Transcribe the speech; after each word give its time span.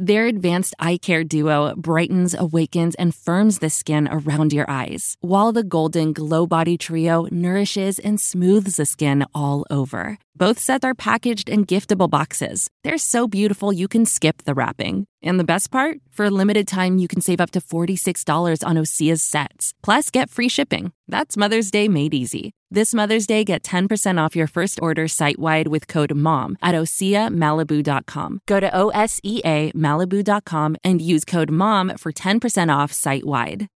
Their 0.00 0.26
advanced 0.26 0.76
eye 0.78 0.98
care 0.98 1.24
duo 1.24 1.74
brightens, 1.74 2.32
awakens, 2.32 2.94
and 2.94 3.12
firms 3.12 3.58
the 3.58 3.68
skin 3.68 4.06
around 4.06 4.52
your 4.52 4.70
eyes, 4.70 5.16
while 5.22 5.50
the 5.50 5.64
Golden 5.64 6.12
Glow 6.12 6.46
Body 6.46 6.78
Trio 6.78 7.26
nourishes 7.32 7.98
and 7.98 8.20
smooths 8.20 8.76
the 8.76 8.86
skin 8.86 9.26
all 9.34 9.66
over. 9.70 10.18
Both 10.36 10.60
sets 10.60 10.84
are 10.84 10.94
packaged 10.94 11.50
in 11.50 11.66
giftable 11.66 12.08
boxes. 12.08 12.70
They're 12.84 12.96
so 12.96 13.26
beautiful 13.26 13.72
you 13.72 13.88
can 13.88 14.06
skip 14.06 14.44
the 14.44 14.54
wrapping. 14.54 15.08
And 15.20 15.40
the 15.40 15.50
best 15.52 15.72
part? 15.72 15.98
For 16.12 16.26
a 16.26 16.30
limited 16.30 16.68
time, 16.68 16.98
you 16.98 17.08
can 17.08 17.20
save 17.20 17.40
up 17.40 17.50
to 17.50 17.60
$46 17.60 18.64
on 18.64 18.76
Osea's 18.76 19.24
sets. 19.24 19.74
Plus, 19.82 20.10
get 20.10 20.30
free 20.30 20.48
shipping. 20.48 20.92
That's 21.08 21.36
Mother's 21.36 21.72
Day 21.72 21.88
made 21.88 22.14
easy. 22.14 22.52
This 22.70 22.92
Mother's 22.92 23.26
Day, 23.26 23.44
get 23.44 23.62
10% 23.62 24.22
off 24.22 24.36
your 24.36 24.46
first 24.46 24.78
order 24.82 25.08
site 25.08 25.38
wide 25.38 25.68
with 25.68 25.88
code 25.88 26.14
MOM 26.14 26.58
at 26.60 26.74
OseaMalibu.com. 26.74 28.40
Go 28.44 28.60
to 28.60 28.76
O 28.76 28.90
S 28.90 29.20
E 29.22 29.40
A 29.42 29.72
Malibu.com 29.72 30.76
and 30.84 31.00
use 31.00 31.24
code 31.24 31.50
MOM 31.50 31.96
for 31.96 32.12
10% 32.12 32.68
off 32.76 32.92
site 32.92 33.24
wide. 33.24 33.68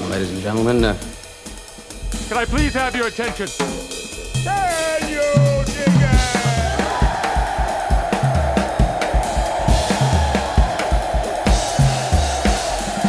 Ladies 0.00 0.30
and 0.30 0.40
gentlemen, 0.40 0.82
uh, 0.84 0.96
Can 2.28 2.38
I 2.38 2.46
please 2.46 2.72
have 2.72 2.96
your 2.96 3.08
attention? 3.08 3.48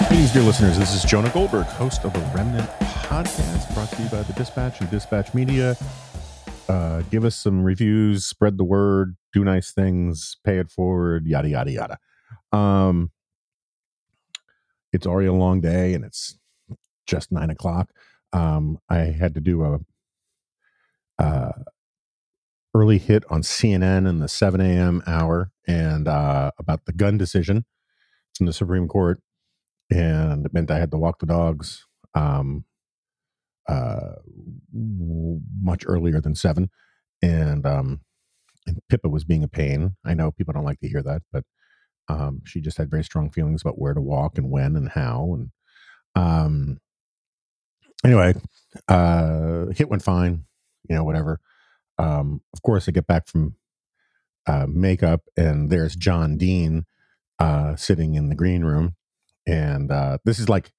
Greetings, 0.07 0.33
dear 0.33 0.43
listeners. 0.43 0.77
This 0.77 0.95
is 0.95 1.03
Jonah 1.03 1.29
Goldberg, 1.29 1.65
host 1.67 2.03
of 2.03 2.13
the 2.13 2.19
Remnant 2.35 2.69
Podcast, 2.79 3.73
brought 3.73 3.89
to 3.91 4.01
you 4.01 4.09
by 4.09 4.23
the 4.23 4.33
Dispatch 4.33 4.81
and 4.81 4.89
Dispatch 4.89 5.33
Media. 5.33 5.77
Uh, 6.67 7.01
give 7.11 7.23
us 7.23 7.35
some 7.35 7.63
reviews, 7.63 8.25
spread 8.25 8.57
the 8.57 8.63
word, 8.63 9.15
do 9.31 9.43
nice 9.43 9.71
things, 9.71 10.37
pay 10.43 10.57
it 10.57 10.69
forward, 10.69 11.27
yada 11.27 11.49
yada 11.49 11.71
yada. 11.71 11.97
Um, 12.51 13.11
it's 14.91 15.05
already 15.05 15.27
a 15.27 15.33
long 15.33 15.61
day, 15.61 15.93
and 15.93 16.03
it's 16.03 16.37
just 17.05 17.31
nine 17.31 17.49
o'clock. 17.49 17.91
Um, 18.33 18.79
I 18.89 18.97
had 18.97 19.35
to 19.35 19.41
do 19.41 19.63
a 19.63 19.79
uh, 21.19 21.51
early 22.75 22.97
hit 22.99 23.23
on 23.29 23.41
CNN 23.41 24.07
in 24.07 24.19
the 24.19 24.27
seven 24.27 24.61
a.m. 24.61 25.03
hour, 25.07 25.51
and 25.67 26.07
uh, 26.07 26.51
about 26.59 26.85
the 26.85 26.93
gun 26.93 27.17
decision 27.17 27.65
from 28.37 28.47
the 28.47 28.53
Supreme 28.53 28.87
Court 28.87 29.19
and 29.89 30.45
it 30.45 30.53
meant 30.53 30.71
I 30.71 30.79
had 30.79 30.91
to 30.91 30.97
walk 30.97 31.19
the 31.19 31.25
dogs 31.25 31.85
um, 32.13 32.65
uh, 33.67 34.15
much 34.73 35.83
earlier 35.87 36.21
than 36.21 36.35
seven, 36.35 36.69
and 37.21 37.65
um, 37.65 38.01
and 38.65 38.79
Pippa 38.89 39.09
was 39.09 39.23
being 39.23 39.43
a 39.43 39.47
pain. 39.47 39.95
I 40.05 40.13
know 40.13 40.31
people 40.31 40.53
don't 40.53 40.65
like 40.65 40.79
to 40.81 40.89
hear 40.89 41.03
that, 41.03 41.21
but 41.31 41.43
um, 42.09 42.41
she 42.45 42.61
just 42.61 42.77
had 42.77 42.89
very 42.89 43.03
strong 43.03 43.31
feelings 43.31 43.61
about 43.61 43.79
where 43.79 43.93
to 43.93 44.01
walk 44.01 44.37
and 44.37 44.51
when 44.51 44.75
and 44.75 44.89
how. 44.89 45.35
And 45.35 45.51
um, 46.15 46.79
anyway, 48.05 48.35
uh, 48.87 49.67
hit 49.67 49.89
went 49.89 50.03
fine, 50.03 50.45
you 50.89 50.95
know, 50.95 51.03
whatever. 51.03 51.39
Um, 51.97 52.41
of 52.53 52.61
course, 52.61 52.87
I 52.87 52.91
get 52.91 53.07
back 53.07 53.27
from 53.27 53.55
uh, 54.45 54.67
makeup, 54.67 55.21
and 55.35 55.69
there's 55.69 55.95
John 55.95 56.37
Dean 56.37 56.85
uh, 57.39 57.75
sitting 57.75 58.15
in 58.15 58.29
the 58.29 58.35
green 58.35 58.63
room 58.63 58.95
and 59.47 59.91
uh, 59.91 60.17
this 60.25 60.39
is 60.39 60.49
like 60.49 60.71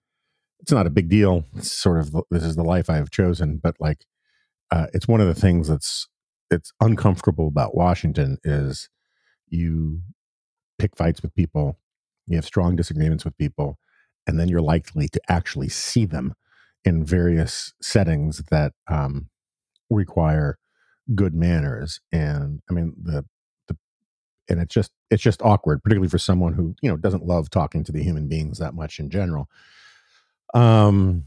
it's 0.60 0.72
not 0.72 0.86
a 0.86 0.90
big 0.90 1.08
deal 1.08 1.44
it's 1.56 1.72
sort 1.72 1.98
of 1.98 2.14
this 2.30 2.42
is 2.42 2.56
the 2.56 2.62
life 2.64 2.90
i 2.90 2.96
have 2.96 3.10
chosen 3.10 3.58
but 3.62 3.74
like 3.80 4.04
uh, 4.70 4.86
it's 4.92 5.08
one 5.08 5.20
of 5.20 5.26
the 5.26 5.40
things 5.40 5.68
that's 5.68 6.08
it's 6.50 6.72
uncomfortable 6.80 7.48
about 7.48 7.74
washington 7.76 8.38
is 8.44 8.90
you 9.48 10.00
pick 10.78 10.96
fights 10.96 11.22
with 11.22 11.34
people 11.34 11.78
you 12.26 12.36
have 12.36 12.44
strong 12.44 12.76
disagreements 12.76 13.24
with 13.24 13.36
people 13.38 13.78
and 14.26 14.38
then 14.38 14.48
you're 14.48 14.60
likely 14.60 15.08
to 15.08 15.20
actually 15.28 15.68
see 15.68 16.04
them 16.04 16.34
in 16.84 17.04
various 17.04 17.72
settings 17.80 18.42
that 18.50 18.72
um, 18.88 19.28
require 19.90 20.58
good 21.14 21.34
manners 21.34 22.00
and 22.12 22.60
i 22.68 22.72
mean 22.72 22.94
the 23.02 23.24
the 23.68 23.76
and 24.48 24.60
it's 24.60 24.74
just 24.74 24.92
it's 25.10 25.22
just 25.22 25.42
awkward 25.42 25.82
particularly 25.82 26.08
for 26.08 26.18
someone 26.18 26.52
who 26.54 26.74
you 26.82 26.90
know 26.90 26.96
doesn't 26.96 27.26
love 27.26 27.50
talking 27.50 27.84
to 27.84 27.92
the 27.92 28.02
human 28.02 28.28
beings 28.28 28.58
that 28.58 28.74
much 28.74 28.98
in 28.98 29.10
general. 29.10 29.48
Um 30.54 31.24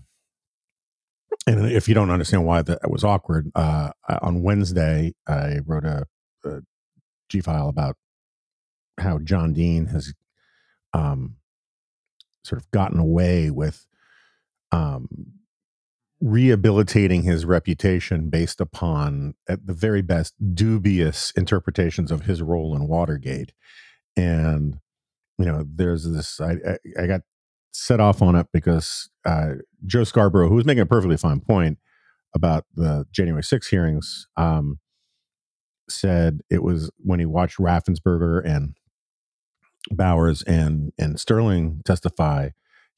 and 1.47 1.71
if 1.71 1.87
you 1.87 1.95
don't 1.95 2.11
understand 2.11 2.45
why 2.45 2.61
that 2.61 2.89
was 2.89 3.03
awkward 3.03 3.51
uh 3.55 3.91
on 4.21 4.41
wednesday 4.41 5.13
i 5.27 5.59
wrote 5.65 5.85
a, 5.85 6.05
a 6.45 6.61
g 7.29 7.41
file 7.41 7.69
about 7.69 7.95
how 8.99 9.17
john 9.19 9.53
dean 9.53 9.87
has 9.87 10.13
um 10.93 11.35
sort 12.43 12.61
of 12.61 12.69
gotten 12.71 12.99
away 12.99 13.49
with 13.49 13.85
um 14.71 15.07
rehabilitating 16.21 17.23
his 17.23 17.45
reputation 17.45 18.29
based 18.29 18.61
upon 18.61 19.33
at 19.49 19.65
the 19.65 19.73
very 19.73 20.01
best 20.01 20.35
dubious 20.53 21.31
interpretations 21.35 22.11
of 22.11 22.23
his 22.23 22.41
role 22.41 22.75
in 22.75 22.87
watergate. 22.87 23.53
And 24.15 24.79
you 25.41 25.47
know 25.47 25.65
there's 25.67 26.09
this 26.09 26.39
i 26.39 26.51
i, 26.51 27.03
I 27.03 27.07
got 27.07 27.21
set 27.73 27.99
off 27.99 28.21
on 28.21 28.35
it 28.35 28.47
because 28.53 29.09
uh, 29.25 29.53
joe 29.85 30.03
scarborough 30.03 30.49
who 30.49 30.55
was 30.55 30.65
making 30.65 30.81
a 30.81 30.85
perfectly 30.85 31.17
fine 31.17 31.39
point 31.39 31.79
about 32.35 32.65
the 32.75 33.05
january 33.11 33.43
6 33.43 33.67
hearings 33.67 34.27
um, 34.37 34.79
said 35.89 36.41
it 36.49 36.63
was 36.63 36.91
when 36.97 37.19
he 37.19 37.25
watched 37.25 37.57
raffensperger 37.57 38.45
and 38.45 38.75
bowers 39.91 40.43
and 40.43 40.93
and 40.99 41.19
sterling 41.19 41.81
testify 41.85 42.49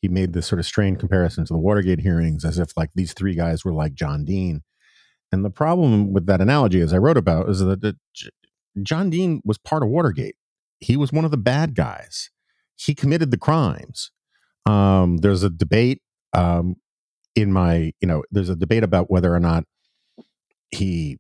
he 0.04 0.10
made 0.10 0.34
this 0.34 0.46
sort 0.46 0.60
of 0.60 0.66
strained 0.66 1.00
comparison 1.00 1.46
to 1.46 1.54
the 1.54 1.60
watergate 1.60 2.02
hearings 2.02 2.46
as 2.46 2.60
if 2.60 2.76
like 2.78 2.92
these 2.94 3.14
three 3.14 3.34
guys 3.34 3.66
were 3.66 3.74
like 3.74 3.94
john 3.94 4.24
dean 4.24 4.62
and 5.32 5.44
the 5.44 5.50
problem 5.50 6.14
with 6.14 6.28
that 6.28 6.42
analogy 6.42 6.82
as 6.82 6.94
i 6.94 6.98
wrote 6.98 7.18
about 7.18 7.50
is 7.50 7.60
that 7.60 7.96
john 8.84 9.10
dean 9.10 9.42
was 9.46 9.58
part 9.58 9.82
of 9.82 9.90
watergate 9.90 10.36
he 10.84 10.98
was 10.98 11.12
one 11.12 11.26
of 11.26 11.32
the 11.32 11.38
bad 11.38 11.76
guys. 11.76 12.30
He 12.76 12.94
committed 12.94 13.32
the 13.32 13.38
crimes. 13.38 14.12
Um, 14.66 15.18
there's 15.18 15.44
a 15.44 15.50
debate 15.50 16.02
um, 16.34 16.76
in 17.36 17.52
my, 17.52 17.94
you 18.02 18.08
know, 18.08 18.24
there's 18.32 18.50
a 18.50 18.56
debate 18.56 18.84
about 18.84 19.10
whether 19.10 19.34
or 19.34 19.40
not 19.40 19.64
he 20.72 21.18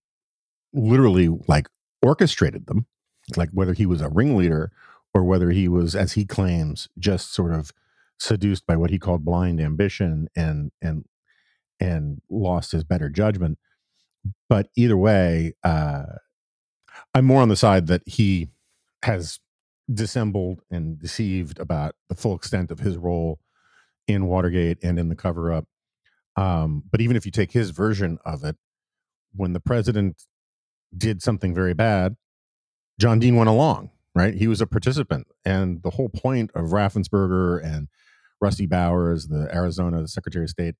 literally 0.73 1.29
like 1.47 1.67
orchestrated 2.01 2.67
them, 2.67 2.88
like 3.38 3.50
whether 3.51 3.73
he 3.73 3.85
was 3.85 4.01
a 4.01 4.09
ringleader 4.09 4.71
or 5.13 5.23
whether 5.23 5.51
he 5.51 5.67
was, 5.67 5.95
as 5.95 6.13
he 6.13 6.25
claims, 6.25 6.89
just 6.97 7.33
sort 7.33 7.53
of 7.53 7.71
seduced 8.23 8.66
by 8.66 8.75
what 8.75 8.89
he 8.89 8.97
called 8.97 9.25
blind 9.25 9.59
ambition 9.59 10.29
and 10.35 10.72
and 10.81 11.06
and 11.79 12.21
lost 12.30 12.71
his 12.71 12.83
better 12.83 13.09
judgment. 13.09 13.57
But 14.47 14.69
either 14.77 14.95
way, 14.95 15.53
uh, 15.63 16.03
I'm 17.13 17.25
more 17.25 17.42
on 17.42 17.50
the 17.50 17.57
side 17.57 17.88
that 17.88 18.01
he 18.06 18.47
has 19.03 19.39
dissembled 19.94 20.62
and 20.71 20.97
deceived 20.97 21.59
about 21.59 21.95
the 22.07 22.15
full 22.15 22.36
extent 22.36 22.71
of 22.71 22.80
his 22.80 22.97
role 22.97 23.39
in 24.07 24.27
Watergate 24.27 24.77
and 24.81 24.97
in 24.97 25.09
the 25.09 25.15
cover 25.15 25.51
up. 25.51 25.65
Um, 26.38 26.83
but 26.89 27.01
even 27.01 27.18
if 27.18 27.25
you 27.25 27.31
take 27.31 27.51
his 27.51 27.71
version 27.71 28.18
of 28.25 28.44
it, 28.45 28.56
when 29.36 29.53
the 29.53 29.59
president 29.59 30.24
did 30.95 31.21
something 31.21 31.53
very 31.53 31.74
bad, 31.74 32.15
John 33.00 33.19
Dean 33.19 33.36
went 33.36 33.50
along, 33.50 33.89
right? 34.15 34.33
He 34.33 34.47
was 34.47 34.62
a 34.62 34.68
participant. 34.68 35.27
And 35.44 35.83
the 35.83 35.89
whole 35.92 36.09
point 36.09 36.51
of 36.56 36.69
Raffensperger 36.69 37.63
and 37.63 37.89
Rusty 38.44 38.68
Bowers, 38.68 39.28
the 39.28 39.50
Arizona 39.56 40.07
Secretary 40.07 40.45
of 40.45 40.50
State, 40.51 40.75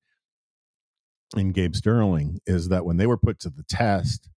and 1.36 1.54
Gabe 1.54 1.74
Sterling 1.74 2.40
is 2.46 2.68
that 2.68 2.84
when 2.84 2.98
they 2.98 3.06
were 3.06 3.18
put 3.18 3.40
to 3.40 3.50
the 3.50 3.64
test 3.64 4.28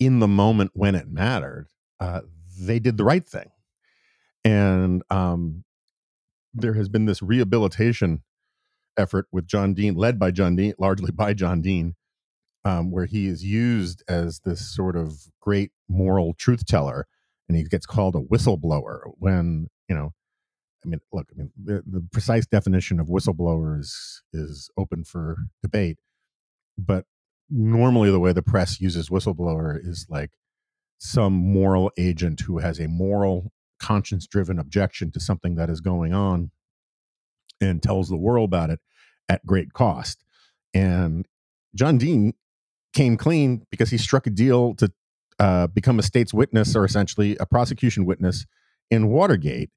in 0.00 0.20
the 0.20 0.28
moment 0.28 0.70
when 0.74 0.94
it 0.94 1.08
mattered, 1.10 1.68
uh, 2.00 2.22
they 2.58 2.78
did 2.78 2.96
the 2.96 3.04
right 3.04 3.26
thing 3.26 3.50
and 4.44 5.02
um, 5.10 5.64
there 6.52 6.74
has 6.74 6.88
been 6.88 7.06
this 7.06 7.22
rehabilitation 7.22 8.22
effort 8.96 9.26
with 9.32 9.46
John 9.46 9.74
Dean, 9.74 9.94
led 9.94 10.18
by 10.18 10.30
John 10.30 10.56
Dean, 10.56 10.74
largely 10.78 11.10
by 11.10 11.34
John 11.34 11.62
Dean, 11.62 11.96
um, 12.64 12.90
where 12.90 13.06
he 13.06 13.26
is 13.26 13.44
used 13.44 14.02
as 14.08 14.40
this 14.40 14.74
sort 14.74 14.96
of 14.96 15.14
great 15.40 15.72
moral 15.88 16.34
truth 16.34 16.66
teller, 16.66 17.06
and 17.48 17.56
he 17.56 17.64
gets 17.64 17.86
called 17.86 18.14
a 18.14 18.20
whistleblower 18.20 19.12
when 19.18 19.68
you 19.88 19.96
know. 19.96 20.12
I 20.84 20.88
mean, 20.88 21.00
look. 21.12 21.28
I 21.32 21.38
mean, 21.38 21.50
the, 21.62 21.82
the 21.86 22.06
precise 22.12 22.46
definition 22.46 23.00
of 23.00 23.08
whistleblower 23.08 23.78
is 23.78 24.22
is 24.32 24.70
open 24.76 25.04
for 25.04 25.36
debate, 25.62 25.98
but 26.76 27.06
normally 27.50 28.10
the 28.10 28.20
way 28.20 28.32
the 28.32 28.42
press 28.42 28.80
uses 28.80 29.08
whistleblower 29.08 29.78
is 29.82 30.06
like 30.08 30.30
some 30.98 31.32
moral 31.32 31.90
agent 31.98 32.40
who 32.40 32.58
has 32.58 32.78
a 32.78 32.88
moral 32.88 33.52
conscience 33.78 34.26
driven 34.26 34.58
objection 34.58 35.10
to 35.10 35.20
something 35.20 35.56
that 35.56 35.68
is 35.68 35.80
going 35.80 36.14
on 36.14 36.50
and 37.60 37.82
tells 37.82 38.08
the 38.08 38.16
world 38.16 38.48
about 38.48 38.70
it 38.70 38.80
at 39.28 39.44
great 39.44 39.72
cost 39.72 40.24
and 40.72 41.26
john 41.74 41.98
dean 41.98 42.32
came 42.92 43.16
clean 43.16 43.66
because 43.70 43.90
he 43.90 43.98
struck 43.98 44.26
a 44.26 44.30
deal 44.30 44.74
to 44.74 44.90
uh, 45.38 45.66
become 45.66 45.98
a 45.98 46.02
state's 46.02 46.32
witness 46.32 46.74
or 46.76 46.84
essentially 46.84 47.36
a 47.40 47.46
prosecution 47.46 48.04
witness 48.04 48.46
in 48.90 49.08
watergate 49.08 49.70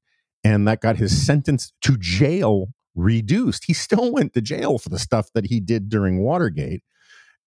and 0.44 0.66
that 0.66 0.80
got 0.80 0.96
his 0.96 1.26
sentence 1.26 1.72
to 1.82 1.96
jail 1.98 2.68
reduced 2.94 3.64
he 3.66 3.72
still 3.72 4.12
went 4.12 4.32
to 4.34 4.40
jail 4.40 4.78
for 4.78 4.88
the 4.88 4.98
stuff 4.98 5.28
that 5.34 5.46
he 5.46 5.60
did 5.60 5.88
during 5.88 6.20
watergate 6.20 6.82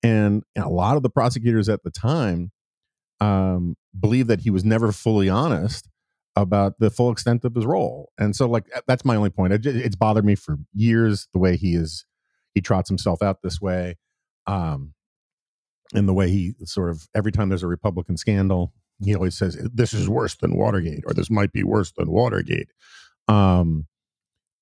and 0.03 0.43
a 0.57 0.69
lot 0.69 0.97
of 0.97 1.03
the 1.03 1.09
prosecutors 1.09 1.69
at 1.69 1.83
the 1.83 1.91
time 1.91 2.51
um, 3.19 3.75
believed 3.97 4.29
that 4.29 4.41
he 4.41 4.49
was 4.49 4.65
never 4.65 4.91
fully 4.91 5.29
honest 5.29 5.87
about 6.35 6.79
the 6.79 6.89
full 6.89 7.11
extent 7.11 7.45
of 7.45 7.55
his 7.55 7.65
role. 7.65 8.11
And 8.17 8.35
so, 8.35 8.47
like, 8.47 8.65
that's 8.87 9.05
my 9.05 9.15
only 9.15 9.29
point. 9.29 9.53
It, 9.53 9.65
it's 9.65 9.95
bothered 9.95 10.25
me 10.25 10.35
for 10.35 10.57
years 10.73 11.27
the 11.33 11.39
way 11.39 11.55
he 11.55 11.75
is, 11.75 12.05
he 12.53 12.61
trots 12.61 12.89
himself 12.89 13.21
out 13.21 13.41
this 13.43 13.61
way. 13.61 13.97
Um, 14.47 14.93
and 15.93 16.07
the 16.07 16.13
way 16.13 16.29
he 16.29 16.53
sort 16.63 16.89
of, 16.89 17.07
every 17.13 17.31
time 17.31 17.49
there's 17.49 17.63
a 17.63 17.67
Republican 17.67 18.17
scandal, 18.17 18.73
he 19.03 19.15
always 19.15 19.37
says, 19.37 19.55
this 19.73 19.93
is 19.93 20.07
worse 20.07 20.35
than 20.35 20.55
Watergate, 20.55 21.03
or 21.05 21.13
this 21.13 21.29
might 21.29 21.51
be 21.51 21.63
worse 21.63 21.91
than 21.91 22.11
Watergate. 22.11 22.69
Um, 23.27 23.87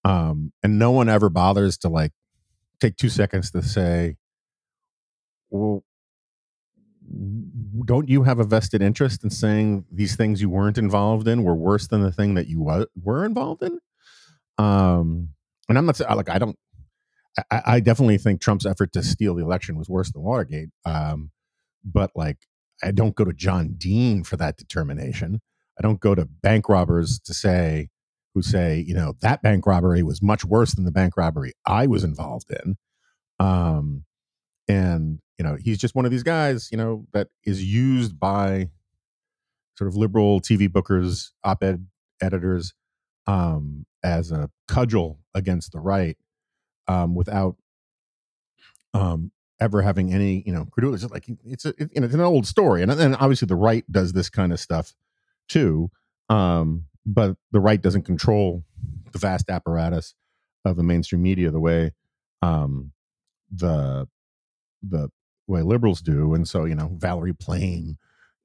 um, 0.06 0.54
and 0.64 0.80
no 0.80 0.92
one 0.92 1.10
ever 1.10 1.30
bothers 1.30 1.78
to 1.80 1.90
like 1.90 2.12
take 2.80 2.96
two 2.96 3.10
seconds 3.10 3.52
to 3.52 3.62
say, 3.62 4.16
well, 5.50 5.84
don't 7.86 8.08
you 8.08 8.24
have 8.24 8.40
a 8.40 8.44
vested 8.44 8.82
interest 8.82 9.24
in 9.24 9.30
saying 9.30 9.86
these 9.92 10.16
things 10.16 10.42
you 10.42 10.50
weren't 10.50 10.78
involved 10.78 11.28
in 11.28 11.44
were 11.44 11.56
worse 11.56 11.88
than 11.88 12.02
the 12.02 12.12
thing 12.12 12.36
that 12.36 12.48
you 12.48 12.62
wa- 12.62 12.86
were 13.02 13.26
involved 13.26 13.64
in? 13.64 13.80
Um, 14.58 15.30
and 15.68 15.78
I'm 15.78 15.86
not 15.86 15.96
saying 15.96 16.16
like 16.16 16.30
I 16.30 16.40
don't. 16.40 16.58
I, 17.52 17.62
I, 17.66 17.80
definitely 17.80 18.18
think 18.18 18.42
Trump's 18.42 18.66
effort 18.66 18.92
to 18.94 19.04
steal 19.04 19.36
the 19.36 19.44
election 19.44 19.78
was 19.78 19.88
worse 19.88 20.12
than 20.12 20.24
Watergate. 20.24 20.70
Um, 20.84 21.32
but 21.86 22.12
like, 22.16 22.38
I 22.84 22.92
don't 22.92 23.16
go 23.16 23.26
to 23.26 23.34
John 23.34 23.76
Dean 23.78 24.24
for 24.24 24.38
that 24.38 24.58
determination. 24.58 25.42
I 25.78 25.82
don't 25.82 26.00
go 26.00 26.16
to 26.16 26.26
bank 26.26 26.70
robbers 26.70 27.20
to 27.26 27.34
say 27.34 27.90
who 28.34 28.42
say 28.42 28.84
you 28.86 28.94
know 28.94 29.16
that 29.22 29.42
bank 29.42 29.66
robbery 29.66 30.04
was 30.04 30.22
much 30.22 30.46
worse 30.46 30.74
than 30.74 30.86
the 30.86 30.92
bank 30.92 31.18
robbery 31.18 31.54
I 31.66 31.88
was 31.88 32.04
involved 32.04 32.52
in. 32.52 32.78
Um, 33.40 34.06
and 34.68 35.20
you 35.38 35.44
know 35.44 35.58
he's 35.60 35.80
just 35.80 35.96
one 35.96 36.06
of 36.06 36.12
these 36.12 36.24
guys 36.24 36.70
you 36.72 36.78
know 36.78 37.06
that 37.12 37.28
is 37.46 37.64
used 37.64 38.20
by 38.20 38.70
sort 39.78 39.88
of 39.88 39.96
liberal 39.96 40.40
tv 40.40 40.70
bookers 40.70 41.32
op-ed 41.44 41.88
editors 42.22 42.74
um, 43.28 43.86
as 44.04 44.32
a 44.32 44.50
cudgel 44.68 45.20
against 45.34 45.72
the 45.72 45.80
right 45.80 46.18
um, 46.88 47.16
without 47.16 47.56
um, 48.94 49.32
ever 49.62 49.82
having 49.82 50.14
any 50.14 50.44
you 50.46 50.54
know 50.54 50.66
credulity 50.72 51.04
it's 51.04 51.12
like 51.12 51.26
it's 51.46 51.66
a, 51.66 51.70
it, 51.70 51.92
it's 51.94 52.14
an 52.14 52.22
old 52.22 52.48
story. 52.48 52.82
And 52.82 52.92
then 52.92 53.16
obviously 53.16 53.46
the 53.46 53.56
right 53.56 53.90
does 53.92 54.14
this 54.14 54.30
kind 54.30 54.54
of 54.54 54.60
stuff 54.60 54.94
too. 55.48 55.92
Um, 56.30 56.86
but 57.06 57.38
the 57.52 57.60
right 57.60 57.82
doesn't 57.82 58.04
control 58.04 58.64
the 59.12 59.20
vast 59.20 59.50
apparatus 59.50 60.14
of 60.66 60.76
the 60.76 60.84
mainstream 60.84 61.22
media 61.22 61.50
the 61.50 61.60
way 61.60 61.92
um, 62.42 62.92
the 63.52 64.08
the 64.88 65.10
way 65.48 65.62
liberals 65.62 66.02
do, 66.02 66.34
and 66.34 66.48
so 66.48 66.66
you 66.66 66.76
know 66.76 66.92
Valerie 66.98 67.34
Plame, 67.34 67.98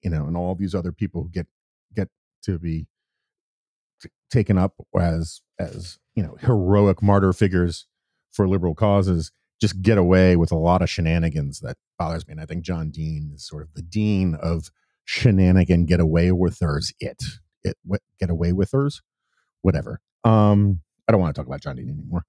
you 0.03 0.11
know, 0.11 0.27
and 0.27 0.37
all 0.37 0.55
these 0.55 0.75
other 0.75 0.93
people 0.93 1.25
get 1.25 1.47
get 1.95 2.09
to 2.45 2.59
be 2.59 2.87
taken 4.31 4.59
up 4.59 4.75
as 4.99 5.43
as 5.59 5.99
you 6.15 6.23
know 6.23 6.37
heroic 6.41 7.03
martyr 7.03 7.33
figures 7.33 7.87
for 8.33 8.49
liberal 8.49 8.75
causes 8.75 9.31
just 9.65 9.81
get 9.81 9.97
away 9.97 10.37
with 10.37 10.53
a 10.53 10.57
lot 10.57 10.83
of 10.83 10.91
shenanigans 10.91 11.61
that 11.61 11.79
bothers 11.99 12.27
me. 12.27 12.33
And 12.33 12.41
I 12.41 12.45
think 12.45 12.65
John 12.65 12.91
Dean 12.91 13.33
is 13.35 13.47
sort 13.49 13.63
of 13.63 13.73
the 13.73 13.81
dean 13.81 14.35
of 14.35 14.71
shenanigan 15.07 15.87
get 15.87 16.01
away 16.01 16.33
withers. 16.33 16.93
It 17.01 17.23
it 17.63 17.79
what 17.83 18.03
get 18.21 18.29
away 18.29 18.53
withers, 18.53 19.01
whatever. 19.63 20.01
Um, 20.23 20.81
I 21.09 21.13
don't 21.13 21.21
want 21.23 21.35
to 21.35 21.39
talk 21.39 21.47
about 21.47 21.63
John 21.63 21.77
Dean 21.77 21.89
anymore. 21.89 22.27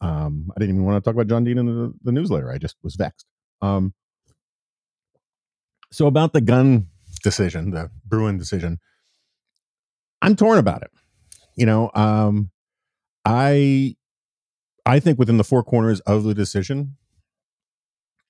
Um, 0.00 0.50
I 0.56 0.60
didn't 0.60 0.76
even 0.76 0.86
want 0.86 1.04
to 1.04 1.06
talk 1.06 1.14
about 1.14 1.26
John 1.26 1.44
Dean 1.44 1.58
in 1.58 1.66
the, 1.66 1.92
the 2.04 2.12
newsletter. 2.12 2.50
I 2.50 2.56
just 2.56 2.76
was 2.82 2.96
vexed. 2.96 3.26
Um, 3.60 3.92
so 5.92 6.06
about 6.06 6.32
the 6.32 6.40
gun 6.40 6.86
decision, 7.22 7.72
the 7.72 7.90
Bruen 8.06 8.38
decision, 8.38 8.78
I'm 10.22 10.36
torn 10.36 10.58
about 10.58 10.80
it. 10.82 10.90
You 11.54 11.66
know, 11.66 11.90
um, 11.94 12.50
I 13.26 13.96
I 14.88 15.00
think 15.00 15.18
within 15.18 15.36
the 15.36 15.44
four 15.44 15.62
corners 15.62 16.00
of 16.00 16.24
the 16.24 16.34
decision, 16.34 16.96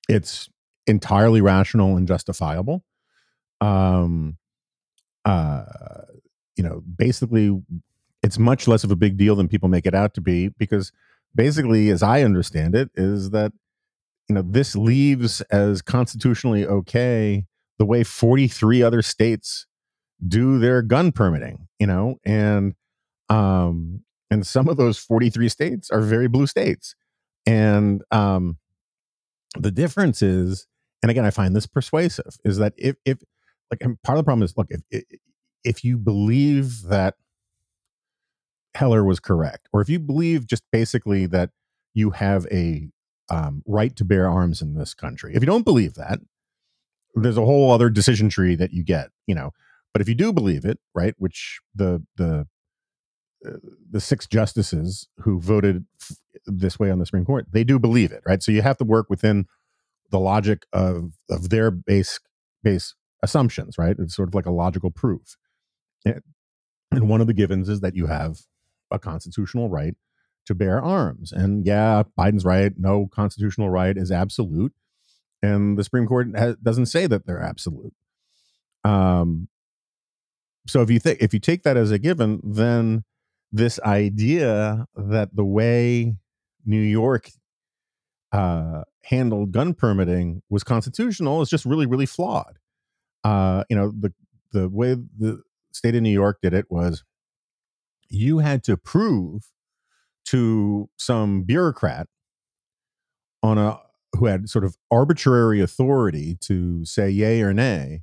it's 0.09 0.49
entirely 0.85 1.39
rational 1.39 1.95
and 1.95 2.05
justifiable. 2.05 2.83
Um, 3.61 4.37
uh, 5.23 5.63
you 6.57 6.63
know, 6.63 6.83
basically, 6.97 7.57
it's 8.21 8.37
much 8.37 8.67
less 8.67 8.83
of 8.83 8.91
a 8.91 8.97
big 8.97 9.15
deal 9.15 9.37
than 9.37 9.47
people 9.47 9.69
make 9.69 9.85
it 9.85 9.95
out 9.95 10.13
to 10.15 10.21
be 10.21 10.49
because 10.49 10.91
basically, 11.33 11.89
as 11.89 12.03
I 12.03 12.23
understand 12.23 12.75
it, 12.75 12.89
is 12.93 13.29
that 13.29 13.53
you 14.27 14.35
know 14.35 14.43
this 14.45 14.75
leaves 14.75 15.41
as 15.49 15.81
constitutionally 15.81 16.65
okay 16.65 17.45
the 17.79 17.85
way 17.85 18.03
43 18.03 18.83
other 18.83 19.01
states 19.01 19.65
do 20.25 20.59
their 20.59 20.81
gun 20.81 21.11
permitting 21.11 21.67
you 21.79 21.87
know 21.87 22.19
and 22.23 22.75
um 23.29 24.03
and 24.31 24.45
some 24.45 24.67
of 24.67 24.77
those 24.77 24.97
43 24.97 25.49
states 25.49 25.89
are 25.89 26.01
very 26.01 26.27
blue 26.27 26.47
states 26.47 26.95
and 27.45 28.03
um 28.11 28.57
the 29.57 29.71
difference 29.71 30.21
is 30.21 30.67
and 31.01 31.09
again 31.09 31.25
i 31.25 31.31
find 31.31 31.55
this 31.55 31.67
persuasive 31.67 32.37
is 32.43 32.57
that 32.57 32.73
if 32.77 32.95
if 33.05 33.17
like 33.71 33.81
and 33.81 34.01
part 34.03 34.17
of 34.17 34.23
the 34.23 34.27
problem 34.27 34.43
is 34.43 34.55
look 34.57 34.67
if 34.69 35.03
if 35.63 35.83
you 35.83 35.97
believe 35.97 36.83
that 36.83 37.15
heller 38.75 39.03
was 39.03 39.19
correct 39.19 39.67
or 39.73 39.81
if 39.81 39.89
you 39.89 39.99
believe 39.99 40.45
just 40.45 40.63
basically 40.71 41.25
that 41.25 41.49
you 41.93 42.11
have 42.11 42.45
a 42.51 42.89
um, 43.29 43.63
right 43.65 43.95
to 43.95 44.05
bear 44.05 44.29
arms 44.29 44.61
in 44.61 44.73
this 44.73 44.93
country. 44.93 45.35
If 45.35 45.41
you 45.41 45.47
don't 45.47 45.65
believe 45.65 45.95
that, 45.95 46.19
there's 47.15 47.37
a 47.37 47.45
whole 47.45 47.71
other 47.71 47.89
decision 47.89 48.29
tree 48.29 48.55
that 48.55 48.73
you 48.73 48.83
get, 48.83 49.09
you 49.27 49.35
know. 49.35 49.51
But 49.93 50.01
if 50.01 50.09
you 50.09 50.15
do 50.15 50.31
believe 50.33 50.65
it, 50.65 50.79
right, 50.93 51.15
which 51.17 51.59
the 51.73 52.03
the 52.17 52.47
the 53.41 54.01
six 54.01 54.27
justices 54.27 55.07
who 55.19 55.39
voted 55.39 55.85
f- 56.01 56.17
this 56.45 56.79
way 56.79 56.91
on 56.91 56.99
the 56.99 57.05
Supreme 57.05 57.25
Court, 57.25 57.47
they 57.51 57.63
do 57.63 57.79
believe 57.79 58.11
it, 58.11 58.21
right? 58.25 58.43
So 58.43 58.51
you 58.51 58.61
have 58.61 58.77
to 58.77 58.83
work 58.83 59.09
within 59.09 59.45
the 60.11 60.19
logic 60.19 60.65
of 60.73 61.13
of 61.29 61.49
their 61.49 61.71
base 61.71 62.19
base 62.63 62.95
assumptions, 63.23 63.77
right? 63.77 63.95
It's 63.99 64.15
sort 64.15 64.29
of 64.29 64.35
like 64.35 64.45
a 64.45 64.51
logical 64.51 64.91
proof. 64.91 65.37
And, 66.05 66.21
and 66.91 67.09
one 67.09 67.21
of 67.21 67.27
the 67.27 67.33
givens 67.33 67.69
is 67.69 67.81
that 67.81 67.95
you 67.95 68.07
have 68.07 68.39
a 68.91 68.99
constitutional 68.99 69.69
right 69.69 69.95
to 70.45 70.55
bear 70.55 70.81
arms. 70.81 71.31
And 71.31 71.65
yeah, 71.65 72.03
Biden's 72.17 72.45
right. 72.45 72.73
No 72.77 73.07
constitutional 73.07 73.69
right 73.69 73.95
is 73.95 74.11
absolute. 74.11 74.73
And 75.41 75.77
the 75.77 75.83
Supreme 75.83 76.07
Court 76.07 76.27
doesn't 76.63 76.87
say 76.87 77.07
that 77.07 77.25
they're 77.25 77.41
absolute. 77.41 77.93
Um, 78.83 79.47
so 80.67 80.81
if 80.81 80.89
you 80.89 80.99
think 80.99 81.21
if 81.21 81.33
you 81.33 81.39
take 81.39 81.63
that 81.63 81.77
as 81.77 81.91
a 81.91 81.99
given, 81.99 82.41
then 82.43 83.03
this 83.51 83.79
idea 83.81 84.85
that 84.95 85.35
the 85.35 85.45
way 85.45 86.15
New 86.65 86.81
York 86.81 87.29
uh, 88.31 88.83
handled 89.03 89.51
gun 89.51 89.73
permitting 89.73 90.41
was 90.49 90.63
constitutional 90.63 91.41
is 91.41 91.49
just 91.49 91.65
really 91.65 91.85
really 91.85 92.05
flawed. 92.05 92.57
Uh, 93.23 93.63
you 93.69 93.75
know 93.75 93.91
the 93.99 94.13
the 94.51 94.69
way 94.69 94.95
the 95.17 95.41
state 95.71 95.95
of 95.95 96.01
New 96.01 96.11
York 96.11 96.39
did 96.41 96.53
it 96.53 96.65
was 96.69 97.03
you 98.09 98.39
had 98.39 98.63
to 98.63 98.75
prove 98.75 99.45
to 100.25 100.89
some 100.97 101.43
bureaucrat 101.43 102.07
on 103.41 103.57
a 103.57 103.79
who 104.13 104.25
had 104.25 104.49
sort 104.49 104.65
of 104.65 104.75
arbitrary 104.91 105.61
authority 105.61 106.35
to 106.41 106.83
say 106.83 107.09
yay 107.09 107.41
or 107.41 107.53
nay 107.53 108.01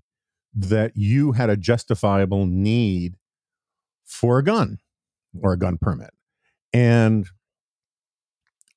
that 0.55 0.93
you 0.95 1.33
had 1.33 1.51
a 1.51 1.57
justifiable 1.57 2.47
need 2.47 3.17
for 4.05 4.39
a 4.39 4.45
gun 4.45 4.79
or 5.43 5.53
a 5.53 5.59
gun 5.59 5.79
permit 5.81 6.11
and 6.73 7.27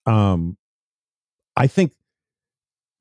um 0.06 0.58
I 1.56 1.68
think 1.68 1.92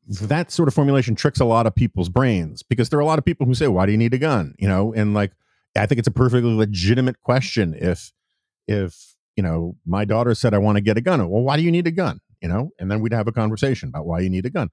that 0.08 0.50
sort 0.50 0.68
of 0.68 0.74
formulation 0.74 1.14
tricks 1.14 1.38
a 1.38 1.44
lot 1.44 1.66
of 1.66 1.74
people's 1.74 2.08
brains 2.08 2.62
because 2.62 2.88
there 2.88 2.98
are 2.98 3.02
a 3.02 3.06
lot 3.06 3.18
of 3.18 3.24
people 3.24 3.46
who 3.46 3.54
say, 3.54 3.68
"Why 3.68 3.86
do 3.86 3.92
you 3.92 3.98
need 3.98 4.14
a 4.14 4.18
gun?" 4.18 4.54
You 4.58 4.68
know, 4.68 4.92
and 4.94 5.14
like 5.14 5.32
I 5.76 5.86
think 5.86 5.98
it's 5.98 6.08
a 6.08 6.12
perfectly 6.12 6.52
legitimate 6.52 7.20
question. 7.20 7.74
If 7.78 8.12
if 8.66 9.14
you 9.36 9.42
know 9.42 9.76
my 9.86 10.04
daughter 10.04 10.34
said, 10.34 10.54
"I 10.54 10.58
want 10.58 10.76
to 10.76 10.80
get 10.80 10.96
a 10.96 11.00
gun," 11.00 11.20
well, 11.28 11.42
why 11.42 11.56
do 11.56 11.62
you 11.62 11.70
need 11.70 11.86
a 11.86 11.90
gun? 11.90 12.20
You 12.40 12.48
know, 12.48 12.70
and 12.78 12.90
then 12.90 13.00
we'd 13.00 13.12
have 13.12 13.28
a 13.28 13.32
conversation 13.32 13.90
about 13.90 14.06
why 14.06 14.20
you 14.20 14.30
need 14.30 14.46
a 14.46 14.50
gun. 14.50 14.70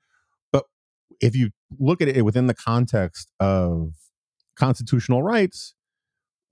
But 0.52 0.66
if 1.20 1.36
you 1.36 1.52
look 1.80 2.02
at 2.02 2.08
it 2.08 2.24
within 2.24 2.48
the 2.48 2.54
context 2.54 3.32
of 3.40 3.94
constitutional 4.56 5.22
rights, 5.22 5.76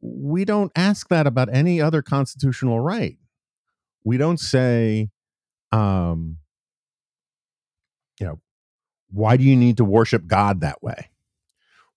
we 0.03 0.43
don't 0.43 0.72
ask 0.75 1.07
that 1.07 1.25
about 1.25 1.48
any 1.53 1.79
other 1.79 2.01
constitutional 2.01 2.79
right. 2.79 3.17
We 4.03 4.17
don't 4.17 4.39
say, 4.39 5.10
um, 5.72 6.38
you 8.19 8.27
know, 8.27 8.41
why 9.12 9.38
do 9.38 9.45
you 9.45 9.55
need 9.55 9.77
to 9.77 9.86
worship 9.86 10.27
God 10.27 10.60
that 10.60 10.83
way? 10.83 11.10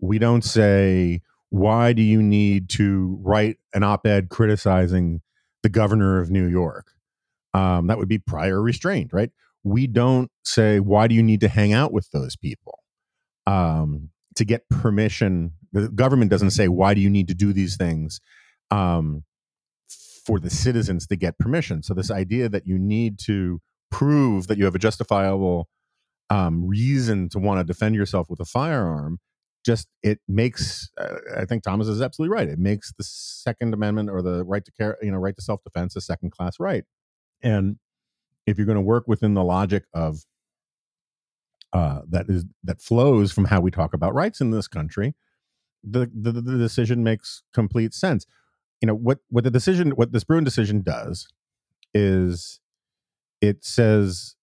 We 0.00 0.18
don't 0.18 0.44
say, 0.44 1.22
why 1.50 1.92
do 1.94 2.02
you 2.02 2.22
need 2.22 2.68
to 2.70 3.18
write 3.22 3.58
an 3.74 3.82
op 3.82 4.06
ed 4.06 4.28
criticizing 4.28 5.20
the 5.64 5.68
governor 5.68 6.20
of 6.20 6.30
New 6.30 6.46
York? 6.46 6.92
Um, 7.54 7.88
that 7.88 7.98
would 7.98 8.08
be 8.08 8.18
prior 8.18 8.62
restraint, 8.62 9.12
right? 9.12 9.30
We 9.64 9.88
don't 9.88 10.30
say, 10.44 10.78
why 10.78 11.08
do 11.08 11.14
you 11.14 11.22
need 11.24 11.40
to 11.40 11.48
hang 11.48 11.72
out 11.72 11.92
with 11.92 12.08
those 12.12 12.36
people? 12.36 12.78
Um, 13.48 14.10
to 14.36 14.44
get 14.44 14.68
permission, 14.68 15.52
the 15.72 15.88
government 15.88 16.30
doesn't 16.30 16.50
say, 16.50 16.68
why 16.68 16.94
do 16.94 17.00
you 17.00 17.10
need 17.10 17.28
to 17.28 17.34
do 17.34 17.52
these 17.52 17.76
things? 17.76 18.20
Um, 18.70 19.24
for 20.24 20.40
the 20.40 20.50
citizens 20.50 21.06
to 21.06 21.16
get 21.16 21.38
permission. 21.38 21.82
So, 21.84 21.94
this 21.94 22.10
idea 22.10 22.48
that 22.48 22.66
you 22.66 22.78
need 22.78 23.18
to 23.26 23.60
prove 23.90 24.48
that 24.48 24.58
you 24.58 24.64
have 24.64 24.74
a 24.74 24.80
justifiable 24.80 25.68
um, 26.30 26.66
reason 26.66 27.28
to 27.30 27.38
want 27.38 27.60
to 27.60 27.64
defend 27.64 27.94
yourself 27.94 28.28
with 28.28 28.40
a 28.40 28.44
firearm 28.44 29.20
just 29.64 29.88
it 30.02 30.20
makes 30.28 30.90
uh, 30.98 31.16
i 31.36 31.44
think 31.44 31.62
thomas 31.62 31.88
is 31.88 32.00
absolutely 32.00 32.32
right 32.32 32.48
it 32.48 32.58
makes 32.58 32.92
the 32.98 33.04
second 33.04 33.74
amendment 33.74 34.08
or 34.08 34.22
the 34.22 34.44
right 34.44 34.64
to 34.64 34.72
care 34.72 34.96
you 35.02 35.10
know 35.10 35.18
right 35.18 35.36
to 35.36 35.42
self-defense 35.42 35.96
a 35.96 36.00
second 36.00 36.30
class 36.30 36.58
right 36.60 36.84
and 37.42 37.76
if 38.46 38.56
you're 38.56 38.66
going 38.66 38.76
to 38.76 38.82
work 38.82 39.04
within 39.08 39.34
the 39.34 39.42
logic 39.44 39.84
of 39.92 40.24
uh, 41.72 42.00
that 42.08 42.26
is 42.28 42.44
that 42.62 42.80
flows 42.80 43.32
from 43.32 43.44
how 43.44 43.60
we 43.60 43.70
talk 43.70 43.92
about 43.92 44.14
rights 44.14 44.40
in 44.40 44.50
this 44.50 44.68
country 44.68 45.14
the, 45.88 46.10
the 46.12 46.32
the 46.32 46.58
decision 46.58 47.04
makes 47.04 47.42
complete 47.54 47.94
sense 47.94 48.26
you 48.80 48.86
know 48.86 48.94
what 48.94 49.18
what 49.28 49.44
the 49.44 49.50
decision 49.50 49.90
what 49.92 50.12
this 50.12 50.24
Bruen 50.24 50.44
decision 50.44 50.82
does 50.82 51.28
is 51.94 52.60
it 53.40 53.64
says 53.64 54.36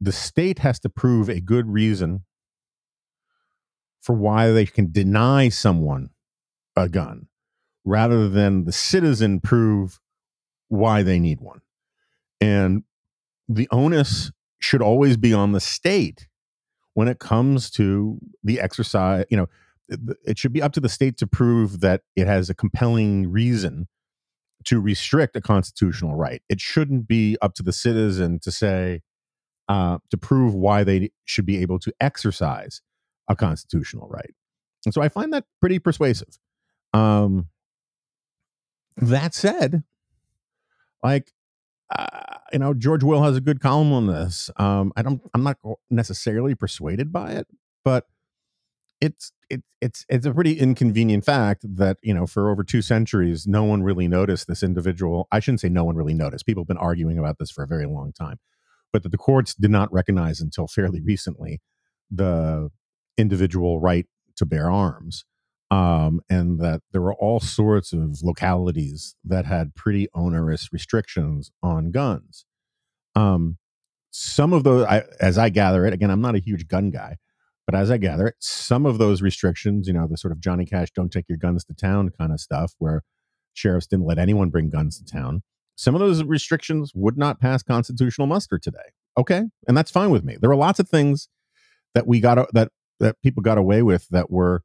the 0.00 0.12
state 0.12 0.60
has 0.60 0.78
to 0.80 0.88
prove 0.88 1.28
a 1.28 1.40
good 1.40 1.68
reason 1.68 2.24
for 4.00 4.14
why 4.14 4.50
they 4.50 4.66
can 4.66 4.90
deny 4.92 5.48
someone 5.48 6.10
a 6.76 6.88
gun 6.88 7.26
rather 7.84 8.28
than 8.28 8.64
the 8.64 8.72
citizen 8.72 9.40
prove 9.40 10.00
why 10.68 11.02
they 11.02 11.18
need 11.18 11.40
one. 11.40 11.60
And 12.40 12.84
the 13.48 13.68
onus 13.70 14.30
should 14.60 14.82
always 14.82 15.16
be 15.16 15.32
on 15.32 15.52
the 15.52 15.60
state 15.60 16.28
when 16.94 17.08
it 17.08 17.18
comes 17.18 17.70
to 17.72 18.18
the 18.42 18.60
exercise, 18.60 19.24
you 19.30 19.36
know, 19.36 19.48
it 19.88 20.38
should 20.38 20.52
be 20.52 20.62
up 20.62 20.72
to 20.72 20.80
the 20.80 20.88
state 20.88 21.16
to 21.18 21.26
prove 21.26 21.80
that 21.80 22.02
it 22.16 22.26
has 22.26 22.50
a 22.50 22.54
compelling 22.54 23.30
reason 23.30 23.88
to 24.64 24.80
restrict 24.80 25.36
a 25.36 25.40
constitutional 25.40 26.14
right. 26.14 26.42
It 26.48 26.60
shouldn't 26.60 27.06
be 27.08 27.36
up 27.40 27.54
to 27.54 27.62
the 27.62 27.72
citizen 27.72 28.38
to 28.40 28.50
say, 28.50 29.02
uh, 29.68 29.98
to 30.10 30.16
prove 30.16 30.54
why 30.54 30.84
they 30.84 31.10
should 31.24 31.46
be 31.46 31.58
able 31.58 31.78
to 31.78 31.92
exercise 32.00 32.82
a 33.28 33.36
constitutional 33.36 34.08
right. 34.08 34.34
And 34.84 34.94
so 34.94 35.02
I 35.02 35.08
find 35.08 35.32
that 35.32 35.44
pretty 35.60 35.78
persuasive. 35.78 36.38
Um, 36.92 37.48
that 38.96 39.34
said, 39.34 39.84
like, 41.02 41.32
uh, 41.94 42.38
you 42.52 42.58
know, 42.58 42.74
George 42.74 43.04
Will 43.04 43.22
has 43.22 43.36
a 43.36 43.40
good 43.40 43.60
column 43.60 43.92
on 43.92 44.06
this. 44.06 44.50
Um, 44.56 44.92
I 44.96 45.02
don't, 45.02 45.22
I'm 45.34 45.42
not 45.42 45.58
necessarily 45.90 46.54
persuaded 46.54 47.12
by 47.12 47.32
it, 47.32 47.46
but 47.84 48.06
it's 49.00 49.32
it, 49.50 49.62
it's 49.80 50.04
it's 50.08 50.26
a 50.26 50.34
pretty 50.34 50.58
inconvenient 50.58 51.24
fact 51.24 51.64
that 51.76 51.98
you 52.02 52.14
know 52.14 52.26
for 52.26 52.50
over 52.50 52.64
two 52.64 52.82
centuries 52.82 53.46
no 53.46 53.64
one 53.64 53.82
really 53.82 54.08
noticed 54.08 54.48
this 54.48 54.62
individual. 54.62 55.28
I 55.32 55.40
shouldn't 55.40 55.60
say 55.60 55.68
no 55.70 55.84
one 55.84 55.96
really 55.96 56.14
noticed. 56.14 56.46
People 56.46 56.62
have 56.64 56.68
been 56.68 56.78
arguing 56.78 57.18
about 57.18 57.38
this 57.38 57.50
for 57.50 57.64
a 57.64 57.68
very 57.68 57.86
long 57.86 58.12
time 58.12 58.38
but 58.92 59.02
that 59.02 59.10
the 59.10 59.18
courts 59.18 59.54
did 59.54 59.70
not 59.70 59.92
recognize 59.92 60.40
until 60.40 60.66
fairly 60.66 61.00
recently 61.00 61.60
the 62.10 62.70
individual 63.16 63.80
right 63.80 64.06
to 64.36 64.46
bear 64.46 64.70
arms. 64.70 65.24
Um, 65.70 66.22
and 66.30 66.58
that 66.60 66.80
there 66.92 67.02
were 67.02 67.14
all 67.14 67.40
sorts 67.40 67.92
of 67.92 68.22
localities 68.22 69.16
that 69.22 69.44
had 69.46 69.74
pretty 69.74 70.08
onerous 70.14 70.70
restrictions 70.72 71.50
on 71.62 71.90
guns. 71.90 72.46
Um, 73.14 73.58
some 74.10 74.54
of 74.54 74.64
those, 74.64 74.86
I, 74.86 75.04
as 75.20 75.38
I 75.38 75.50
gather 75.50 75.84
it, 75.84 75.92
again, 75.92 76.10
I'm 76.10 76.22
not 76.22 76.34
a 76.34 76.40
huge 76.40 76.68
gun 76.68 76.90
guy, 76.90 77.18
but 77.68 77.78
as 77.78 77.90
I 77.90 77.98
gather 77.98 78.28
it, 78.28 78.36
some 78.38 78.86
of 78.86 78.96
those 78.96 79.20
restrictions, 79.20 79.86
you 79.86 79.92
know, 79.92 80.06
the 80.10 80.16
sort 80.16 80.32
of 80.32 80.40
Johnny 80.40 80.64
Cash, 80.64 80.90
don't 80.92 81.12
take 81.12 81.26
your 81.28 81.36
guns 81.36 81.66
to 81.66 81.74
town 81.74 82.08
kind 82.08 82.32
of 82.32 82.40
stuff, 82.40 82.72
where 82.78 83.02
sheriffs 83.52 83.86
didn't 83.86 84.06
let 84.06 84.18
anyone 84.18 84.48
bring 84.48 84.70
guns 84.70 84.98
to 84.98 85.04
town, 85.04 85.42
some 85.76 85.94
of 85.94 86.00
those 86.00 86.24
restrictions 86.24 86.92
would 86.94 87.18
not 87.18 87.42
pass 87.42 87.62
constitutional 87.62 88.26
muster 88.26 88.58
today. 88.58 88.78
Okay, 89.18 89.42
and 89.66 89.76
that's 89.76 89.90
fine 89.90 90.08
with 90.08 90.24
me. 90.24 90.38
There 90.40 90.50
are 90.50 90.56
lots 90.56 90.80
of 90.80 90.88
things 90.88 91.28
that 91.94 92.06
we 92.06 92.20
got 92.20 92.50
that 92.54 92.70
that 93.00 93.20
people 93.22 93.42
got 93.42 93.58
away 93.58 93.82
with 93.82 94.08
that 94.08 94.30
were 94.30 94.62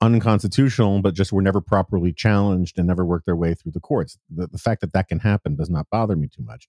unconstitutional, 0.00 1.02
but 1.02 1.14
just 1.14 1.32
were 1.32 1.42
never 1.42 1.60
properly 1.60 2.12
challenged 2.12 2.78
and 2.78 2.88
never 2.88 3.04
worked 3.04 3.26
their 3.26 3.36
way 3.36 3.54
through 3.54 3.72
the 3.72 3.80
courts. 3.80 4.18
The, 4.28 4.48
the 4.48 4.58
fact 4.58 4.80
that 4.80 4.92
that 4.92 5.06
can 5.06 5.20
happen 5.20 5.54
does 5.54 5.70
not 5.70 5.86
bother 5.88 6.16
me 6.16 6.26
too 6.26 6.42
much. 6.42 6.66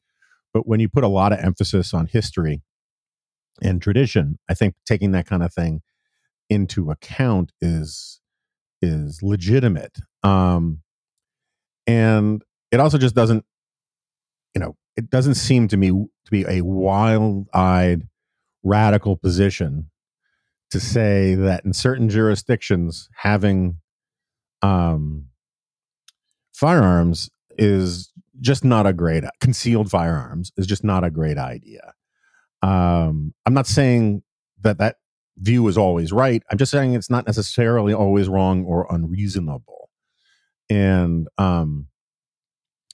But 0.54 0.68
when 0.68 0.80
you 0.80 0.90
put 0.90 1.04
a 1.04 1.08
lot 1.08 1.34
of 1.34 1.40
emphasis 1.40 1.92
on 1.92 2.06
history 2.06 2.62
and 3.62 3.82
tradition, 3.82 4.38
I 4.50 4.54
think 4.54 4.76
taking 4.86 5.12
that 5.12 5.26
kind 5.26 5.44
of 5.44 5.54
thing 5.54 5.82
into 6.50 6.92
account 6.92 7.52
is 7.62 8.20
is 8.82 9.22
legitimate. 9.22 10.00
Um, 10.24 10.82
and 11.88 12.44
it 12.72 12.80
also 12.80 12.98
just 12.98 13.16
doesn't 13.16 13.46
you 14.56 14.62
know, 14.62 14.76
it 14.98 15.10
doesn't 15.10 15.36
seem 15.36 15.68
to 15.70 15.78
me 15.78 15.90
to 15.90 16.32
be 16.32 16.46
a 16.48 16.62
wild-eyed 16.62 18.08
radical 18.64 19.16
position 19.18 19.90
to 20.70 20.80
say 20.80 21.36
that 21.36 21.66
in 21.66 21.74
certain 21.74 22.10
jurisdictions 22.10 23.10
having 23.18 23.78
um, 24.62 25.26
firearms 26.54 27.30
is 27.58 28.12
just 28.40 28.64
not 28.64 28.86
a 28.88 28.94
great 28.94 29.24
concealed 29.40 29.90
firearms 29.90 30.52
is 30.58 30.68
just 30.68 30.84
not 30.84 31.04
a 31.04 31.12
great 31.12 31.38
idea. 31.38 31.94
Um, 32.62 33.34
I'm 33.46 33.54
not 33.54 33.68
saying 33.68 34.24
that 34.62 34.78
that 34.78 34.98
view 35.38 35.68
is 35.68 35.78
always 35.78 36.12
right. 36.12 36.44
I'm 36.52 36.58
just 36.58 36.72
saying 36.72 36.94
it's 36.94 37.10
not 37.10 37.26
necessarily 37.26 37.94
always 37.94 38.28
wrong 38.28 38.66
or 38.66 38.88
unreasonable. 38.90 39.90
And 40.70 41.28
um, 41.38 41.88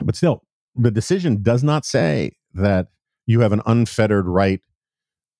but 0.04 0.16
still, 0.16 0.44
the 0.76 0.92
decision 0.92 1.42
does 1.42 1.64
not 1.64 1.86
say 1.86 2.38
that 2.54 2.88
you 3.26 3.42
have 3.42 3.52
an 3.52 3.62
unfettered 3.66 4.28
right 4.28 4.62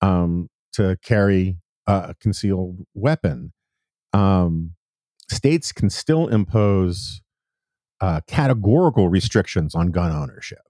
um, 0.02 0.48
to 0.72 0.98
carry 1.02 1.56
a 1.86 2.14
concealed 2.20 2.84
weapon. 2.94 3.52
Um, 4.12 4.74
states 5.30 5.72
can 5.72 5.90
still 5.90 6.28
impose 6.28 7.22
uh, 8.00 8.20
categorical 8.26 9.08
restrictions 9.08 9.74
on 9.74 9.90
gun 9.90 10.12
ownership. 10.12 10.62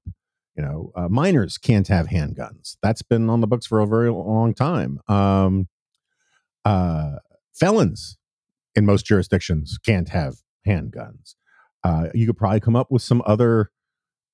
You 0.59 0.65
know, 0.65 0.93
uh, 0.97 1.09
minors 1.09 1.57
can't 1.57 1.87
have 1.87 2.09
handguns. 2.09 2.79
That's 2.83 3.03
been 3.03 3.31
on 3.31 3.41
the 3.41 3.47
books 3.47 3.65
for 3.65 3.79
a 3.79 3.87
very 3.87 4.11
long 4.11 4.55
time. 4.55 4.99
Um, 5.07 5.69
uh, 6.65 7.19
felons 7.55 8.19
in 8.75 8.85
most 8.85 9.07
jurisdictions 9.07 9.79
can't 9.79 10.09
have 10.09 10.39
handguns. 10.67 11.37
Uh, 11.85 12.09
you 12.13 12.27
could 12.27 12.37
probably 12.37 12.59
come 12.59 12.75
up 12.75 12.91
with 12.91 13.03
some 13.03 13.23
other 13.25 13.71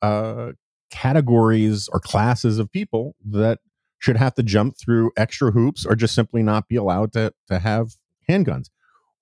uh, 0.00 0.52
categories 0.90 1.90
or 1.93 2.00
classes 2.00 2.59
of 2.59 2.73
people 2.73 3.14
that 3.23 3.59
should 3.99 4.16
have 4.16 4.35
to 4.37 4.43
jump 4.43 4.78
through 4.78 5.11
extra 5.19 5.50
hoops 5.50 5.85
or 5.85 5.95
just 5.95 6.14
simply 6.14 6.43
not 6.43 6.69
be 6.69 6.76
allowed 6.76 7.12
to 7.12 7.35
to 7.49 7.59
have 7.59 7.97
handguns. 8.31 8.71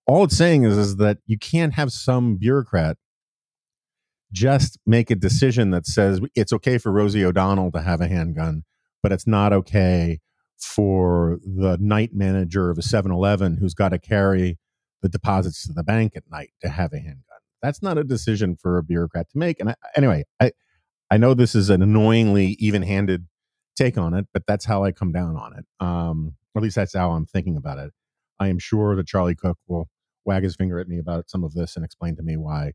All 0.06 0.22
it's 0.22 0.36
saying 0.36 0.62
is, 0.62 0.78
is 0.78 0.96
that 0.96 1.18
you 1.26 1.36
can't 1.36 1.74
have 1.74 1.90
some 1.90 2.36
bureaucrat 2.36 2.96
just 4.32 4.78
make 4.86 5.10
a 5.10 5.14
decision 5.14 5.70
that 5.70 5.86
says 5.86 6.20
it's 6.34 6.52
okay 6.52 6.78
for 6.78 6.90
Rosie 6.90 7.24
O'Donnell 7.24 7.70
to 7.72 7.82
have 7.82 8.00
a 8.00 8.08
handgun, 8.08 8.64
but 9.02 9.12
it's 9.12 9.26
not 9.26 9.52
okay 9.52 10.20
for 10.58 11.38
the 11.44 11.76
night 11.80 12.10
manager 12.14 12.70
of 12.70 12.78
a 12.78 12.82
7-Eleven 12.82 13.56
who's 13.56 13.74
got 13.74 13.90
to 13.90 13.98
carry 13.98 14.58
the 15.02 15.08
deposits 15.08 15.66
to 15.66 15.72
the 15.72 15.82
bank 15.82 16.12
at 16.16 16.22
night 16.30 16.52
to 16.62 16.68
have 16.68 16.92
a 16.92 16.98
handgun. 16.98 17.38
That's 17.60 17.82
not 17.82 17.98
a 17.98 18.04
decision 18.04 18.56
for 18.56 18.78
a 18.78 18.82
bureaucrat 18.82 19.30
to 19.30 19.38
make. 19.38 19.60
And 19.60 19.70
I, 19.70 19.74
anyway, 19.96 20.24
I 20.40 20.52
I 21.10 21.18
know 21.18 21.34
this 21.34 21.54
is 21.54 21.68
an 21.68 21.82
annoyingly 21.82 22.56
even 22.58 22.82
handed 22.82 23.26
take 23.76 23.98
on 23.98 24.14
it, 24.14 24.26
but 24.32 24.44
that's 24.46 24.64
how 24.64 24.84
I 24.84 24.92
come 24.92 25.12
down 25.12 25.36
on 25.36 25.52
it. 25.58 25.64
Um, 25.78 26.36
at 26.56 26.62
least 26.62 26.76
that's 26.76 26.94
how 26.94 27.10
I'm 27.12 27.26
thinking 27.26 27.56
about 27.56 27.78
it. 27.78 27.92
I 28.40 28.48
am 28.48 28.58
sure 28.58 28.96
that 28.96 29.06
Charlie 29.06 29.34
Cooke 29.34 29.58
will 29.66 29.88
wag 30.24 30.42
his 30.42 30.56
finger 30.56 30.78
at 30.78 30.88
me 30.88 30.98
about 30.98 31.28
some 31.28 31.44
of 31.44 31.54
this 31.54 31.76
and 31.76 31.84
explain 31.84 32.16
to 32.16 32.22
me 32.22 32.36
why 32.36 32.72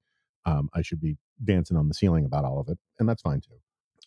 um, 0.47 0.69
I 0.73 0.81
should 0.81 1.01
be 1.01 1.17
dancing 1.43 1.77
on 1.77 1.87
the 1.87 1.93
ceiling 1.93 2.25
about 2.25 2.45
all 2.45 2.59
of 2.59 2.69
it, 2.69 2.79
and 2.99 3.07
that's 3.07 3.21
fine 3.21 3.41
too. 3.41 3.57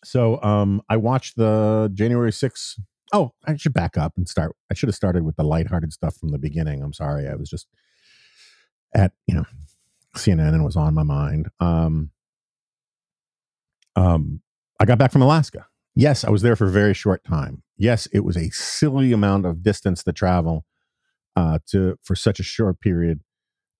So 0.03 0.41
um, 0.41 0.81
I 0.89 0.97
watched 0.97 1.37
the 1.37 1.89
January 1.93 2.31
6th. 2.31 2.79
Oh, 3.13 3.33
I 3.45 3.55
should 3.55 3.73
back 3.73 3.97
up 3.97 4.13
and 4.17 4.27
start. 4.27 4.55
I 4.69 4.73
should 4.73 4.89
have 4.89 4.95
started 4.95 5.23
with 5.23 5.35
the 5.35 5.43
lighthearted 5.43 5.93
stuff 5.93 6.15
from 6.15 6.29
the 6.29 6.39
beginning. 6.39 6.81
I'm 6.81 6.93
sorry. 6.93 7.27
I 7.27 7.35
was 7.35 7.49
just 7.49 7.67
at, 8.95 9.11
you 9.27 9.35
know, 9.35 9.45
CNN 10.17 10.53
and 10.53 10.65
was 10.65 10.75
on 10.75 10.93
my 10.93 11.03
mind. 11.03 11.49
Um, 11.59 12.09
um, 13.95 14.41
I 14.79 14.85
got 14.85 14.97
back 14.97 15.11
from 15.11 15.21
Alaska. 15.21 15.67
Yes, 15.93 16.23
I 16.23 16.29
was 16.29 16.41
there 16.41 16.55
for 16.55 16.65
a 16.65 16.71
very 16.71 16.93
short 16.93 17.23
time. 17.23 17.63
Yes, 17.77 18.07
it 18.13 18.21
was 18.21 18.37
a 18.37 18.49
silly 18.49 19.11
amount 19.11 19.45
of 19.45 19.61
distance 19.61 20.03
to 20.03 20.13
travel 20.13 20.65
uh, 21.35 21.59
to 21.67 21.97
for 22.01 22.15
such 22.15 22.39
a 22.39 22.43
short 22.43 22.79
period 22.79 23.21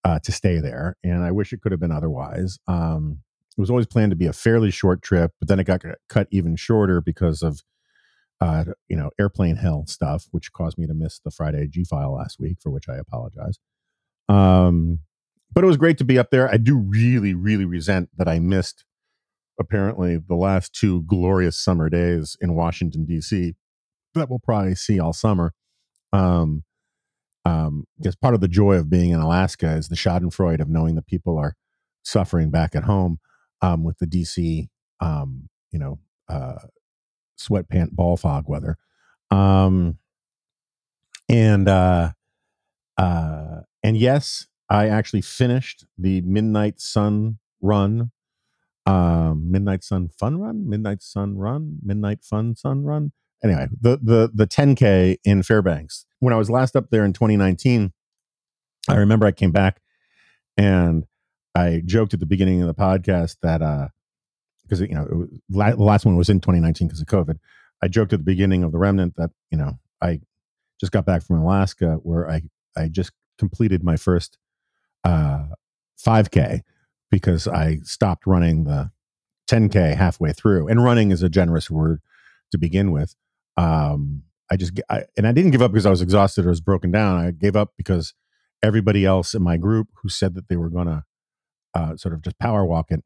uh, 0.03 0.19
to 0.19 0.31
stay 0.31 0.59
there, 0.59 0.97
and 1.03 1.23
I 1.23 1.31
wish 1.31 1.53
it 1.53 1.61
could 1.61 1.71
have 1.71 1.81
been 1.81 1.91
otherwise. 1.91 2.57
Um, 2.67 3.19
it 3.57 3.61
was 3.61 3.69
always 3.69 3.85
planned 3.85 4.11
to 4.11 4.15
be 4.15 4.27
a 4.27 4.33
fairly 4.33 4.71
short 4.71 5.01
trip, 5.01 5.31
but 5.39 5.47
then 5.47 5.59
it 5.59 5.65
got 5.65 5.81
cut 6.09 6.27
even 6.31 6.55
shorter 6.55 7.01
because 7.01 7.41
of 7.41 7.61
uh, 8.39 8.65
you 8.87 8.97
know 8.97 9.11
airplane 9.19 9.57
hell 9.57 9.85
stuff, 9.87 10.27
which 10.31 10.51
caused 10.53 10.77
me 10.77 10.87
to 10.87 10.93
miss 10.93 11.19
the 11.19 11.31
Friday 11.31 11.67
G 11.67 11.83
file 11.83 12.13
last 12.13 12.39
week, 12.39 12.57
for 12.61 12.71
which 12.71 12.89
I 12.89 12.95
apologize. 12.95 13.59
Um, 14.29 14.99
but 15.53 15.63
it 15.63 15.67
was 15.67 15.77
great 15.77 15.97
to 15.97 16.05
be 16.05 16.17
up 16.17 16.31
there. 16.31 16.49
I 16.49 16.57
do 16.57 16.77
really, 16.77 17.33
really 17.33 17.65
resent 17.65 18.09
that 18.17 18.27
I 18.27 18.39
missed 18.39 18.85
apparently 19.59 20.17
the 20.17 20.35
last 20.35 20.73
two 20.73 21.03
glorious 21.03 21.57
summer 21.57 21.89
days 21.89 22.37
in 22.41 22.55
Washington 22.55 23.05
D.C. 23.05 23.53
that 24.15 24.29
we'll 24.29 24.39
probably 24.39 24.75
see 24.75 24.99
all 24.99 25.13
summer. 25.13 25.53
Um, 26.13 26.63
um, 27.45 27.85
because 27.97 28.15
part 28.15 28.33
of 28.33 28.41
the 28.41 28.47
joy 28.47 28.75
of 28.75 28.89
being 28.89 29.11
in 29.11 29.19
Alaska 29.19 29.71
is 29.71 29.87
the 29.87 29.95
Schadenfreude 29.95 30.61
of 30.61 30.69
knowing 30.69 30.95
that 30.95 31.07
people 31.07 31.37
are 31.37 31.55
suffering 32.03 32.49
back 32.49 32.75
at 32.75 32.83
home 32.83 33.19
um, 33.61 33.83
with 33.83 33.97
the 33.99 34.07
DC, 34.07 34.67
um, 34.99 35.49
you 35.71 35.79
know, 35.79 35.99
uh, 36.29 36.59
sweatpant 37.39 37.91
ball 37.91 38.17
fog 38.17 38.47
weather. 38.47 38.77
Um, 39.29 39.97
and 41.29 41.67
uh, 41.67 42.11
uh, 42.97 43.61
and 43.83 43.97
yes, 43.97 44.47
I 44.69 44.87
actually 44.89 45.21
finished 45.21 45.85
the 45.97 46.21
Midnight 46.21 46.79
Sun 46.79 47.39
run, 47.61 48.11
um, 48.85 49.51
Midnight 49.51 49.83
Sun 49.83 50.09
Fun 50.09 50.37
Run, 50.39 50.69
Midnight 50.69 51.01
Sun 51.01 51.37
Run, 51.37 51.79
Midnight 51.81 52.23
Fun 52.23 52.55
Sun 52.55 52.83
Run. 52.83 53.11
Anyway, 53.43 53.67
the 53.79 53.97
the 54.01 54.29
the 54.33 54.47
10k 54.47 55.17
in 55.23 55.41
Fairbanks. 55.41 56.05
When 56.21 56.33
I 56.33 56.37
was 56.37 56.49
last 56.49 56.77
up 56.77 56.89
there 56.89 57.03
in 57.03 57.11
2019, 57.11 57.91
I 58.87 58.95
remember 58.95 59.25
I 59.25 59.31
came 59.31 59.51
back 59.51 59.81
and 60.55 61.03
I 61.53 61.81
joked 61.85 62.13
at 62.13 62.21
the 62.21 62.25
beginning 62.25 62.61
of 62.61 62.67
the 62.67 62.73
podcast 62.73 63.37
that 63.41 63.61
uh 63.61 63.89
because 64.63 64.79
you 64.79 64.95
know 64.95 65.27
the 65.49 65.75
last 65.77 66.05
one 66.05 66.15
was 66.15 66.29
in 66.29 66.39
2019 66.39 66.87
because 66.87 67.01
of 67.01 67.07
COVID. 67.07 67.37
I 67.83 67.89
joked 67.89 68.13
at 68.13 68.19
the 68.19 68.23
beginning 68.23 68.63
of 68.63 68.71
the 68.71 68.77
remnant 68.77 69.15
that 69.17 69.31
you 69.51 69.57
know 69.57 69.79
I 70.01 70.21
just 70.79 70.93
got 70.93 71.05
back 71.05 71.23
from 71.23 71.39
Alaska 71.39 71.99
where 72.03 72.29
I 72.29 72.43
I 72.77 72.87
just 72.87 73.11
completed 73.37 73.83
my 73.83 73.97
first 73.97 74.37
uh 75.03 75.47
5K 76.01 76.61
because 77.09 77.47
I 77.47 77.79
stopped 77.83 78.25
running 78.25 78.63
the 78.63 78.91
10K 79.51 79.95
halfway 79.95 80.31
through. 80.31 80.67
And 80.67 80.83
running 80.83 81.11
is 81.11 81.21
a 81.21 81.29
generous 81.29 81.69
word 81.69 82.01
to 82.51 82.57
begin 82.57 82.91
with. 82.91 83.15
Um, 83.57 84.23
I 84.51 84.57
just 84.57 84.79
I, 84.89 85.05
and 85.17 85.25
I 85.25 85.31
didn't 85.31 85.51
give 85.51 85.61
up 85.61 85.71
because 85.71 85.85
I 85.85 85.89
was 85.89 86.01
exhausted 86.01 86.45
or 86.45 86.49
was 86.49 86.61
broken 86.61 86.91
down. 86.91 87.17
I 87.17 87.31
gave 87.31 87.55
up 87.55 87.71
because 87.77 88.13
everybody 88.61 89.05
else 89.05 89.33
in 89.33 89.41
my 89.41 89.57
group 89.57 89.87
who 90.01 90.09
said 90.09 90.35
that 90.35 90.49
they 90.49 90.57
were 90.57 90.69
going 90.69 90.87
to 90.87 91.03
uh, 91.73 91.95
sort 91.95 92.13
of 92.13 92.21
just 92.21 92.37
power 92.37 92.65
walk 92.65 92.91
it 92.91 93.03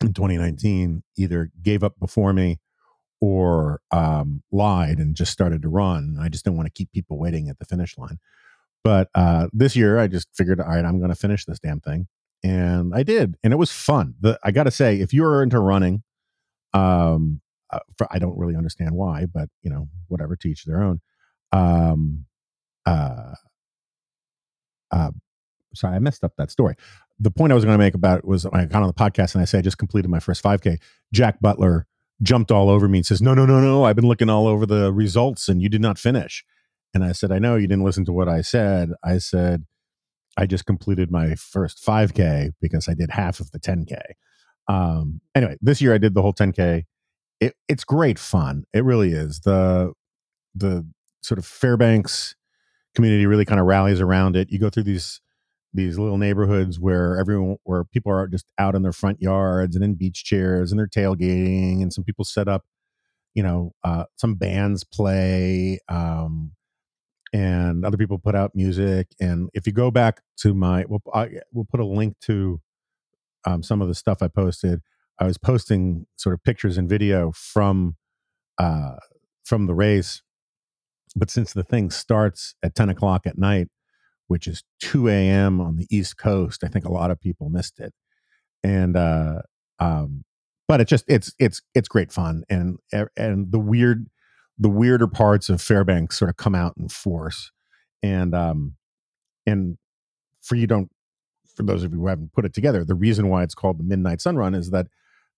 in 0.00 0.12
2019 0.12 1.02
either 1.16 1.50
gave 1.60 1.82
up 1.82 1.98
before 1.98 2.32
me 2.32 2.60
or 3.20 3.80
um, 3.90 4.42
lied 4.52 4.98
and 4.98 5.16
just 5.16 5.32
started 5.32 5.62
to 5.62 5.68
run. 5.68 6.16
I 6.20 6.28
just 6.28 6.44
didn't 6.44 6.56
want 6.56 6.66
to 6.68 6.72
keep 6.72 6.92
people 6.92 7.18
waiting 7.18 7.48
at 7.48 7.58
the 7.58 7.64
finish 7.64 7.98
line. 7.98 8.18
But 8.84 9.08
uh, 9.14 9.48
this 9.52 9.74
year, 9.74 9.98
I 9.98 10.06
just 10.06 10.28
figured, 10.34 10.60
all 10.60 10.68
right, 10.68 10.84
I'm 10.84 10.98
going 10.98 11.10
to 11.10 11.16
finish 11.16 11.44
this 11.44 11.58
damn 11.58 11.80
thing, 11.80 12.06
and 12.44 12.94
I 12.94 13.02
did, 13.02 13.36
and 13.42 13.52
it 13.52 13.56
was 13.56 13.72
fun. 13.72 14.14
The, 14.20 14.38
I 14.44 14.52
got 14.52 14.64
to 14.64 14.70
say, 14.70 15.00
if 15.00 15.12
you're 15.12 15.42
into 15.42 15.58
running, 15.58 16.04
um, 16.72 17.40
uh, 17.70 17.80
for, 17.96 18.06
I 18.10 18.18
don't 18.18 18.38
really 18.38 18.56
understand 18.56 18.92
why, 18.92 19.26
but 19.26 19.48
you 19.62 19.70
know, 19.70 19.88
whatever, 20.08 20.36
teach 20.36 20.64
their 20.64 20.82
own. 20.82 21.00
Um, 21.52 22.24
uh, 22.86 23.34
uh, 24.90 25.10
sorry, 25.74 25.96
I 25.96 25.98
messed 25.98 26.24
up 26.24 26.32
that 26.38 26.50
story 26.50 26.76
the 27.20 27.30
point 27.30 27.52
I 27.52 27.54
was 27.54 27.64
going 27.64 27.76
to 27.76 27.84
make 27.84 27.94
about 27.94 28.24
was 28.24 28.46
I 28.46 28.64
got 28.66 28.82
on 28.82 28.88
the 28.88 28.94
podcast 28.94 29.34
and 29.34 29.42
I 29.42 29.44
said 29.44 29.58
I 29.58 29.62
just 29.62 29.78
completed 29.78 30.08
my 30.08 30.20
first 30.20 30.42
5K. 30.42 30.78
Jack 31.12 31.40
Butler 31.40 31.86
jumped 32.22 32.50
all 32.50 32.68
over 32.68 32.88
me 32.88 32.98
and 32.98 33.06
says, 33.06 33.20
"No, 33.22 33.34
no, 33.34 33.46
no, 33.46 33.60
no! 33.60 33.84
I've 33.84 33.96
been 33.96 34.06
looking 34.06 34.28
all 34.28 34.46
over 34.46 34.66
the 34.66 34.92
results 34.92 35.48
and 35.48 35.62
you 35.62 35.68
did 35.68 35.80
not 35.80 35.98
finish." 35.98 36.44
And 36.94 37.04
I 37.04 37.12
said, 37.12 37.32
"I 37.32 37.38
know 37.38 37.56
you 37.56 37.66
didn't 37.66 37.84
listen 37.84 38.04
to 38.06 38.12
what 38.12 38.28
I 38.28 38.42
said. 38.42 38.90
I 39.04 39.18
said 39.18 39.64
I 40.36 40.46
just 40.46 40.66
completed 40.66 41.10
my 41.10 41.34
first 41.34 41.84
5K 41.84 42.52
because 42.60 42.88
I 42.88 42.94
did 42.94 43.10
half 43.10 43.40
of 43.40 43.50
the 43.50 43.58
10K." 43.58 44.00
Um, 44.68 45.20
anyway, 45.34 45.56
this 45.60 45.80
year 45.80 45.94
I 45.94 45.98
did 45.98 46.14
the 46.14 46.22
whole 46.22 46.34
10K. 46.34 46.84
It, 47.40 47.54
it's 47.68 47.84
great 47.84 48.18
fun. 48.18 48.64
It 48.74 48.84
really 48.84 49.12
is. 49.12 49.40
the 49.40 49.92
The 50.54 50.86
sort 51.22 51.38
of 51.38 51.46
Fairbanks 51.46 52.36
community 52.94 53.26
really 53.26 53.44
kind 53.44 53.60
of 53.60 53.66
rallies 53.66 54.00
around 54.00 54.36
it. 54.36 54.50
You 54.50 54.58
go 54.58 54.70
through 54.70 54.84
these 54.84 55.20
these 55.74 55.98
little 55.98 56.18
neighborhoods 56.18 56.80
where 56.80 57.18
everyone 57.18 57.56
where 57.64 57.84
people 57.84 58.12
are 58.12 58.26
just 58.28 58.46
out 58.58 58.74
in 58.74 58.82
their 58.82 58.92
front 58.92 59.20
yards 59.22 59.76
and 59.76 59.84
in 59.84 59.94
beach 59.94 60.24
chairs 60.24 60.72
and 60.72 60.78
they're 60.78 60.86
tailgating 60.88 61.82
and 61.82 61.92
some 61.92 62.04
people 62.04 62.24
set 62.24 62.48
up 62.48 62.64
you 63.34 63.42
know 63.42 63.72
uh, 63.84 64.04
some 64.16 64.34
bands 64.34 64.84
play 64.84 65.78
um, 65.88 66.52
and 67.32 67.84
other 67.84 67.96
people 67.98 68.18
put 68.18 68.34
out 68.34 68.52
music 68.54 69.08
and 69.20 69.50
if 69.54 69.66
you 69.66 69.72
go 69.72 69.90
back 69.90 70.22
to 70.38 70.54
my 70.54 70.84
we'll, 70.88 71.02
I, 71.14 71.30
we'll 71.52 71.66
put 71.70 71.80
a 71.80 71.86
link 71.86 72.16
to 72.22 72.60
um, 73.46 73.62
some 73.62 73.82
of 73.82 73.88
the 73.88 73.94
stuff 73.94 74.22
i 74.22 74.28
posted 74.28 74.80
i 75.20 75.24
was 75.24 75.38
posting 75.38 76.06
sort 76.16 76.34
of 76.34 76.42
pictures 76.42 76.78
and 76.78 76.88
video 76.88 77.32
from 77.32 77.96
uh, 78.58 78.96
from 79.44 79.66
the 79.66 79.74
race 79.74 80.22
but 81.16 81.30
since 81.30 81.52
the 81.52 81.62
thing 81.62 81.90
starts 81.90 82.54
at 82.62 82.74
10 82.74 82.88
o'clock 82.88 83.26
at 83.26 83.38
night 83.38 83.68
which 84.28 84.46
is 84.46 84.62
2 84.80 85.08
a.m. 85.08 85.60
on 85.60 85.76
the 85.76 85.86
East 85.90 86.16
Coast. 86.16 86.62
I 86.62 86.68
think 86.68 86.84
a 86.84 86.92
lot 86.92 87.10
of 87.10 87.20
people 87.20 87.48
missed 87.48 87.80
it, 87.80 87.92
and 88.62 88.96
uh, 88.96 89.40
um, 89.80 90.24
but 90.68 90.80
it's 90.80 90.90
just 90.90 91.04
it's 91.08 91.34
it's 91.38 91.60
it's 91.74 91.88
great 91.88 92.12
fun, 92.12 92.44
and 92.48 92.78
and 93.16 93.50
the 93.50 93.58
weird 93.58 94.06
the 94.58 94.68
weirder 94.68 95.08
parts 95.08 95.48
of 95.48 95.60
Fairbanks 95.60 96.18
sort 96.18 96.28
of 96.28 96.36
come 96.36 96.54
out 96.54 96.74
in 96.78 96.88
force, 96.88 97.50
and 98.02 98.34
um, 98.34 98.76
and 99.46 99.78
for 100.42 100.54
you 100.54 100.66
don't 100.66 100.90
for 101.56 101.62
those 101.64 101.82
of 101.82 101.92
you 101.92 101.98
who 101.98 102.06
haven't 102.06 102.32
put 102.32 102.44
it 102.44 102.54
together, 102.54 102.84
the 102.84 102.94
reason 102.94 103.28
why 103.28 103.42
it's 103.42 103.54
called 103.54 103.78
the 103.78 103.84
Midnight 103.84 104.20
Sun 104.20 104.36
Run 104.36 104.54
is 104.54 104.70
that 104.70 104.86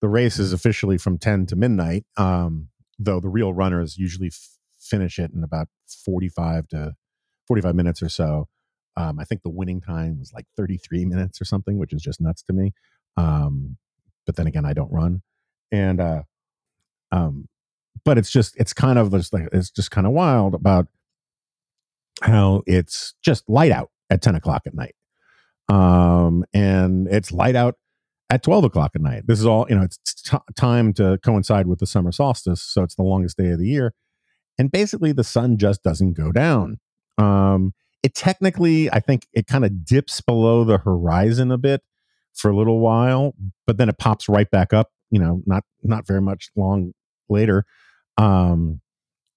the 0.01 0.09
race 0.09 0.39
is 0.39 0.53
officially 0.53 0.99
from 0.99 1.19
10 1.19 1.47
to 1.47 1.57
midnight, 1.57 2.05
um, 2.17 2.69
though 2.99 3.21
the 3.21 3.29
real 3.29 3.53
runners 3.53 3.99
usually 3.99 4.29
f- 4.29 4.57
finish 4.79 5.19
it 5.19 5.31
in 5.35 5.45
about 5.45 5.69
45 6.05 6.69
to 6.69 6.95
45 7.47 7.75
minutes 7.75 8.03
or 8.03 8.09
so. 8.09 8.49
Um, 8.97 9.19
I 9.19 9.25
think 9.25 9.43
the 9.43 9.51
winning 9.51 9.81
time 9.81 10.19
was 10.19 10.33
like 10.33 10.47
33 10.57 11.05
minutes 11.05 11.41
or 11.41 11.45
something, 11.45 11.79
which 11.79 11.93
is 11.93 12.03
just 12.03 12.21
nuts 12.21 12.43
to 12.45 12.53
me. 12.53 12.73
Um, 13.17 13.77
but 14.27 14.37
then 14.37 14.47
again, 14.47 14.65
I 14.65 14.73
don't 14.73 14.93
run, 14.93 15.23
and 15.73 16.01
uh, 16.01 16.23
um, 17.13 17.49
but 18.05 18.19
it's 18.19 18.31
just 18.31 18.57
it's 18.57 18.73
kind 18.73 18.99
of 18.99 19.11
just 19.11 19.33
like 19.33 19.49
it's 19.53 19.71
just 19.71 19.91
kind 19.91 20.07
of 20.07 20.13
wild 20.13 20.55
about 20.55 20.87
how 22.23 22.63
it's 22.67 23.15
just 23.23 23.49
light 23.49 23.73
out 23.73 23.91
at 24.11 24.23
10 24.23 24.35
o'clock 24.35 24.63
at 24.67 24.75
night, 24.75 24.95
um, 25.69 26.45
and 26.53 27.09
it's 27.09 27.33
light 27.33 27.57
out 27.57 27.77
at 28.31 28.43
12 28.45 28.65
o'clock 28.65 28.93
at 28.95 29.03
night. 29.03 29.25
This 29.27 29.41
is 29.41 29.47
all 29.47 29.67
you 29.69 29.75
know. 29.75 29.83
It's 29.83 29.99
t- 30.23 30.39
time 30.57 30.93
to 30.95 31.19
coincide 31.25 31.67
with 31.67 31.81
the 31.81 31.87
summer 31.87 32.13
solstice, 32.13 32.63
so 32.63 32.83
it's 32.83 32.95
the 32.95 33.03
longest 33.03 33.37
day 33.37 33.51
of 33.51 33.59
the 33.59 33.69
year, 33.69 33.93
and 34.59 34.71
basically 34.71 35.13
the 35.13 35.25
sun 35.25 35.59
just 35.59 35.83
doesn't 35.83 36.15
go 36.15 36.33
down. 36.33 36.79
Um, 37.19 37.75
it 38.03 38.15
technically, 38.15 38.91
I 38.91 39.01
think 39.01 39.27
it 39.33 39.47
kind 39.47 39.65
of 39.65 39.85
dips 39.85 40.21
below 40.21 40.65
the 40.65 40.79
horizon 40.79 41.51
a 41.51 41.59
bit 41.59 41.83
for 42.35 42.51
a 42.51 42.57
little 42.57 42.79
while, 42.79 43.35
but 43.67 43.77
then 43.77 43.89
it 43.89 43.99
pops 43.99 44.29
right 44.29 44.51
back 44.51 44.73
up. 44.73 44.91
You 45.11 45.19
know, 45.19 45.43
not 45.45 45.65
not 45.83 46.07
very 46.07 46.23
much 46.23 46.51
long 46.57 46.93
later. 47.29 47.65
Um, 48.17 48.81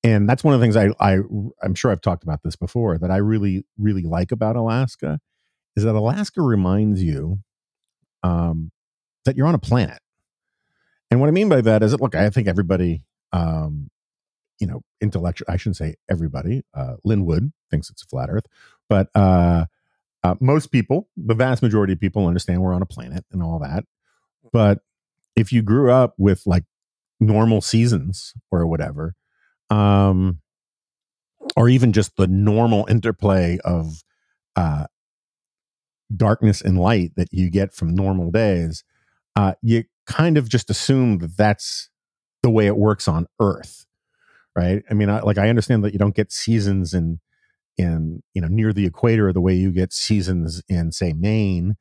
and 0.03 0.27
that's 0.27 0.43
one 0.43 0.53
of 0.53 0.59
the 0.59 0.63
things 0.63 0.75
I, 0.75 0.89
I 0.99 1.19
I'm 1.63 1.75
sure 1.75 1.91
I've 1.91 2.01
talked 2.01 2.23
about 2.23 2.43
this 2.43 2.55
before 2.55 2.97
that 2.97 3.09
I 3.09 3.17
really 3.17 3.65
really 3.79 4.03
like 4.03 4.31
about 4.31 4.55
Alaska 4.55 5.19
is 5.75 5.83
that 5.83 5.95
Alaska 5.95 6.41
reminds 6.41 7.01
you 7.01 7.39
um, 8.21 8.71
that 9.25 9.35
you're 9.37 9.47
on 9.47 9.55
a 9.55 9.59
planet. 9.59 9.99
And 11.11 11.19
what 11.19 11.27
I 11.27 11.31
mean 11.31 11.49
by 11.49 11.61
that 11.61 11.83
is 11.83 11.91
that 11.91 12.01
look, 12.01 12.15
I 12.15 12.29
think 12.29 12.47
everybody 12.47 13.03
um, 13.31 13.89
you 14.59 14.67
know, 14.67 14.81
intellectual. 15.01 15.45
I 15.49 15.57
shouldn't 15.57 15.77
say 15.77 15.95
everybody. 16.09 16.63
Uh, 16.73 16.95
Lin 17.03 17.25
Wood 17.25 17.51
thinks 17.69 17.89
it's 17.89 18.03
a 18.03 18.05
flat 18.05 18.29
Earth, 18.29 18.45
but 18.87 19.09
uh, 19.15 19.65
uh, 20.23 20.35
most 20.39 20.71
people, 20.71 21.09
the 21.17 21.35
vast 21.35 21.61
majority 21.61 21.93
of 21.93 21.99
people, 21.99 22.27
understand 22.27 22.61
we're 22.61 22.73
on 22.73 22.81
a 22.81 22.85
planet 22.85 23.25
and 23.31 23.43
all 23.43 23.59
that. 23.59 23.83
But 24.53 24.79
if 25.35 25.51
you 25.51 25.61
grew 25.63 25.91
up 25.91 26.13
with 26.17 26.43
like 26.45 26.63
normal 27.19 27.61
seasons 27.61 28.33
or 28.51 28.65
whatever, 28.67 29.15
um, 29.69 30.39
or 31.57 31.67
even 31.67 31.91
just 31.91 32.15
the 32.15 32.27
normal 32.27 32.85
interplay 32.89 33.57
of 33.65 34.03
uh, 34.55 34.85
darkness 36.15 36.61
and 36.61 36.79
light 36.79 37.11
that 37.15 37.33
you 37.33 37.49
get 37.49 37.73
from 37.73 37.93
normal 37.93 38.31
days, 38.31 38.83
uh, 39.35 39.53
you 39.61 39.83
kind 40.05 40.37
of 40.37 40.49
just 40.49 40.69
assume 40.69 41.19
that 41.19 41.37
that's 41.37 41.89
the 42.41 42.49
way 42.49 42.67
it 42.67 42.77
works 42.77 43.07
on 43.07 43.27
Earth, 43.39 43.85
right? 44.55 44.83
I 44.89 44.93
mean, 44.93 45.09
I, 45.09 45.21
like 45.21 45.37
I 45.37 45.49
understand 45.49 45.83
that 45.83 45.93
you 45.93 45.99
don't 45.99 46.15
get 46.15 46.31
seasons 46.31 46.93
in 46.93 47.19
in 47.77 48.21
you 48.35 48.41
know 48.41 48.47
near 48.47 48.71
the 48.71 48.85
equator 48.85 49.33
the 49.33 49.41
way 49.41 49.53
you 49.55 49.71
get 49.71 49.93
seasons 49.93 50.61
in 50.69 50.91
say 50.91 51.13
Maine, 51.13 51.75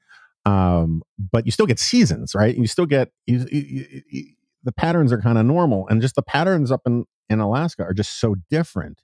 um, 0.47 1.03
but 1.31 1.45
you 1.47 1.53
still 1.53 1.67
get 1.67 1.79
seasons, 1.79 2.35
right? 2.35 2.57
You 2.57 2.67
still 2.67 2.87
get 2.87 3.11
you, 3.27 3.47
you, 3.51 4.03
you, 4.09 4.25
the 4.65 4.73
patterns 4.73 5.13
are 5.13 5.21
kind 5.21 5.39
of 5.39 5.45
normal, 5.45 5.89
and 5.89 6.01
just 6.01 6.15
the 6.15 6.23
patterns 6.23 6.71
up 6.71 6.83
in 6.87 7.05
in 7.29 7.41
Alaska 7.41 7.83
are 7.85 7.95
just 7.95 8.19
so 8.21 8.37
different. 8.51 9.03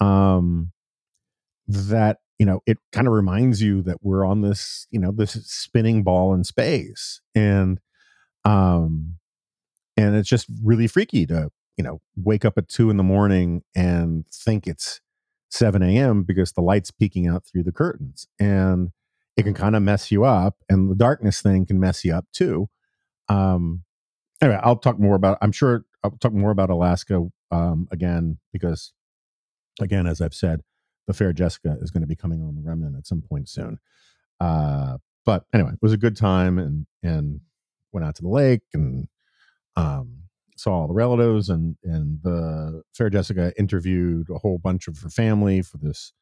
Um, 0.00 0.72
that 1.66 2.18
you 2.38 2.46
know 2.46 2.60
it 2.66 2.78
kind 2.92 3.06
of 3.06 3.12
reminds 3.12 3.62
you 3.62 3.82
that 3.82 3.98
we're 4.02 4.24
on 4.24 4.42
this 4.42 4.86
you 4.90 4.98
know 4.98 5.12
this 5.12 5.32
spinning 5.44 6.02
ball 6.02 6.34
in 6.34 6.44
space 6.44 7.20
and 7.34 7.80
um 8.44 9.14
and 9.96 10.14
it's 10.16 10.28
just 10.28 10.46
really 10.62 10.86
freaky 10.86 11.26
to 11.26 11.50
you 11.76 11.84
know 11.84 12.00
wake 12.16 12.44
up 12.44 12.56
at 12.58 12.68
two 12.68 12.90
in 12.90 12.96
the 12.96 13.02
morning 13.02 13.62
and 13.74 14.26
think 14.28 14.66
it's 14.66 15.00
7 15.50 15.82
a.m 15.82 16.22
because 16.22 16.52
the 16.52 16.60
light's 16.60 16.90
peeking 16.90 17.26
out 17.26 17.44
through 17.44 17.62
the 17.62 17.72
curtains 17.72 18.28
and 18.38 18.90
it 19.36 19.44
can 19.44 19.54
kind 19.54 19.76
of 19.76 19.82
mess 19.82 20.10
you 20.10 20.24
up 20.24 20.56
and 20.68 20.90
the 20.90 20.94
darkness 20.96 21.40
thing 21.40 21.64
can 21.64 21.78
mess 21.78 22.04
you 22.04 22.12
up 22.12 22.26
too. 22.32 22.68
Um 23.28 23.84
anyway 24.40 24.58
i'll 24.62 24.76
talk 24.76 24.98
more 24.98 25.16
about 25.16 25.38
i'm 25.42 25.52
sure 25.52 25.84
i'll 26.04 26.10
talk 26.12 26.32
more 26.32 26.50
about 26.50 26.70
alaska 26.70 27.26
um 27.50 27.88
again 27.90 28.38
because 28.52 28.92
again 29.80 30.06
as 30.06 30.20
i've 30.20 30.34
said 30.34 30.62
the 31.08 31.14
fair 31.14 31.32
Jessica 31.32 31.76
is 31.80 31.90
going 31.90 32.02
to 32.02 32.06
be 32.06 32.14
coming 32.14 32.42
on 32.42 32.54
the 32.54 32.62
remnant 32.62 32.96
at 32.96 33.06
some 33.06 33.22
point 33.22 33.48
soon. 33.48 33.80
Uh, 34.38 34.98
but 35.26 35.44
anyway, 35.52 35.72
it 35.72 35.82
was 35.82 35.92
a 35.92 35.98
good 35.98 36.16
time 36.16 36.58
and 36.58 36.86
and 37.02 37.40
went 37.92 38.06
out 38.06 38.14
to 38.16 38.22
the 38.22 38.28
lake 38.28 38.60
and 38.74 39.08
um, 39.74 40.18
saw 40.56 40.72
all 40.82 40.86
the 40.86 40.94
relatives 40.94 41.48
and 41.48 41.76
and 41.82 42.20
the 42.22 42.82
fair 42.94 43.10
Jessica 43.10 43.52
interviewed 43.58 44.28
a 44.30 44.38
whole 44.38 44.58
bunch 44.58 44.86
of 44.86 44.98
her 45.00 45.10
family 45.10 45.62
for 45.62 45.78
this 45.78 46.12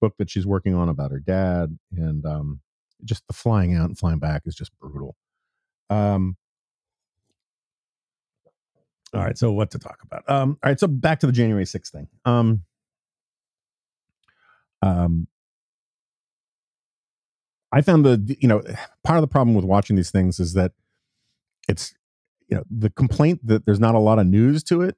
book 0.00 0.14
that 0.18 0.30
she's 0.30 0.46
working 0.46 0.74
on 0.74 0.88
about 0.88 1.10
her 1.10 1.20
dad 1.20 1.78
and 1.94 2.24
um, 2.24 2.60
just 3.04 3.26
the 3.26 3.34
flying 3.34 3.74
out 3.74 3.86
and 3.86 3.98
flying 3.98 4.18
back 4.18 4.42
is 4.46 4.54
just 4.54 4.72
brutal. 4.80 5.16
Um, 5.90 6.36
all 9.12 9.20
right, 9.20 9.36
so 9.36 9.52
what 9.52 9.70
to 9.72 9.78
talk 9.78 9.98
about? 10.02 10.22
Um, 10.28 10.56
all 10.62 10.70
right, 10.70 10.80
so 10.80 10.86
back 10.86 11.20
to 11.20 11.26
the 11.26 11.32
January 11.32 11.64
6th 11.64 11.90
thing. 11.90 12.08
Um, 12.24 12.62
um, 14.82 15.26
I 17.72 17.80
found 17.82 18.04
the 18.04 18.36
you 18.40 18.48
know 18.48 18.62
part 19.04 19.18
of 19.18 19.22
the 19.22 19.28
problem 19.28 19.54
with 19.54 19.64
watching 19.64 19.96
these 19.96 20.10
things 20.10 20.40
is 20.40 20.54
that 20.54 20.72
it's 21.68 21.94
you 22.48 22.56
know 22.56 22.64
the 22.70 22.90
complaint 22.90 23.46
that 23.46 23.64
there's 23.64 23.80
not 23.80 23.94
a 23.94 24.00
lot 24.00 24.18
of 24.18 24.26
news 24.26 24.62
to 24.64 24.82
it, 24.82 24.96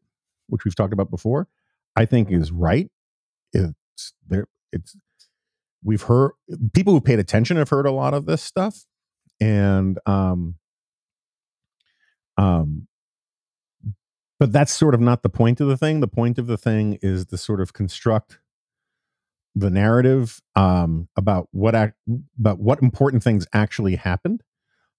which 0.49 0.65
we've 0.65 0.75
talked 0.75 0.93
about 0.93 1.11
before. 1.11 1.49
I 1.97 2.07
think 2.07 2.31
is 2.31 2.51
right. 2.51 2.91
It's 3.53 4.15
there. 4.27 4.47
It's 4.73 4.97
we've 5.85 6.03
heard 6.03 6.33
people 6.73 6.95
who 6.95 7.01
paid 7.01 7.19
attention 7.19 7.57
have 7.59 7.69
heard 7.69 7.87
a 7.87 7.93
lot 7.93 8.15
of 8.15 8.25
this 8.25 8.43
stuff, 8.43 8.87
and 9.41 9.99
um, 10.07 10.55
um, 12.39 12.89
but 14.41 14.53
that's 14.53 14.73
sort 14.73 14.95
of 14.95 15.01
not 15.01 15.23
the 15.23 15.29
point 15.29 15.61
of 15.61 15.69
the 15.69 15.77
thing. 15.77 16.01
The 16.01 16.09
point 16.09 16.39
of 16.39 16.47
the 16.47 16.57
thing 16.57 16.99
is 17.03 17.27
to 17.27 17.37
sort 17.37 17.61
of 17.61 17.75
construct 17.75 18.39
the 19.55 19.71
narrative 19.71 20.41
um, 20.57 21.09
about 21.17 21.49
what 21.53 21.75
ac- 21.75 21.93
about 22.39 22.59
what 22.59 22.83
important 22.83 23.23
things 23.23 23.47
actually 23.53 23.97
happened, 23.97 24.43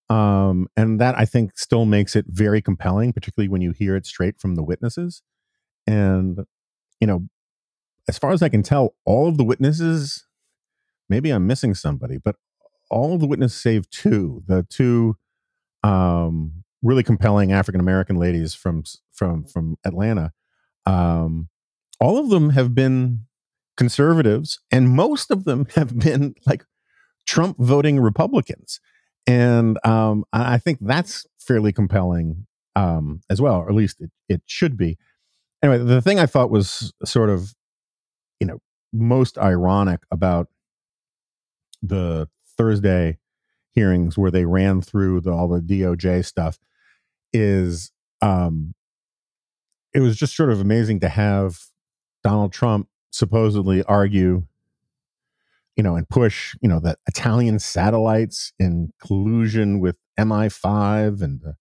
um, 0.09 0.67
and 0.77 0.99
that 1.01 1.17
I 1.17 1.25
think 1.25 1.57
still 1.57 1.85
makes 1.85 2.15
it 2.15 2.25
very 2.27 2.61
compelling, 2.61 3.13
particularly 3.13 3.49
when 3.49 3.61
you 3.61 3.71
hear 3.71 3.95
it 3.95 4.05
straight 4.05 4.39
from 4.39 4.55
the 4.55 4.63
witnesses. 4.63 5.21
And 5.87 6.45
you 6.99 7.07
know, 7.07 7.27
as 8.07 8.17
far 8.17 8.31
as 8.31 8.41
I 8.41 8.49
can 8.49 8.63
tell, 8.63 8.95
all 9.05 9.27
of 9.27 9.37
the 9.37 9.43
witnesses, 9.43 10.25
maybe 11.09 11.31
I'm 11.31 11.47
missing 11.47 11.73
somebody, 11.73 12.17
but 12.17 12.35
all 12.89 13.13
of 13.13 13.21
the 13.21 13.27
witnesses 13.27 13.59
save 13.59 13.89
two, 13.89 14.43
the 14.47 14.63
two 14.69 15.17
um, 15.83 16.63
really 16.81 17.03
compelling 17.03 17.51
African 17.51 17.79
American 17.81 18.17
ladies 18.17 18.53
from 18.53 18.83
from 19.11 19.45
from 19.45 19.77
Atlanta. 19.85 20.31
Um, 20.85 21.49
all 21.99 22.17
of 22.17 22.29
them 22.29 22.51
have 22.51 22.75
been 22.75 23.25
conservatives, 23.77 24.59
and 24.71 24.89
most 24.89 25.31
of 25.31 25.45
them 25.45 25.67
have 25.75 25.97
been 25.97 26.36
like 26.45 26.65
Trump 27.25 27.57
voting 27.59 27.99
Republicans. 27.99 28.79
And 29.25 29.79
um, 29.86 30.25
I 30.33 30.57
think 30.57 30.79
that's 30.81 31.25
fairly 31.39 31.71
compelling 31.71 32.45
um, 32.75 33.21
as 33.29 33.39
well, 33.39 33.55
or 33.55 33.69
at 33.69 33.75
least 33.75 34.01
it, 34.01 34.12
it 34.27 34.41
should 34.45 34.75
be. 34.75 34.97
Anyway, 35.62 35.77
the 35.77 36.01
thing 36.01 36.19
I 36.19 36.25
thought 36.25 36.49
was 36.49 36.93
sort 37.05 37.29
of, 37.29 37.53
you 38.39 38.47
know, 38.47 38.59
most 38.91 39.38
ironic 39.38 40.01
about 40.12 40.49
the 41.81 42.27
Thursday 42.57 43.17
hearings 43.73 44.17
where 44.17 44.31
they 44.31 44.45
ran 44.45 44.81
through 44.81 45.21
the, 45.21 45.31
all 45.31 45.47
the 45.47 45.62
DOJ 45.62 46.25
stuff 46.25 46.59
is 47.31 47.91
um, 48.21 48.73
it 49.93 49.99
was 49.99 50.17
just 50.17 50.36
sort 50.36 50.49
of 50.49 50.59
amazing 50.59 50.99
to 51.01 51.09
have 51.09 51.59
Donald 52.23 52.53
Trump 52.53 52.88
supposedly 53.13 53.84
argue 53.84 54.43
you 55.76 55.84
know 55.84 55.95
and 55.95 56.10
push 56.10 56.56
you 56.62 56.69
know 56.69 56.80
that 56.80 56.99
italian 57.08 57.60
satellites 57.60 58.54
in 58.60 58.91
collusion 58.99 59.80
with 59.80 59.95
mi5 60.19 61.21
and 61.21 61.41
the, 61.41 61.56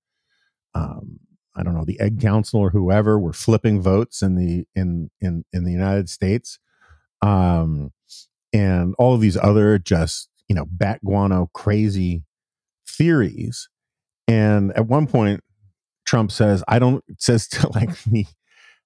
um, 0.75 1.21
i 1.55 1.63
don't 1.63 1.75
know 1.75 1.85
the 1.85 2.01
egg 2.01 2.21
council 2.21 2.61
or 2.61 2.71
whoever 2.71 3.19
were 3.19 3.33
flipping 3.33 3.81
votes 3.81 4.23
in 4.23 4.37
the 4.37 4.67
in 4.75 5.11
in 5.21 5.45
in 5.53 5.65
the 5.65 5.73
united 5.73 6.09
states. 6.09 6.59
Um 7.21 7.93
and 8.53 8.95
all 8.99 9.15
of 9.15 9.21
these 9.21 9.37
other 9.37 9.79
just 9.79 10.29
you 10.49 10.55
know 10.55 10.67
bat 10.71 11.01
guano 11.05 11.51
crazy 11.55 12.25
theories. 12.87 13.69
And 14.29 14.73
at 14.73 14.87
one 14.87 15.07
point 15.07 15.41
trump 16.05 16.33
says 16.33 16.65
i 16.67 16.79
don't 16.79 17.05
says 17.19 17.47
to 17.49 17.69
like 17.69 18.03
the 18.05 18.27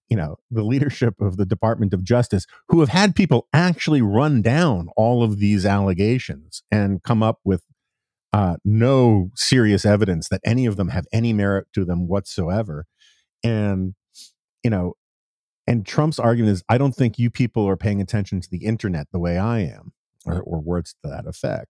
you 0.08 0.16
know 0.16 0.36
the 0.50 0.62
leadership 0.62 1.20
of 1.20 1.36
the 1.36 1.46
department 1.46 1.92
of 1.92 2.04
justice 2.04 2.46
who 2.68 2.80
have 2.80 2.88
had 2.88 3.14
people 3.14 3.48
actually 3.52 4.02
run 4.02 4.42
down 4.42 4.88
all 4.96 5.22
of 5.22 5.38
these 5.38 5.66
allegations 5.66 6.62
and 6.70 7.02
come 7.02 7.22
up 7.22 7.40
with 7.44 7.62
uh, 8.32 8.56
no 8.64 9.30
serious 9.34 9.84
evidence 9.84 10.28
that 10.28 10.40
any 10.44 10.66
of 10.66 10.76
them 10.76 10.88
have 10.88 11.06
any 11.12 11.32
merit 11.32 11.66
to 11.72 11.84
them 11.84 12.06
whatsoever. 12.06 12.86
And 13.42 13.94
you 14.62 14.70
know 14.70 14.94
and 15.68 15.86
trump's 15.86 16.18
argument 16.18 16.52
is 16.52 16.64
i 16.68 16.78
don't 16.78 16.94
think 16.94 17.18
you 17.18 17.30
people 17.30 17.68
are 17.68 17.76
paying 17.76 18.00
attention 18.00 18.40
to 18.40 18.48
the 18.50 18.64
internet 18.64 19.06
the 19.12 19.18
way 19.18 19.38
i 19.38 19.60
am 19.60 19.92
or, 20.26 20.42
or 20.42 20.60
words 20.60 20.94
to 21.02 21.10
that 21.10 21.26
effect. 21.26 21.68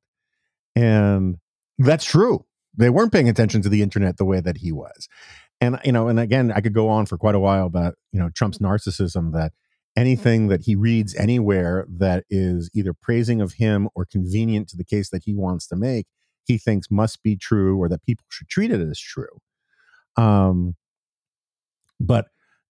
And 0.75 1.37
that's 1.79 2.05
true. 2.05 2.44
They 2.77 2.90
weren't 2.90 3.12
paying 3.12 3.29
attention 3.29 3.62
to 3.62 3.68
the 3.68 3.83
internet 3.83 4.16
the 4.16 4.25
way 4.25 4.40
that 4.40 4.59
he 4.59 4.72
was 4.72 5.09
and 5.61 5.79
you 5.85 5.92
know 5.92 6.09
and 6.09 6.21
again 6.21 6.53
i 6.53 6.61
could 6.61 6.75
go 6.75 6.88
on 6.88 7.07
for 7.07 7.16
quite 7.16 7.35
a 7.35 7.40
while 7.40 7.66
about 7.66 7.95
you 8.12 8.21
know 8.21 8.31
trump's 8.35 8.59
narcissism 8.59 9.33
that 9.33 9.53
anything 9.97 10.49
that 10.49 10.62
he 10.62 10.77
reads 10.77 11.14
anywhere 11.14 11.87
that 11.88 12.25
is 12.29 12.71
either 12.75 12.92
praising 12.92 13.40
of 13.40 13.55
him 13.55 13.88
or 13.95 14.05
convenient 14.05 14.69
to 14.69 14.77
the 14.77 14.85
case 14.85 15.09
that 15.11 15.23
he 15.25 15.35
wants 15.35 15.66
to 15.66 15.77
make 15.77 16.07
he 16.47 16.59
thinks 16.59 16.90
must 16.90 17.23
be 17.23 17.37
true 17.37 17.77
or 17.79 17.88
that 17.88 18.05
people 18.05 18.25
should 18.29 18.49
treat 18.49 18.71
it 18.71 18.81
as 18.81 18.99
true. 18.99 19.40
Um 20.16 20.77
but 21.99 22.27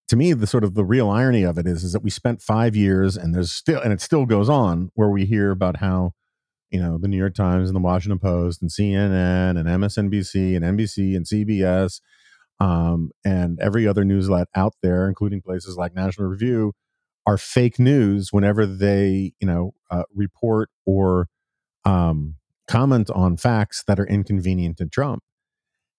to 0.09 0.17
me 0.17 0.33
the 0.33 0.47
sort 0.47 0.65
of 0.65 0.75
the 0.75 0.85
real 0.85 1.11
irony 1.11 1.43
of 1.43 1.59
it 1.59 1.67
is 1.67 1.85
is 1.85 1.93
that 1.93 2.03
we 2.03 2.11
spent 2.11 2.43
5 2.43 2.77
years 2.77 3.17
and 3.17 3.35
there's 3.35 3.53
still 3.53 3.81
and 3.81 3.93
it 3.93 4.01
still 4.01 4.25
goes 4.25 4.49
on 4.49 4.91
where 4.95 5.11
we 5.11 5.27
hear 5.27 5.51
about 5.51 5.77
how 5.79 6.13
you 6.71 6.81
know 6.81 6.99
the 6.99 7.09
new 7.09 7.17
york 7.17 7.35
times 7.35 7.69
and 7.69 7.77
the 7.77 7.81
washington 7.81 8.19
post 8.19 8.63
and 8.63 8.71
cnn 8.71 9.59
and 9.59 9.69
msnbc 9.69 10.57
and 10.57 10.65
nbc 10.79 11.17
and 11.17 11.27
cbs 11.27 12.01
um, 12.61 13.11
and 13.25 13.59
every 13.61 13.87
other 13.87 14.05
newslet 14.05 14.47
out 14.55 14.75
there, 14.83 15.09
including 15.09 15.43
places 15.43 15.77
like 15.77 15.95
National 15.95 16.29
Review, 16.29 16.73
are 17.27 17.39
fake 17.39 17.79
news 17.79 18.33
whenever 18.33 18.67
they, 18.67 19.33
you 19.41 19.47
know, 19.47 19.75
uh, 19.91 20.05
report 20.15 20.71
or 20.87 21.29
um, 21.85 22.37
comment 22.69 23.11
on 23.11 23.37
facts 23.37 23.85
that 23.87 23.99
are 23.99 24.07
inconvenient 24.07 24.79
to 24.79 24.87
Trump. 24.87 25.23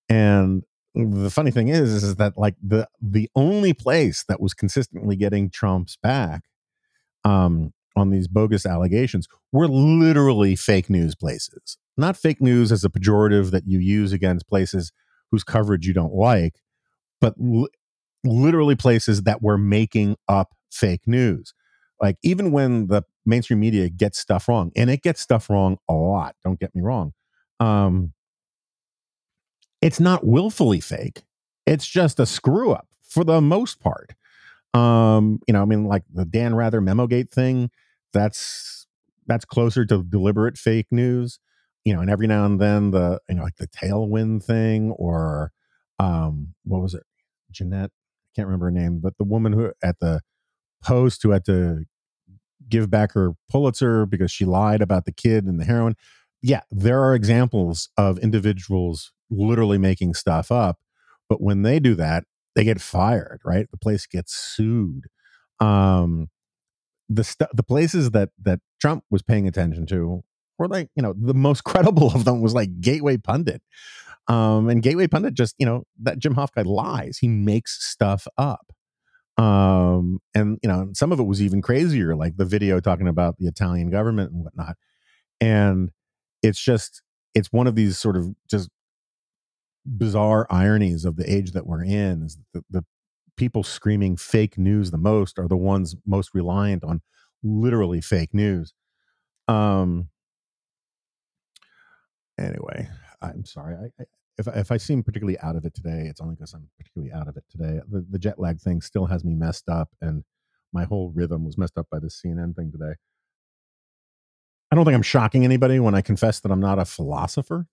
And 0.09 0.63
the 0.95 1.29
funny 1.29 1.51
thing 1.51 1.67
is, 1.67 2.03
is 2.03 2.15
that 2.15 2.37
like 2.37 2.55
the 2.61 2.87
the 3.01 3.29
only 3.35 3.73
place 3.73 4.23
that 4.27 4.41
was 4.41 4.53
consistently 4.53 5.15
getting 5.15 5.49
Trump's 5.49 5.97
back 6.01 6.43
um, 7.23 7.73
on 7.95 8.09
these 8.09 8.27
bogus 8.27 8.65
allegations 8.65 9.27
were 9.51 9.67
literally 9.67 10.55
fake 10.55 10.89
news 10.89 11.13
places. 11.13 11.77
Not 11.97 12.15
fake 12.17 12.41
news 12.41 12.71
as 12.71 12.83
a 12.83 12.89
pejorative 12.89 13.51
that 13.51 13.67
you 13.67 13.79
use 13.79 14.13
against 14.13 14.47
places 14.47 14.91
whose 15.31 15.43
coverage 15.43 15.85
you 15.87 15.93
don't 15.93 16.13
like, 16.13 16.55
but 17.21 17.35
li- 17.37 17.69
literally 18.23 18.75
places 18.75 19.23
that 19.23 19.41
were 19.41 19.57
making 19.57 20.15
up 20.27 20.53
fake 20.71 21.07
news. 21.07 21.53
Like 22.01 22.17
even 22.23 22.51
when 22.51 22.87
the 22.87 23.03
mainstream 23.25 23.59
media 23.59 23.89
gets 23.89 24.19
stuff 24.19 24.47
wrong, 24.47 24.71
and 24.75 24.89
it 24.89 25.01
gets 25.03 25.21
stuff 25.21 25.49
wrong 25.49 25.77
a 25.89 25.93
lot. 25.93 26.35
Don't 26.43 26.59
get 26.59 26.73
me 26.75 26.81
wrong. 26.81 27.13
Um, 27.59 28.13
it's 29.81 29.99
not 29.99 30.25
willfully 30.25 30.79
fake. 30.79 31.23
It's 31.65 31.85
just 31.85 32.19
a 32.19 32.25
screw 32.25 32.71
up 32.71 32.87
for 33.01 33.23
the 33.23 33.41
most 33.41 33.79
part. 33.79 34.13
Um, 34.73 35.39
you 35.47 35.53
know, 35.53 35.61
I 35.61 35.65
mean, 35.65 35.85
like 35.85 36.03
the 36.13 36.25
Dan 36.25 36.55
Rather 36.55 36.81
Memogate 36.81 37.29
thing, 37.29 37.69
that's 38.13 38.87
that's 39.27 39.45
closer 39.45 39.85
to 39.85 40.03
deliberate 40.03 40.57
fake 40.57 40.87
news. 40.91 41.39
You 41.87 41.93
know, 41.93 42.01
and 42.01 42.09
every 42.09 42.27
now 42.27 42.45
and 42.45 42.59
then 42.59 42.91
the 42.91 43.21
you 43.29 43.35
know 43.35 43.43
like 43.43 43.55
the 43.57 43.67
Tailwind 43.69 44.43
thing 44.43 44.91
or 44.91 45.51
um 45.99 46.53
what 46.65 46.81
was 46.81 46.93
it? 46.93 47.03
Jeanette, 47.51 47.91
I 47.91 48.29
can't 48.35 48.47
remember 48.47 48.65
her 48.65 48.71
name, 48.71 48.99
but 48.99 49.17
the 49.17 49.23
woman 49.23 49.53
who 49.53 49.71
at 49.81 49.99
the 50.01 50.21
Post 50.83 51.23
who 51.23 51.31
had 51.31 51.45
to 51.45 51.85
give 52.67 52.89
back 52.89 53.13
her 53.13 53.31
Pulitzer 53.49 54.05
because 54.05 54.31
she 54.31 54.45
lied 54.45 54.81
about 54.81 55.05
the 55.05 55.13
kid 55.13 55.45
and 55.45 55.59
the 55.59 55.65
heroin. 55.65 55.95
Yeah, 56.41 56.61
there 56.71 57.01
are 57.01 57.15
examples 57.15 57.89
of 57.97 58.19
individuals 58.19 59.13
literally 59.29 59.77
making 59.77 60.13
stuff 60.13 60.51
up, 60.51 60.79
but 61.29 61.41
when 61.41 61.61
they 61.61 61.79
do 61.79 61.95
that, 61.95 62.25
they 62.55 62.65
get 62.65 62.81
fired, 62.81 63.39
right? 63.45 63.69
The 63.71 63.77
place 63.77 64.05
gets 64.05 64.33
sued. 64.35 65.05
Um, 65.61 66.29
the 67.09 67.23
st- 67.23 67.49
the 67.55 67.63
places 67.63 68.11
that 68.11 68.31
that 68.41 68.59
Trump 68.81 69.05
was 69.09 69.21
paying 69.21 69.47
attention 69.47 69.85
to 69.87 70.23
were 70.57 70.67
like, 70.67 70.89
you 70.95 71.03
know, 71.03 71.13
the 71.17 71.33
most 71.33 71.63
credible 71.65 72.07
of 72.13 72.25
them 72.25 72.41
was 72.41 72.53
like 72.53 72.81
Gateway 72.81 73.17
Pundit. 73.17 73.61
Um, 74.27 74.69
and 74.69 74.83
Gateway 74.83 75.07
Pundit 75.07 75.33
just, 75.33 75.55
you 75.57 75.65
know, 75.65 75.83
that 76.01 76.19
Jim 76.19 76.35
Hoft 76.35 76.53
guy 76.55 76.63
lies. 76.63 77.17
He 77.19 77.27
makes 77.27 77.83
stuff 77.85 78.27
up. 78.37 78.71
Um, 79.37 80.19
and 80.33 80.57
you 80.63 80.69
know, 80.69 80.89
some 80.93 81.11
of 81.11 81.19
it 81.19 81.23
was 81.25 81.41
even 81.41 81.61
crazier, 81.61 82.15
like 82.15 82.37
the 82.37 82.45
video 82.45 82.79
talking 82.79 83.07
about 83.07 83.37
the 83.37 83.47
Italian 83.47 83.89
government 83.89 84.31
and 84.31 84.43
whatnot. 84.43 84.75
And 85.39 85.91
it's 86.41 86.59
just, 86.59 87.03
it's 87.35 87.51
one 87.53 87.67
of 87.67 87.75
these 87.75 87.97
sort 87.99 88.17
of 88.17 88.33
just 88.49 88.69
bizarre 89.85 90.47
ironies 90.49 91.05
of 91.05 91.15
the 91.15 91.31
age 91.33 91.51
that 91.51 91.65
we're 91.65 91.83
in 91.83 92.23
is 92.23 92.37
the, 92.53 92.63
the 92.69 92.85
people 93.37 93.63
screaming 93.63 94.17
fake 94.17 94.57
news 94.57 94.91
the 94.91 94.97
most 94.97 95.39
are 95.39 95.47
the 95.47 95.55
ones 95.55 95.95
most 96.05 96.31
reliant 96.33 96.83
on 96.83 97.01
literally 97.43 98.01
fake 98.01 98.33
news. 98.33 98.73
Um. 99.47 100.09
Anyway, 102.39 102.87
I'm 103.21 103.45
sorry. 103.45 103.75
I, 103.75 104.01
I, 104.01 104.05
if 104.37 104.47
if 104.47 104.71
I 104.71 104.77
seem 104.77 105.03
particularly 105.03 105.39
out 105.39 105.55
of 105.55 105.65
it 105.65 105.73
today, 105.73 106.05
it's 106.07 106.21
only 106.21 106.35
because 106.35 106.53
I'm 106.53 106.69
particularly 106.77 107.11
out 107.11 107.27
of 107.27 107.37
it 107.37 107.43
today. 107.49 107.79
The, 107.89 108.05
the 108.09 108.19
jet 108.19 108.39
lag 108.39 108.59
thing 108.59 108.81
still 108.81 109.07
has 109.07 109.23
me 109.23 109.33
messed 109.33 109.67
up, 109.69 109.89
and 110.01 110.23
my 110.73 110.83
whole 110.83 111.11
rhythm 111.15 111.43
was 111.45 111.57
messed 111.57 111.77
up 111.77 111.87
by 111.91 111.99
this 111.99 112.21
CNN 112.23 112.55
thing 112.55 112.71
today. 112.71 112.93
I 114.71 114.75
don't 114.75 114.85
think 114.85 114.95
I'm 114.95 115.01
shocking 115.01 115.45
anybody 115.45 115.79
when 115.79 115.95
I 115.95 116.01
confess 116.01 116.39
that 116.41 116.51
I'm 116.51 116.59
not 116.59 116.77
a 116.77 116.85
philosopher. 116.85 117.65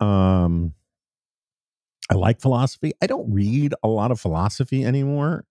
Um, 0.00 0.74
I 2.10 2.14
like 2.14 2.40
philosophy. 2.40 2.92
I 3.00 3.06
don't 3.06 3.32
read 3.32 3.74
a 3.82 3.88
lot 3.88 4.10
of 4.10 4.20
philosophy 4.20 4.84
anymore. 4.84 5.46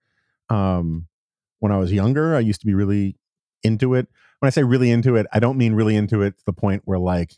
Um, 0.50 1.08
when 1.60 1.72
I 1.72 1.78
was 1.78 1.92
younger, 1.92 2.36
I 2.36 2.42
used 2.42 2.60
to 2.62 2.68
be 2.68 2.74
really 2.74 3.16
into 3.64 3.96
it. 3.96 4.08
When 4.40 4.48
I 4.48 4.50
say 4.52 4.64
really 4.64 4.92
into 4.92 5.16
it, 5.16 5.26
I 5.32 5.40
don't 5.40 5.58
mean 5.58 5.74
really 5.74 5.96
into 5.96 6.22
it 6.22 6.38
to 6.38 6.46
the 6.46 6.54
point 6.54 6.84
where 6.86 7.00
like 7.00 7.34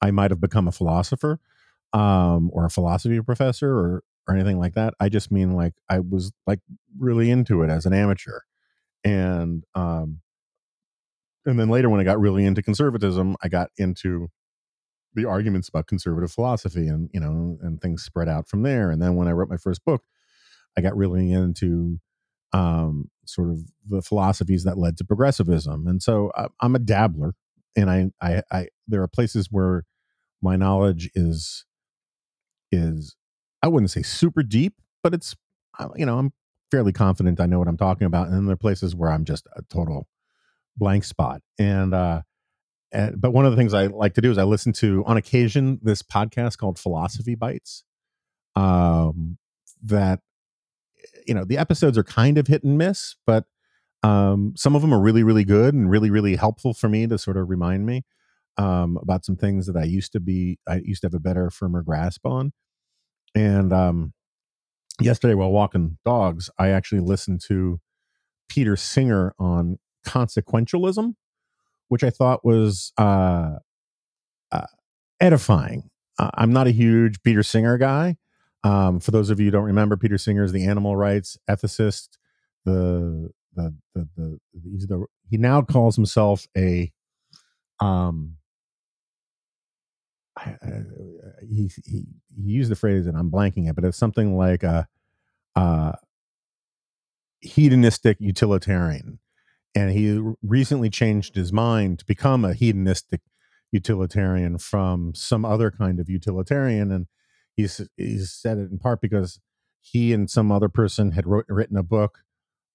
I 0.00 0.10
might 0.10 0.30
have 0.30 0.40
become 0.40 0.68
a 0.68 0.72
philosopher 0.72 1.40
um, 1.92 2.50
or 2.52 2.64
a 2.64 2.70
philosophy 2.70 3.20
professor 3.20 3.70
or 3.70 4.02
or 4.26 4.34
anything 4.34 4.58
like 4.58 4.74
that. 4.74 4.94
I 5.00 5.08
just 5.08 5.32
mean 5.32 5.52
like 5.52 5.74
I 5.88 6.00
was 6.00 6.32
like 6.46 6.60
really 6.98 7.30
into 7.30 7.62
it 7.62 7.70
as 7.70 7.86
an 7.86 7.92
amateur, 7.92 8.40
and 9.04 9.64
um, 9.74 10.20
and 11.46 11.58
then 11.58 11.68
later 11.68 11.88
when 11.88 12.00
I 12.00 12.04
got 12.04 12.20
really 12.20 12.44
into 12.44 12.62
conservatism, 12.62 13.36
I 13.42 13.48
got 13.48 13.70
into 13.78 14.28
the 15.14 15.24
arguments 15.24 15.68
about 15.68 15.86
conservative 15.86 16.30
philosophy 16.30 16.86
and 16.86 17.10
you 17.12 17.20
know 17.20 17.58
and 17.62 17.80
things 17.80 18.02
spread 18.02 18.28
out 18.28 18.48
from 18.48 18.62
there. 18.62 18.90
And 18.90 19.02
then 19.02 19.16
when 19.16 19.28
i 19.28 19.32
wrote 19.32 19.48
my 19.48 19.56
first 19.56 19.84
book 19.84 20.02
i 20.76 20.80
got 20.80 20.96
really 20.96 21.32
into 21.32 21.98
um, 22.52 23.10
sort 23.26 23.50
of 23.50 23.60
the 23.86 24.00
philosophies 24.00 24.64
that 24.64 24.78
led 24.78 24.96
to 24.96 25.04
progressivism. 25.04 25.86
And 25.86 26.02
so 26.02 26.30
I, 26.36 26.48
i'm 26.60 26.74
a 26.74 26.78
dabbler 26.78 27.34
and 27.78 27.90
I, 27.90 28.10
I 28.20 28.42
i 28.50 28.68
there 28.86 29.02
are 29.02 29.08
places 29.08 29.48
where 29.50 29.84
my 30.42 30.56
knowledge 30.56 31.10
is 31.14 31.64
is 32.72 33.16
i 33.62 33.68
wouldn't 33.68 33.90
say 33.90 34.02
super 34.02 34.42
deep 34.42 34.74
but 35.02 35.14
it's 35.14 35.36
uh, 35.78 35.88
you 35.96 36.06
know 36.06 36.18
i'm 36.18 36.32
fairly 36.70 36.92
confident 36.92 37.40
i 37.40 37.46
know 37.46 37.58
what 37.58 37.68
i'm 37.68 37.76
talking 37.76 38.06
about 38.06 38.26
and 38.26 38.36
then 38.36 38.46
there 38.46 38.54
are 38.54 38.56
places 38.56 38.94
where 38.94 39.10
i'm 39.10 39.24
just 39.24 39.46
a 39.56 39.62
total 39.70 40.08
blank 40.76 41.04
spot 41.04 41.40
and 41.58 41.94
uh 41.94 42.22
and, 42.92 43.20
but 43.20 43.32
one 43.32 43.44
of 43.44 43.52
the 43.52 43.56
things 43.58 43.74
I 43.74 43.86
like 43.86 44.14
to 44.14 44.22
do 44.22 44.30
is 44.30 44.38
I 44.38 44.44
listen 44.44 44.72
to, 44.74 45.04
on 45.06 45.18
occasion, 45.18 45.78
this 45.82 46.02
podcast 46.02 46.56
called 46.56 46.78
Philosophy 46.78 47.34
Bites. 47.34 47.84
Um, 48.56 49.36
that 49.82 50.20
you 51.26 51.34
know 51.34 51.44
the 51.44 51.58
episodes 51.58 51.96
are 51.96 52.04
kind 52.04 52.38
of 52.38 52.46
hit 52.46 52.64
and 52.64 52.78
miss, 52.78 53.14
but 53.26 53.44
um, 54.02 54.54
some 54.56 54.74
of 54.74 54.82
them 54.82 54.92
are 54.92 55.00
really, 55.00 55.22
really 55.22 55.44
good 55.44 55.74
and 55.74 55.90
really, 55.90 56.10
really 56.10 56.36
helpful 56.36 56.74
for 56.74 56.88
me 56.88 57.06
to 57.06 57.18
sort 57.18 57.36
of 57.36 57.48
remind 57.48 57.86
me 57.86 58.04
um, 58.56 58.98
about 59.00 59.24
some 59.24 59.36
things 59.36 59.66
that 59.66 59.76
I 59.76 59.84
used 59.84 60.12
to 60.12 60.20
be, 60.20 60.58
I 60.66 60.80
used 60.84 61.02
to 61.02 61.06
have 61.06 61.14
a 61.14 61.20
better, 61.20 61.50
firmer 61.50 61.82
grasp 61.82 62.24
on. 62.26 62.52
And 63.34 63.72
um, 63.72 64.12
yesterday, 65.00 65.34
while 65.34 65.50
walking 65.50 65.98
dogs, 66.04 66.50
I 66.58 66.68
actually 66.68 67.00
listened 67.00 67.40
to 67.48 67.80
Peter 68.48 68.76
Singer 68.76 69.34
on 69.38 69.78
consequentialism 70.06 71.14
which 71.88 72.04
I 72.04 72.10
thought 72.10 72.44
was 72.44 72.92
uh, 72.98 73.56
uh, 74.52 74.66
edifying. 75.20 75.90
Uh, 76.18 76.30
I'm 76.34 76.52
not 76.52 76.66
a 76.66 76.70
huge 76.70 77.22
Peter 77.22 77.42
Singer 77.42 77.78
guy. 77.78 78.16
Um, 78.64 79.00
for 79.00 79.10
those 79.10 79.30
of 79.30 79.40
you 79.40 79.46
who 79.46 79.50
don't 79.50 79.64
remember, 79.64 79.96
Peter 79.96 80.18
Singer 80.18 80.44
is 80.44 80.52
the 80.52 80.66
animal 80.66 80.96
rights 80.96 81.38
ethicist. 81.48 82.18
The 82.64 83.30
the 83.58 83.74
the, 83.94 84.08
the, 84.16 84.38
he's 84.64 84.86
the 84.86 85.04
he 85.30 85.36
now 85.36 85.62
calls 85.62 85.96
himself 85.96 86.46
a 86.56 86.92
um 87.80 88.38
he, 91.50 91.70
he 91.84 92.06
he 92.36 92.52
used 92.52 92.70
the 92.70 92.76
phrase 92.76 93.06
and 93.06 93.16
I'm 93.16 93.30
blanking 93.30 93.68
it, 93.68 93.74
but 93.74 93.84
it's 93.84 93.96
something 93.96 94.36
like 94.36 94.62
a, 94.62 94.86
a 95.56 95.96
hedonistic 97.40 98.18
utilitarian. 98.20 99.18
And 99.74 99.90
he 99.90 100.20
recently 100.42 100.90
changed 100.90 101.36
his 101.36 101.52
mind 101.52 102.00
to 102.00 102.04
become 102.04 102.44
a 102.44 102.54
hedonistic 102.54 103.20
utilitarian 103.70 104.58
from 104.58 105.14
some 105.14 105.44
other 105.44 105.70
kind 105.70 106.00
of 106.00 106.08
utilitarian. 106.08 106.90
And 106.90 107.06
he's 107.54 107.80
he's 107.96 108.32
said 108.32 108.58
it 108.58 108.70
in 108.70 108.78
part 108.78 109.00
because 109.00 109.40
he 109.80 110.12
and 110.12 110.28
some 110.30 110.50
other 110.50 110.68
person 110.68 111.12
had 111.12 111.26
wrote, 111.26 111.46
written 111.48 111.76
a 111.76 111.82
book 111.82 112.20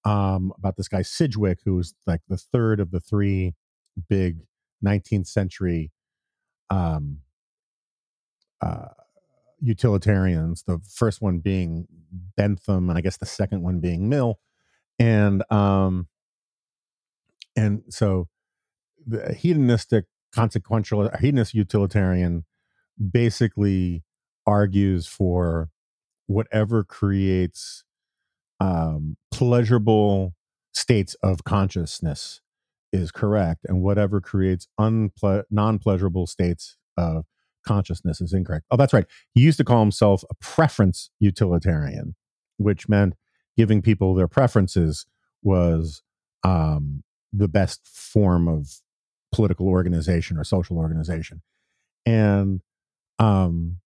um, 0.04 0.52
about 0.58 0.76
this 0.76 0.88
guy 0.88 1.02
Sidgwick 1.02 1.60
who 1.64 1.76
was 1.76 1.94
like 2.06 2.20
the 2.28 2.36
third 2.36 2.80
of 2.80 2.90
the 2.90 3.00
three 3.00 3.54
big 4.08 4.38
19th 4.84 5.26
century 5.26 5.92
um, 6.70 7.18
uh, 8.60 8.88
utilitarians 9.60 10.64
the 10.66 10.78
first 10.88 11.22
one 11.22 11.38
being 11.38 11.86
bentham 12.36 12.90
and 12.90 12.98
i 12.98 13.00
guess 13.00 13.16
the 13.16 13.26
second 13.26 13.62
one 13.62 13.80
being 13.80 14.08
mill 14.08 14.38
and 14.98 15.42
um, 15.50 16.06
and 17.56 17.82
so 17.88 18.28
the 19.06 19.32
hedonistic 19.32 20.04
consequential 20.32 21.08
hedonist 21.18 21.54
utilitarian 21.54 22.44
basically 23.10 24.02
argues 24.46 25.06
for 25.06 25.70
whatever 26.26 26.84
creates 26.84 27.84
um, 28.60 29.16
pleasurable 29.38 30.34
states 30.72 31.14
of 31.22 31.44
consciousness 31.44 32.40
is 32.92 33.10
correct 33.10 33.60
and 33.64 33.82
whatever 33.82 34.20
creates 34.20 34.68
unple- 34.78 35.44
non-pleasurable 35.50 36.26
states 36.26 36.76
of 36.96 37.24
consciousness 37.66 38.20
is 38.20 38.32
incorrect 38.32 38.64
oh 38.70 38.76
that's 38.76 38.92
right 38.92 39.06
he 39.32 39.40
used 39.40 39.56
to 39.58 39.64
call 39.64 39.80
himself 39.80 40.22
a 40.30 40.34
preference 40.34 41.10
utilitarian 41.18 42.14
which 42.58 42.88
meant 42.88 43.14
giving 43.56 43.82
people 43.82 44.14
their 44.14 44.28
preferences 44.28 45.06
was 45.42 46.02
um, 46.42 47.02
the 47.32 47.48
best 47.48 47.86
form 47.86 48.48
of 48.48 48.68
political 49.32 49.68
organization 49.68 50.38
or 50.38 50.44
social 50.44 50.78
organization. 50.78 51.42
And 52.06 52.60
um, 53.18 53.78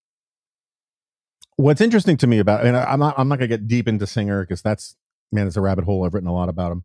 what's 1.57 1.81
interesting 1.81 2.17
to 2.19 2.27
me 2.27 2.39
about, 2.39 2.67
and 2.67 2.77
I'm 2.77 3.01
not, 3.01 3.15
I'm 3.19 3.29
not 3.29 3.39
gonna 3.39 3.49
get 3.49 3.69
deep 3.69 3.89
into 3.89 4.07
Singer 4.07 4.43
because 4.43 4.63
that's 4.63 4.97
man, 5.33 5.47
it's 5.47 5.57
a 5.57 5.61
rabbit 5.61 5.85
hole. 5.85 6.05
I've 6.05 6.14
written 6.14 6.29
a 6.29 6.35
lot 6.35 6.49
about 6.49 6.73
him, 6.73 6.85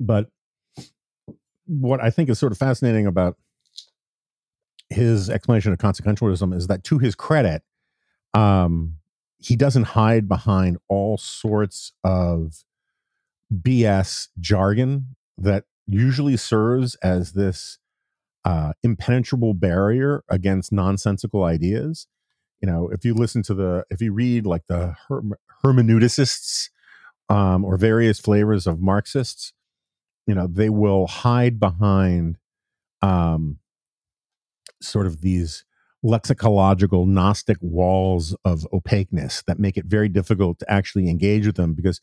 but 0.00 0.28
what 1.66 2.02
I 2.02 2.10
think 2.10 2.28
is 2.28 2.38
sort 2.38 2.52
of 2.52 2.58
fascinating 2.58 3.06
about 3.06 3.36
his 4.90 5.30
explanation 5.30 5.72
of 5.72 5.78
consequentialism 5.78 6.54
is 6.54 6.66
that, 6.66 6.84
to 6.84 6.98
his 6.98 7.14
credit, 7.14 7.62
um, 8.34 8.96
he 9.38 9.56
doesn't 9.56 9.84
hide 9.84 10.28
behind 10.28 10.78
all 10.88 11.18
sorts 11.18 11.92
of 12.04 12.64
BS 13.52 14.28
jargon 14.38 15.16
that 15.38 15.64
usually 15.86 16.36
serves 16.36 16.94
as 16.96 17.32
this 17.32 17.78
uh, 18.44 18.72
impenetrable 18.82 19.54
barrier 19.54 20.24
against 20.28 20.72
nonsensical 20.72 21.44
ideas. 21.44 22.06
You 22.60 22.70
know, 22.70 22.88
if 22.90 23.04
you 23.04 23.14
listen 23.14 23.42
to 23.44 23.54
the, 23.54 23.84
if 23.90 24.00
you 24.00 24.12
read 24.12 24.46
like 24.46 24.66
the 24.68 24.94
hermeneuticists 25.64 26.70
um, 27.28 27.64
or 27.64 27.76
various 27.76 28.18
flavors 28.18 28.66
of 28.66 28.80
Marxists, 28.80 29.52
you 30.26 30.34
know, 30.34 30.46
they 30.46 30.70
will 30.70 31.06
hide 31.06 31.58
behind 31.58 32.38
um, 33.00 33.58
sort 34.80 35.06
of 35.06 35.20
these 35.20 35.64
lexicological 36.04 37.06
gnostic 37.06 37.56
walls 37.60 38.36
of 38.44 38.66
opaqueness 38.72 39.42
that 39.46 39.58
make 39.58 39.76
it 39.76 39.84
very 39.86 40.08
difficult 40.08 40.58
to 40.58 40.70
actually 40.70 41.08
engage 41.08 41.46
with 41.46 41.56
them 41.56 41.74
because 41.74 42.00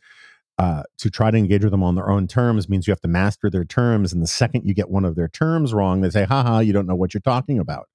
uh, 0.57 0.83
to 0.97 1.09
try 1.09 1.31
to 1.31 1.37
engage 1.37 1.63
with 1.63 1.71
them 1.71 1.83
on 1.83 1.95
their 1.95 2.09
own 2.09 2.27
terms 2.27 2.67
means 2.67 2.85
you 2.85 2.91
have 2.91 3.01
to 3.01 3.07
master 3.07 3.49
their 3.49 3.63
terms. 3.63 4.11
And 4.11 4.21
the 4.21 4.27
second 4.27 4.65
you 4.65 4.73
get 4.73 4.89
one 4.89 5.05
of 5.05 5.15
their 5.15 5.29
terms 5.29 5.73
wrong, 5.73 6.01
they 6.01 6.09
say, 6.09 6.25
haha, 6.25 6.59
you 6.59 6.73
don't 6.73 6.87
know 6.87 6.95
what 6.95 7.13
you're 7.13 7.21
talking 7.21 7.59
about. 7.59 7.87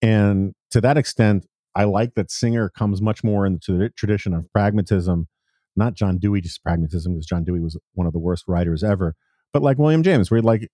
And 0.00 0.54
to 0.70 0.80
that 0.80 0.96
extent, 0.96 1.46
I 1.74 1.84
like 1.84 2.14
that 2.14 2.30
Singer 2.30 2.68
comes 2.68 3.00
much 3.00 3.22
more 3.22 3.46
into 3.46 3.78
the 3.78 3.90
tradition 3.90 4.34
of 4.34 4.50
pragmatism, 4.52 5.28
not 5.76 5.94
John 5.94 6.18
Dewey 6.18 6.40
just 6.40 6.62
pragmatism, 6.62 7.12
because 7.14 7.26
John 7.26 7.44
Dewey 7.44 7.60
was 7.60 7.78
one 7.94 8.06
of 8.06 8.12
the 8.12 8.18
worst 8.18 8.44
writers 8.48 8.82
ever, 8.82 9.14
but 9.52 9.62
like 9.62 9.78
William 9.78 10.02
James, 10.02 10.30
where 10.30 10.42
like 10.42 10.68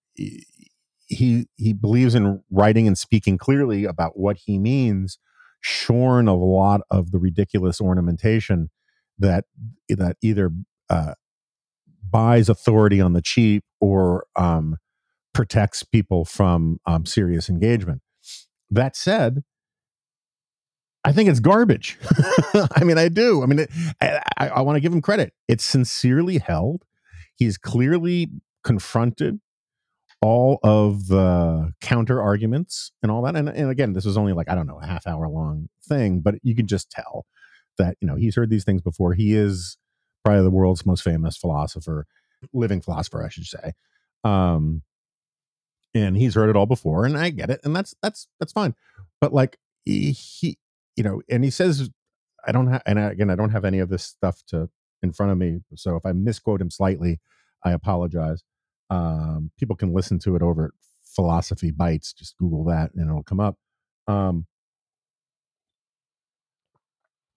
he 1.06 1.46
he 1.56 1.72
believes 1.72 2.14
in 2.14 2.42
writing 2.50 2.87
and 2.87 2.98
speaking 2.98 3.38
clearly 3.38 3.85
about 3.85 4.18
what 4.18 4.38
he 4.44 4.59
means, 4.59 5.18
shorn 5.61 6.28
of 6.28 6.40
a 6.40 6.44
lot 6.44 6.80
of 6.90 7.11
the 7.11 7.18
ridiculous 7.18 7.80
ornamentation 7.80 8.70
that 9.18 9.44
that 9.88 10.16
either 10.22 10.50
uh, 10.90 11.14
buys 12.09 12.48
authority 12.48 13.00
on 13.00 13.12
the 13.12 13.22
cheap 13.22 13.64
or 13.80 14.26
um, 14.37 14.76
protects 15.32 15.82
people 15.82 16.24
from 16.24 16.78
um, 16.87 17.04
serious 17.04 17.48
engagement. 17.48 18.00
That 18.70 18.96
said, 18.96 19.44
I 21.06 21.12
think 21.12 21.28
it's 21.28 21.38
garbage. 21.38 21.98
I 22.74 22.82
mean, 22.82 22.98
I 22.98 23.08
do. 23.08 23.44
I 23.44 23.46
mean, 23.46 23.60
it, 23.60 23.70
I, 24.00 24.48
I, 24.48 24.60
want 24.62 24.74
to 24.74 24.80
give 24.80 24.92
him 24.92 25.00
credit. 25.00 25.32
It's 25.46 25.64
sincerely 25.64 26.38
held. 26.38 26.84
He's 27.36 27.56
clearly 27.56 28.28
confronted 28.64 29.38
all 30.20 30.58
of 30.64 31.06
the 31.06 31.72
counter 31.80 32.20
arguments 32.20 32.90
and 33.04 33.12
all 33.12 33.22
that. 33.22 33.36
And, 33.36 33.48
and 33.48 33.70
again, 33.70 33.92
this 33.92 34.04
was 34.04 34.16
only 34.16 34.32
like, 34.32 34.50
I 34.50 34.56
don't 34.56 34.66
know, 34.66 34.80
a 34.80 34.86
half 34.86 35.06
hour 35.06 35.28
long 35.28 35.68
thing, 35.88 36.22
but 36.22 36.34
you 36.42 36.56
can 36.56 36.66
just 36.66 36.90
tell 36.90 37.24
that, 37.78 37.96
you 38.00 38.08
know, 38.08 38.16
he's 38.16 38.34
heard 38.34 38.50
these 38.50 38.64
things 38.64 38.82
before. 38.82 39.14
He 39.14 39.32
is 39.32 39.78
probably 40.24 40.42
the 40.42 40.50
world's 40.50 40.84
most 40.84 41.04
famous 41.04 41.36
philosopher, 41.36 42.08
living 42.52 42.80
philosopher, 42.80 43.24
I 43.24 43.28
should 43.28 43.46
say. 43.46 43.74
Um, 44.24 44.82
and 45.94 46.16
he's 46.16 46.34
heard 46.34 46.50
it 46.50 46.56
all 46.56 46.66
before, 46.66 47.06
and 47.06 47.16
I 47.16 47.30
get 47.30 47.48
it, 47.48 47.60
and 47.62 47.74
that's 47.74 47.94
that's 48.02 48.28
that's 48.38 48.52
fine. 48.52 48.74
But 49.20 49.32
like 49.32 49.56
he 49.86 50.58
you 50.96 51.04
know, 51.04 51.22
and 51.30 51.44
he 51.44 51.50
says, 51.50 51.90
I 52.46 52.52
don't 52.52 52.68
have, 52.68 52.82
and 52.87 52.98
I, 52.98 53.11
again, 53.11 53.30
I 53.30 53.37
don't 53.37 53.50
have 53.50 53.64
any 53.64 53.78
of 53.78 53.88
this 53.88 54.04
stuff 54.04 54.42
to 54.48 54.68
in 55.02 55.12
front 55.12 55.30
of 55.30 55.38
me, 55.38 55.61
so 55.74 55.96
if 55.96 56.06
I 56.06 56.12
misquote 56.12 56.61
him 56.61 56.70
slightly, 56.70 57.20
I 57.64 57.72
apologize. 57.72 58.42
Um, 58.88 59.50
people 59.59 59.76
can 59.76 59.92
listen 59.92 60.18
to 60.20 60.37
it 60.37 60.42
over 60.42 60.66
at 60.66 60.70
Philosophy 61.04 61.70
Bites. 61.70 62.12
Just 62.12 62.37
Google 62.38 62.64
that, 62.64 62.92
and 62.94 63.09
it'll 63.09 63.22
come 63.22 63.40
up. 63.40 63.56
Um, 64.09 64.46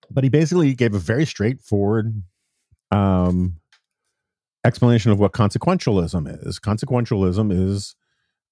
but 0.10 0.24
he 0.24 0.30
basically 0.30 0.74
gave 0.74 0.94
a 0.94 1.00
very 1.00 1.26
straightforward 1.26 2.24
um, 2.92 3.56
explanation 4.66 5.12
of 5.12 5.20
what 5.20 5.34
consequentialism 5.34 6.48
is. 6.48 6.60
Consequentialism 6.60 7.52
is 7.52 7.96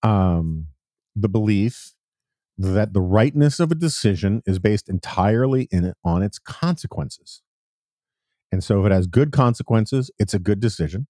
um, 0.03 0.67
the 1.15 1.29
belief 1.29 1.93
that 2.57 2.93
the 2.93 3.01
rightness 3.01 3.59
of 3.59 3.71
a 3.71 3.75
decision 3.75 4.41
is 4.45 4.59
based 4.59 4.89
entirely 4.89 5.67
in 5.71 5.93
on 6.03 6.23
its 6.23 6.39
consequences. 6.39 7.41
And 8.51 8.63
so 8.63 8.79
if 8.79 8.87
it 8.87 8.91
has 8.91 9.07
good 9.07 9.31
consequences, 9.31 10.09
it's 10.17 10.33
a 10.33 10.39
good 10.39 10.59
decision. 10.59 11.07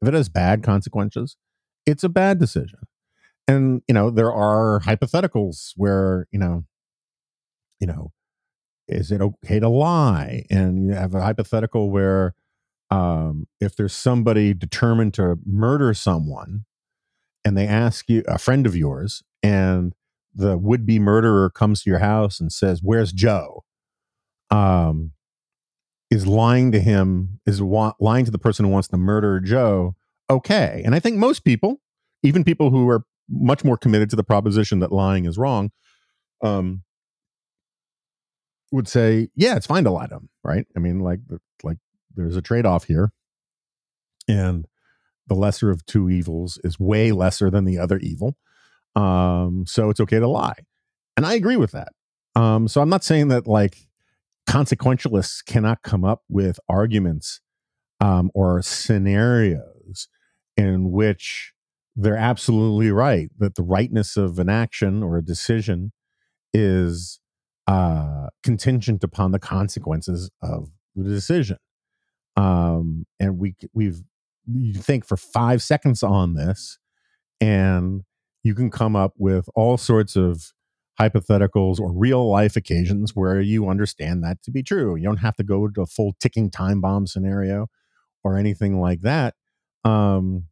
If 0.00 0.08
it 0.08 0.14
has 0.14 0.28
bad 0.28 0.62
consequences, 0.62 1.36
it's 1.84 2.04
a 2.04 2.08
bad 2.08 2.38
decision. 2.38 2.80
And 3.48 3.82
you 3.88 3.94
know, 3.94 4.10
there 4.10 4.32
are 4.32 4.80
hypotheticals 4.80 5.72
where, 5.76 6.26
you 6.32 6.38
know, 6.38 6.64
you 7.80 7.86
know, 7.86 8.12
is 8.88 9.10
it 9.10 9.20
okay 9.20 9.60
to 9.60 9.68
lie? 9.68 10.44
And 10.50 10.88
you 10.88 10.94
have 10.94 11.14
a 11.14 11.22
hypothetical 11.22 11.90
where 11.90 12.34
um, 12.90 13.46
if 13.60 13.76
there's 13.76 13.94
somebody 13.94 14.54
determined 14.54 15.14
to 15.14 15.38
murder 15.44 15.92
someone 15.92 16.64
and 17.44 17.56
they 17.56 17.66
ask 17.66 18.08
you 18.08 18.22
a 18.26 18.38
friend 18.38 18.66
of 18.66 18.76
yours 18.76 19.22
and 19.42 19.92
the 20.36 20.56
would-be 20.58 20.98
murderer 20.98 21.50
comes 21.50 21.82
to 21.82 21.90
your 21.90 21.98
house 21.98 22.38
and 22.38 22.52
says 22.52 22.80
where's 22.82 23.12
joe? 23.12 23.64
Um, 24.50 25.12
is 26.10 26.26
lying 26.26 26.70
to 26.70 26.78
him 26.78 27.40
is 27.46 27.60
wa- 27.60 27.94
lying 27.98 28.24
to 28.24 28.30
the 28.30 28.38
person 28.38 28.64
who 28.64 28.70
wants 28.70 28.86
to 28.88 28.96
murder 28.96 29.40
joe 29.40 29.96
okay? 30.30 30.82
And 30.84 30.94
i 30.94 31.00
think 31.00 31.16
most 31.16 31.40
people 31.40 31.80
even 32.22 32.44
people 32.44 32.70
who 32.70 32.88
are 32.88 33.04
much 33.28 33.64
more 33.64 33.76
committed 33.76 34.08
to 34.10 34.16
the 34.16 34.22
proposition 34.22 34.78
that 34.80 34.92
lying 34.92 35.24
is 35.24 35.36
wrong 35.36 35.72
um, 36.44 36.82
would 38.70 38.86
say 38.86 39.28
yeah 39.34 39.56
it's 39.56 39.66
fine 39.66 39.82
to 39.84 39.90
lie 39.90 40.06
to 40.06 40.16
him 40.16 40.28
right? 40.44 40.66
I 40.76 40.78
mean 40.78 41.00
like 41.00 41.20
like 41.64 41.78
there's 42.16 42.36
a 42.36 42.42
trade-off 42.42 42.84
here. 42.84 43.12
And 44.28 44.66
the 45.28 45.34
lesser 45.34 45.70
of 45.70 45.84
two 45.86 46.08
evils 46.10 46.58
is 46.64 46.80
way 46.80 47.12
lesser 47.12 47.50
than 47.50 47.64
the 47.64 47.78
other 47.78 47.98
evil 47.98 48.36
um 48.96 49.64
so 49.66 49.90
it's 49.90 50.00
okay 50.00 50.18
to 50.18 50.28
lie. 50.28 50.58
And 51.16 51.26
i 51.26 51.34
agree 51.34 51.56
with 51.56 51.72
that. 51.72 51.92
Um 52.34 52.68
so 52.68 52.80
i'm 52.80 52.88
not 52.88 53.04
saying 53.04 53.28
that 53.28 53.46
like 53.46 53.78
consequentialists 54.48 55.44
cannot 55.44 55.82
come 55.82 56.04
up 56.04 56.22
with 56.28 56.58
arguments 56.68 57.40
um 58.00 58.30
or 58.34 58.62
scenarios 58.62 60.08
in 60.56 60.90
which 60.90 61.52
they're 61.96 62.16
absolutely 62.16 62.90
right 62.90 63.30
that 63.38 63.54
the 63.54 63.62
rightness 63.62 64.16
of 64.16 64.38
an 64.38 64.48
action 64.48 65.02
or 65.02 65.16
a 65.16 65.24
decision 65.24 65.92
is 66.54 67.18
uh 67.66 68.28
contingent 68.42 69.02
upon 69.02 69.32
the 69.32 69.38
consequences 69.38 70.30
of 70.42 70.70
the 70.94 71.08
decision. 71.08 71.58
Um 72.36 73.06
and 73.18 73.38
we 73.38 73.54
we've 73.72 74.02
you 74.46 74.74
think 74.74 75.04
for 75.04 75.16
five 75.16 75.62
seconds 75.62 76.02
on 76.02 76.34
this 76.34 76.78
and 77.40 78.02
you 78.46 78.54
can 78.54 78.70
come 78.70 78.94
up 78.94 79.12
with 79.18 79.48
all 79.56 79.76
sorts 79.76 80.14
of 80.14 80.52
hypotheticals 81.00 81.80
or 81.80 81.92
real 81.92 82.30
life 82.30 82.54
occasions 82.54 83.10
where 83.16 83.40
you 83.40 83.68
understand 83.68 84.22
that 84.22 84.40
to 84.44 84.52
be 84.52 84.62
true. 84.62 84.94
You 84.94 85.02
don't 85.02 85.16
have 85.16 85.34
to 85.36 85.42
go 85.42 85.66
to 85.66 85.82
a 85.82 85.86
full 85.86 86.14
ticking 86.20 86.48
time 86.48 86.80
bomb 86.80 87.08
scenario 87.08 87.66
or 88.22 88.38
anything 88.38 88.80
like 88.80 89.00
that. 89.00 89.34
Um 89.84 90.44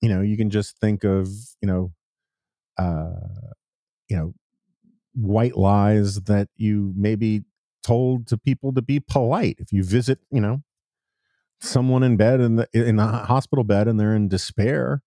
you 0.00 0.08
know 0.08 0.22
you 0.22 0.38
can 0.38 0.48
just 0.48 0.78
think 0.78 1.04
of 1.04 1.28
you 1.60 1.68
know 1.68 1.92
uh 2.78 3.52
you 4.08 4.16
know 4.16 4.32
white 5.14 5.56
lies 5.56 6.22
that 6.22 6.48
you 6.56 6.94
maybe 6.96 7.42
told 7.84 8.26
to 8.28 8.38
people 8.38 8.72
to 8.72 8.80
be 8.80 8.98
polite. 8.98 9.56
If 9.58 9.72
you 9.72 9.84
visit 9.84 10.20
you 10.30 10.40
know 10.40 10.62
someone 11.60 12.02
in 12.02 12.16
bed 12.16 12.40
in 12.40 12.56
the 12.56 12.66
in 12.72 12.98
a 12.98 13.26
hospital 13.26 13.62
bed 13.62 13.88
and 13.88 14.00
they're 14.00 14.16
in 14.16 14.28
despair 14.28 15.02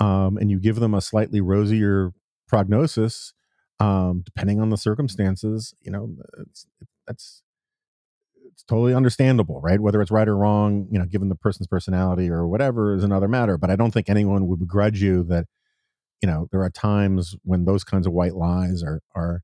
um, 0.00 0.36
and 0.36 0.50
you 0.50 0.58
give 0.58 0.76
them 0.76 0.94
a 0.94 1.00
slightly 1.00 1.40
rosier 1.40 2.12
prognosis 2.48 3.32
um, 3.80 4.22
depending 4.24 4.60
on 4.60 4.70
the 4.70 4.76
circumstances 4.76 5.74
you 5.80 5.90
know 5.90 6.16
it's, 6.38 6.66
that's 7.06 7.42
it's 8.52 8.62
totally 8.64 8.94
understandable 8.94 9.60
right 9.60 9.80
whether 9.80 10.00
it's 10.00 10.10
right 10.10 10.28
or 10.28 10.36
wrong 10.36 10.86
you 10.90 10.98
know 10.98 11.04
given 11.06 11.28
the 11.28 11.34
person's 11.34 11.66
personality 11.66 12.30
or 12.30 12.46
whatever 12.46 12.94
is 12.94 13.02
another 13.04 13.28
matter 13.28 13.58
but 13.58 13.70
i 13.70 13.76
don't 13.76 13.90
think 13.90 14.08
anyone 14.08 14.46
would 14.46 14.60
begrudge 14.60 15.02
you 15.02 15.24
that 15.24 15.46
you 16.22 16.28
know 16.28 16.48
there 16.52 16.62
are 16.62 16.70
times 16.70 17.36
when 17.42 17.64
those 17.64 17.84
kinds 17.84 18.06
of 18.06 18.12
white 18.12 18.34
lies 18.34 18.82
are 18.82 19.00
are 19.14 19.42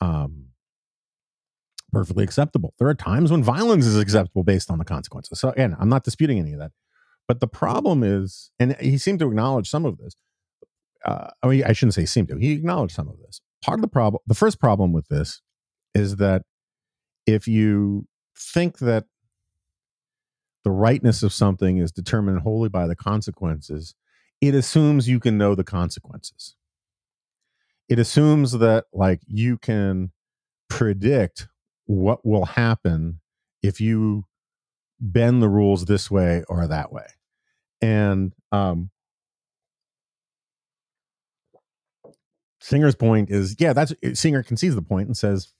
um 0.00 0.46
perfectly 1.92 2.24
acceptable. 2.24 2.74
There 2.78 2.88
are 2.88 2.94
times 2.94 3.30
when 3.30 3.42
violence 3.44 3.86
is 3.86 3.98
acceptable 3.98 4.42
based 4.42 4.70
on 4.70 4.78
the 4.78 4.84
consequences. 4.84 5.38
So 5.38 5.50
again, 5.50 5.76
I'm 5.78 5.88
not 5.88 6.04
disputing 6.04 6.38
any 6.38 6.52
of 6.54 6.58
that. 6.58 6.72
But 7.32 7.40
the 7.40 7.46
problem 7.46 8.02
is, 8.02 8.50
and 8.58 8.76
he 8.78 8.98
seemed 8.98 9.20
to 9.20 9.26
acknowledge 9.26 9.70
some 9.70 9.86
of 9.86 9.96
this. 9.96 10.12
Uh, 11.02 11.28
I 11.42 11.46
mean, 11.46 11.64
I 11.64 11.72
shouldn't 11.72 11.94
say 11.94 12.04
seemed 12.04 12.28
to. 12.28 12.36
He 12.36 12.52
acknowledged 12.52 12.94
some 12.94 13.08
of 13.08 13.16
this. 13.24 13.40
Part 13.64 13.78
of 13.78 13.80
the 13.80 13.88
problem, 13.88 14.20
the 14.26 14.34
first 14.34 14.60
problem 14.60 14.92
with 14.92 15.08
this, 15.08 15.40
is 15.94 16.16
that 16.16 16.42
if 17.26 17.48
you 17.48 18.06
think 18.36 18.80
that 18.80 19.06
the 20.62 20.70
rightness 20.70 21.22
of 21.22 21.32
something 21.32 21.78
is 21.78 21.90
determined 21.90 22.40
wholly 22.40 22.68
by 22.68 22.86
the 22.86 22.94
consequences, 22.94 23.94
it 24.42 24.54
assumes 24.54 25.08
you 25.08 25.18
can 25.18 25.38
know 25.38 25.54
the 25.54 25.64
consequences. 25.64 26.54
It 27.88 27.98
assumes 27.98 28.52
that 28.52 28.84
like 28.92 29.22
you 29.26 29.56
can 29.56 30.12
predict 30.68 31.48
what 31.86 32.26
will 32.26 32.44
happen 32.44 33.20
if 33.62 33.80
you 33.80 34.26
bend 35.00 35.40
the 35.42 35.48
rules 35.48 35.86
this 35.86 36.10
way 36.10 36.44
or 36.46 36.66
that 36.66 36.92
way. 36.92 37.06
And 37.82 38.32
um 38.52 38.90
Singer's 42.60 42.94
point 42.94 43.28
is, 43.30 43.56
yeah, 43.58 43.72
that's 43.72 43.92
Singer 44.14 44.42
concedes 44.42 44.76
the 44.76 44.82
point 44.82 45.08
and 45.08 45.16
says, 45.16 45.52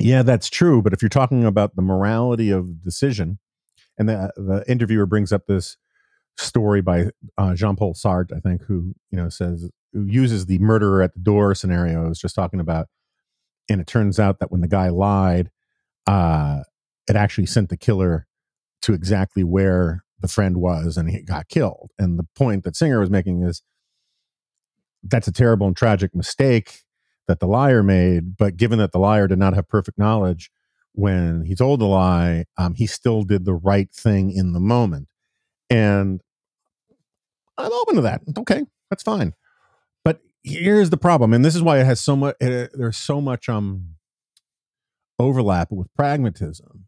yeah, 0.00 0.22
that's 0.22 0.48
true. 0.50 0.82
But 0.82 0.92
if 0.92 1.02
you're 1.02 1.08
talking 1.08 1.44
about 1.44 1.76
the 1.76 1.82
morality 1.82 2.50
of 2.50 2.82
decision, 2.82 3.38
and 3.98 4.08
the 4.08 4.32
the 4.36 4.64
interviewer 4.68 5.06
brings 5.06 5.32
up 5.32 5.46
this 5.46 5.76
story 6.36 6.82
by 6.82 7.10
uh, 7.38 7.54
Jean 7.54 7.76
Paul 7.76 7.94
Sartre, 7.94 8.36
I 8.36 8.40
think, 8.40 8.64
who 8.64 8.94
you 9.10 9.16
know 9.18 9.28
says 9.28 9.70
who 9.92 10.04
uses 10.06 10.46
the 10.46 10.58
murderer 10.58 11.02
at 11.02 11.14
the 11.14 11.20
door 11.20 11.54
scenario 11.54 12.04
I 12.04 12.08
was 12.08 12.20
just 12.20 12.34
talking 12.34 12.60
about, 12.60 12.88
and 13.70 13.80
it 13.80 13.86
turns 13.86 14.20
out 14.20 14.40
that 14.40 14.50
when 14.50 14.62
the 14.62 14.68
guy 14.68 14.88
lied, 14.88 15.50
uh, 16.06 16.62
it 17.08 17.16
actually 17.16 17.46
sent 17.46 17.68
the 17.70 17.76
killer 17.76 18.26
to 18.82 18.94
exactly 18.94 19.44
where 19.44 20.03
the 20.24 20.32
friend 20.32 20.56
was, 20.56 20.96
and 20.96 21.10
he 21.10 21.20
got 21.20 21.48
killed. 21.48 21.90
And 21.98 22.18
the 22.18 22.26
point 22.34 22.64
that 22.64 22.74
Singer 22.74 22.98
was 22.98 23.10
making 23.10 23.42
is 23.42 23.62
that's 25.02 25.28
a 25.28 25.32
terrible 25.32 25.66
and 25.66 25.76
tragic 25.76 26.14
mistake 26.14 26.82
that 27.28 27.40
the 27.40 27.46
liar 27.46 27.82
made. 27.82 28.38
But 28.38 28.56
given 28.56 28.78
that 28.78 28.92
the 28.92 28.98
liar 28.98 29.28
did 29.28 29.38
not 29.38 29.52
have 29.52 29.68
perfect 29.68 29.98
knowledge 29.98 30.50
when 30.92 31.44
he 31.44 31.54
told 31.54 31.80
the 31.80 31.84
lie, 31.84 32.46
um, 32.56 32.72
he 32.74 32.86
still 32.86 33.22
did 33.22 33.44
the 33.44 33.52
right 33.52 33.92
thing 33.92 34.30
in 34.30 34.54
the 34.54 34.60
moment. 34.60 35.08
And 35.68 36.22
I'm 37.58 37.72
open 37.72 37.96
to 37.96 38.00
that. 38.00 38.22
Okay, 38.38 38.64
that's 38.88 39.02
fine. 39.02 39.34
But 40.06 40.22
here's 40.42 40.88
the 40.88 40.96
problem, 40.96 41.34
and 41.34 41.44
this 41.44 41.54
is 41.54 41.62
why 41.62 41.80
it 41.80 41.84
has 41.84 42.00
so 42.00 42.16
much. 42.16 42.36
It, 42.40 42.70
there's 42.72 42.96
so 42.96 43.20
much 43.20 43.50
um 43.50 43.96
overlap 45.18 45.70
with 45.70 45.92
pragmatism. 45.94 46.86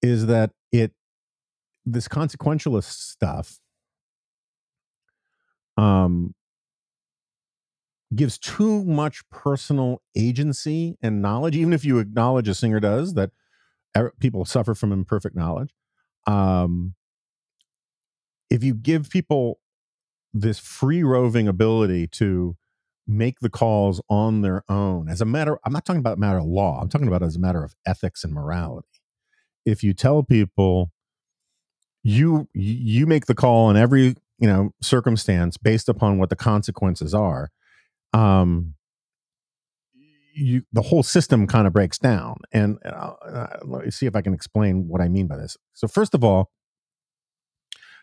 Is 0.00 0.26
that? 0.26 0.52
This 1.86 2.08
consequentialist 2.08 2.84
stuff 2.84 3.58
um 5.76 6.34
gives 8.14 8.38
too 8.38 8.84
much 8.84 9.22
personal 9.30 10.02
agency 10.16 10.96
and 11.00 11.22
knowledge, 11.22 11.56
even 11.56 11.72
if 11.72 11.84
you 11.84 11.98
acknowledge 11.98 12.48
a 12.48 12.54
singer 12.54 12.80
does 12.80 13.14
that 13.14 13.30
people 14.18 14.44
suffer 14.44 14.74
from 14.74 14.92
imperfect 14.92 15.36
knowledge. 15.36 15.72
Um, 16.26 16.94
if 18.50 18.64
you 18.64 18.74
give 18.74 19.10
people 19.10 19.60
this 20.34 20.58
free 20.58 21.02
roving 21.02 21.48
ability 21.48 22.06
to 22.06 22.56
make 23.06 23.40
the 23.40 23.50
calls 23.50 24.00
on 24.08 24.42
their 24.42 24.62
own 24.68 25.08
as 25.08 25.20
a 25.20 25.24
matter 25.24 25.58
i'm 25.64 25.72
not 25.72 25.84
talking 25.84 25.98
about 25.98 26.18
matter 26.18 26.38
of 26.38 26.44
law 26.44 26.80
i'm 26.80 26.88
talking 26.88 27.08
about 27.08 27.22
as 27.22 27.34
a 27.34 27.40
matter 27.40 27.64
of 27.64 27.74
ethics 27.84 28.22
and 28.22 28.32
morality 28.32 28.86
if 29.64 29.82
you 29.82 29.92
tell 29.92 30.22
people 30.22 30.92
you 32.02 32.48
you 32.54 33.06
make 33.06 33.26
the 33.26 33.34
call 33.34 33.70
in 33.70 33.76
every 33.76 34.14
you 34.38 34.46
know 34.46 34.72
circumstance 34.80 35.56
based 35.56 35.88
upon 35.88 36.18
what 36.18 36.30
the 36.30 36.36
consequences 36.36 37.14
are 37.14 37.50
um, 38.12 38.74
you 40.34 40.62
the 40.72 40.82
whole 40.82 41.02
system 41.02 41.46
kind 41.46 41.66
of 41.66 41.72
breaks 41.72 41.98
down. 41.98 42.36
And 42.52 42.78
uh, 42.84 43.14
uh, 43.24 43.58
let 43.64 43.84
me 43.84 43.90
see 43.90 44.06
if 44.06 44.16
I 44.16 44.22
can 44.22 44.34
explain 44.34 44.88
what 44.88 45.00
I 45.00 45.08
mean 45.08 45.26
by 45.26 45.36
this. 45.36 45.56
So 45.74 45.86
first 45.86 46.14
of 46.14 46.24
all, 46.24 46.50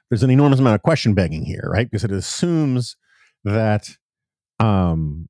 there's 0.10 0.24
an 0.24 0.30
enormous 0.30 0.60
amount 0.60 0.76
of 0.76 0.84
question 0.84 1.14
begging 1.14 1.44
here, 1.46 1.68
right? 1.70 1.90
Because 1.90 2.04
it 2.04 2.12
assumes 2.12 2.96
that 3.44 3.98
um, 4.60 5.28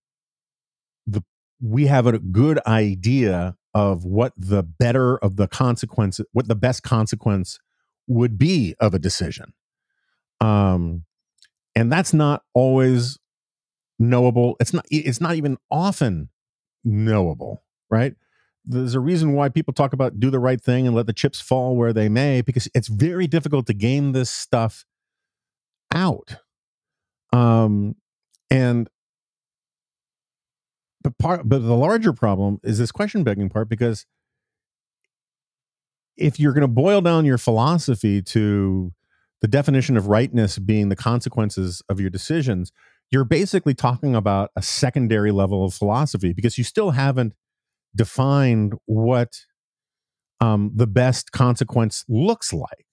the 1.06 1.24
we 1.62 1.88
have 1.88 2.06
a 2.06 2.20
good 2.20 2.60
idea 2.68 3.56
of 3.74 4.06
what 4.06 4.34
the 4.38 4.64
better 4.64 5.18
of 5.18 5.36
the 5.36 5.48
consequences, 5.48 6.26
what 6.32 6.48
the 6.48 6.56
best 6.56 6.84
consequence 6.84 7.60
would 8.08 8.38
be 8.38 8.76
of 8.80 8.94
a 8.94 9.00
decision. 9.00 9.54
Um, 10.40 11.04
and 11.76 11.92
that's 11.92 12.14
not 12.14 12.44
always 12.54 13.18
knowable. 14.00 14.56
It's 14.60 14.74
not 14.74 14.86
it's 14.90 15.22
not 15.22 15.36
even 15.36 15.58
often 15.70 16.30
knowable, 16.84 17.64
right? 17.90 18.16
There's 18.66 18.96
a 18.96 19.00
reason 19.00 19.34
why 19.34 19.50
people 19.50 19.74
talk 19.74 19.94
about 19.94 20.20
do 20.20 20.30
the 20.30 20.40
right 20.40 20.60
thing 20.60 20.88
and 20.88 20.96
let 20.96 21.08
the 21.08 21.14
chips 21.14 21.40
fall 21.40 21.76
where 21.76 21.94
they 21.94 22.10
may 22.10 22.42
because 22.42 22.68
it's 22.74 22.88
very 22.88 23.28
difficult 23.28 23.66
to 23.68 23.74
game 23.74 24.12
this 24.12 24.30
stuff 24.30 24.86
out. 25.94 26.38
Um 27.34 27.96
and 28.50 28.90
but 31.04 31.18
part 31.18 31.48
but 31.48 31.60
the 31.60 31.76
larger 31.76 32.14
problem 32.14 32.60
is 32.64 32.78
this 32.78 32.92
question 32.92 33.24
begging 33.24 33.50
part 33.50 33.70
because 33.70 34.06
if 36.18 36.40
you're 36.40 36.54
going 36.54 36.62
to 36.62 36.68
boil 36.68 37.02
down 37.02 37.26
your 37.26 37.38
philosophy 37.38 38.22
to 38.22 38.92
the 39.42 39.48
definition 39.48 39.98
of 39.98 40.08
rightness 40.08 40.58
being 40.58 40.90
the 40.90 40.96
consequences 40.96 41.82
of 41.90 42.00
your 42.00 42.10
decisions, 42.10 42.72
you're 43.12 43.24
basically 43.24 43.74
talking 43.74 44.16
about 44.16 44.52
a 44.56 44.62
secondary 44.62 45.32
level 45.32 45.64
of 45.66 45.74
philosophy 45.74 46.34
because 46.34 46.58
you 46.58 46.64
still 46.64 46.92
haven't 46.92 47.34
defined 47.96 48.74
what 48.86 49.38
um, 50.42 50.72
the 50.76 50.88
best 50.88 51.32
consequence 51.32 52.04
looks 52.08 52.54
like 52.54 52.86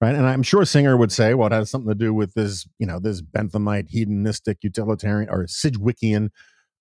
right? 0.00 0.14
And 0.14 0.26
i'm 0.26 0.42
sure 0.42 0.64
singer 0.64 0.96
would 0.96 1.10
say 1.10 1.34
well 1.34 1.46
it 1.46 1.52
has 1.52 1.70
something 1.70 1.88
to 1.88 1.94
do 1.94 2.12
with 2.12 2.34
this 2.34 2.68
you 2.78 2.86
know 2.86 3.00
this 3.00 3.22
benthamite 3.22 3.88
hedonistic 3.88 4.58
utilitarian 4.62 5.30
or 5.30 5.46
sidgwickian 5.46 6.28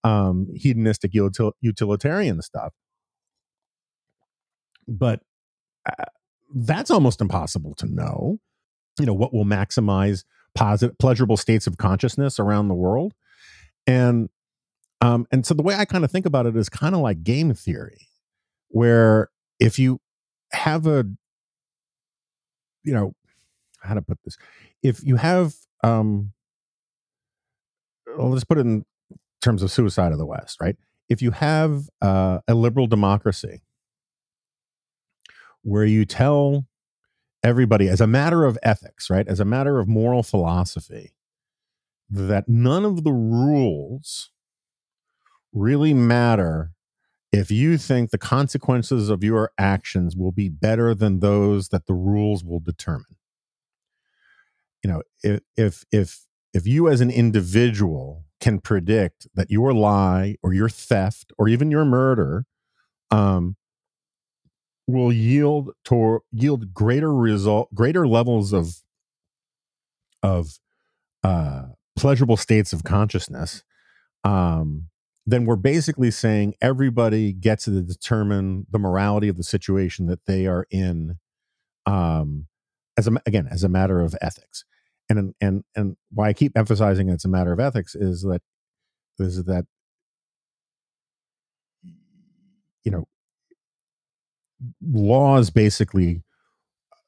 um, 0.04 0.48
hedonistic 0.56 1.12
util- 1.14 1.54
utilitarian 1.62 2.42
stuff. 2.42 2.74
But 4.88 5.22
that's 6.56 6.90
almost 6.90 7.22
impossible 7.22 7.76
to 7.76 7.86
know 7.86 8.40
you 9.00 9.06
know 9.06 9.14
what 9.14 9.34
will 9.34 9.46
maximize 9.46 10.24
positive 10.56 10.98
pleasurable 10.98 11.38
states 11.38 11.68
of 11.68 11.78
consciousness 11.78 12.40
around 12.40 12.68
the 12.68 12.74
world. 12.74 13.14
And 13.86 14.30
um 15.02 15.28
and 15.32 15.46
so 15.46 15.54
the 15.54 15.62
way 15.62 15.76
i 15.76 15.86
kind 15.86 16.04
of 16.04 16.12
think 16.12 16.26
about 16.26 16.48
it 16.48 16.56
is 16.56 16.70
kind 16.70 16.96
of 16.96 17.02
like 17.02 17.24
game 17.24 17.54
theory 17.54 18.08
where 18.70 19.30
if 19.60 19.78
you 19.78 20.02
have 20.52 20.88
a 20.88 21.06
you 22.84 22.94
know 22.94 23.14
how 23.82 23.94
to 23.94 24.02
put 24.02 24.18
this 24.26 24.38
if 24.82 25.04
you 25.04 25.18
have 25.18 25.54
um 25.84 26.34
well, 28.18 28.32
let's 28.32 28.44
put 28.44 28.58
it 28.58 28.62
in 28.62 28.84
terms 29.42 29.62
of 29.62 29.72
suicide 29.72 30.12
of 30.12 30.18
the 30.18 30.26
west 30.26 30.60
right? 30.60 30.76
If 31.10 31.22
you 31.22 31.32
have 31.32 31.84
uh, 32.02 32.40
a 32.50 32.54
liberal 32.56 32.88
democracy 32.88 33.62
where 35.68 35.84
you 35.84 36.06
tell 36.06 36.66
everybody 37.44 37.90
as 37.90 38.00
a 38.00 38.08
matter 38.08 38.46
of 38.46 38.58
ethics, 38.64 39.10
right? 39.10 39.28
As 39.28 39.42
a 39.42 39.46
matter 39.46 39.80
of 39.80 39.88
moral 39.88 40.24
philosophy, 40.24 41.14
that 42.10 42.48
none 42.48 42.86
of 42.86 43.04
the 43.04 43.12
rules 43.12 44.32
really 45.52 45.94
matter 45.94 46.72
if 47.34 47.52
you 47.52 47.78
think 47.78 48.12
the 48.12 48.18
consequences 48.18 49.10
of 49.10 49.26
your 49.26 49.52
actions 49.58 50.16
will 50.16 50.32
be 50.32 50.48
better 50.48 50.96
than 50.96 51.20
those 51.20 51.68
that 51.68 51.86
the 51.86 51.94
rules 51.94 52.46
will 52.46 52.62
determine. 52.62 53.18
You 54.82 54.92
know, 54.92 55.02
if 55.22 55.42
if 55.58 55.84
if 55.92 56.26
if 56.54 56.66
you 56.66 56.88
as 56.88 57.02
an 57.02 57.12
individual 57.12 58.24
can 58.40 58.62
predict 58.62 59.28
that 59.36 59.52
your 59.52 59.74
lie 59.74 60.38
or 60.42 60.54
your 60.54 60.70
theft 60.70 61.34
or 61.38 61.50
even 61.50 61.70
your 61.70 61.84
murder 61.84 62.46
um, 63.12 63.58
will 64.88 65.12
yield 65.14 65.72
to 65.86 66.20
yield 66.32 66.74
greater 66.74 67.14
result 67.14 67.74
greater 67.76 68.08
levels 68.08 68.54
of 68.54 68.78
of 70.24 70.60
uh 71.24 71.64
pleasurable 71.98 72.38
states 72.38 72.74
of 72.74 72.84
consciousness 72.84 73.64
um 74.24 74.86
then 75.26 75.46
we're 75.46 75.58
basically 75.58 76.12
saying 76.12 76.56
everybody 76.62 77.34
gets 77.34 77.66
to 77.66 77.82
determine 77.82 78.66
the 78.72 78.80
morality 78.80 79.28
of 79.28 79.38
the 79.38 79.44
situation 79.44 80.08
that 80.08 80.26
they 80.26 80.48
are 80.48 80.68
in 80.72 81.18
um 81.86 82.48
as 82.98 83.08
a 83.08 83.12
again 83.26 83.48
as 83.50 83.64
a 83.64 83.70
matter 83.70 84.02
of 84.02 84.16
ethics. 84.22 84.66
And 85.10 85.34
and 85.42 85.64
and 85.76 85.98
why 86.12 86.30
i 86.30 86.34
keep 86.34 86.58
emphasizing 86.58 87.10
it's 87.10 87.26
a 87.26 87.30
matter 87.30 87.54
of 87.54 87.60
ethics 87.60 87.96
is 87.96 88.24
that 88.24 88.42
is 89.20 89.44
that 89.46 89.66
you 92.84 92.92
know 92.92 93.08
laws 94.82 95.50
basically 95.50 96.24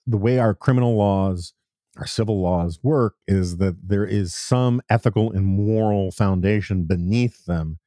the 0.05 0.17
way 0.17 0.39
our 0.39 0.53
criminal 0.53 0.95
laws 0.95 1.53
our 1.97 2.07
civil 2.07 2.41
laws 2.41 2.79
work 2.81 3.15
is 3.27 3.57
that 3.57 3.75
there 3.87 4.05
is 4.05 4.33
some 4.33 4.81
ethical 4.89 5.31
and 5.31 5.45
moral 5.45 6.11
foundation 6.11 6.85
beneath 6.85 7.45
them 7.45 7.79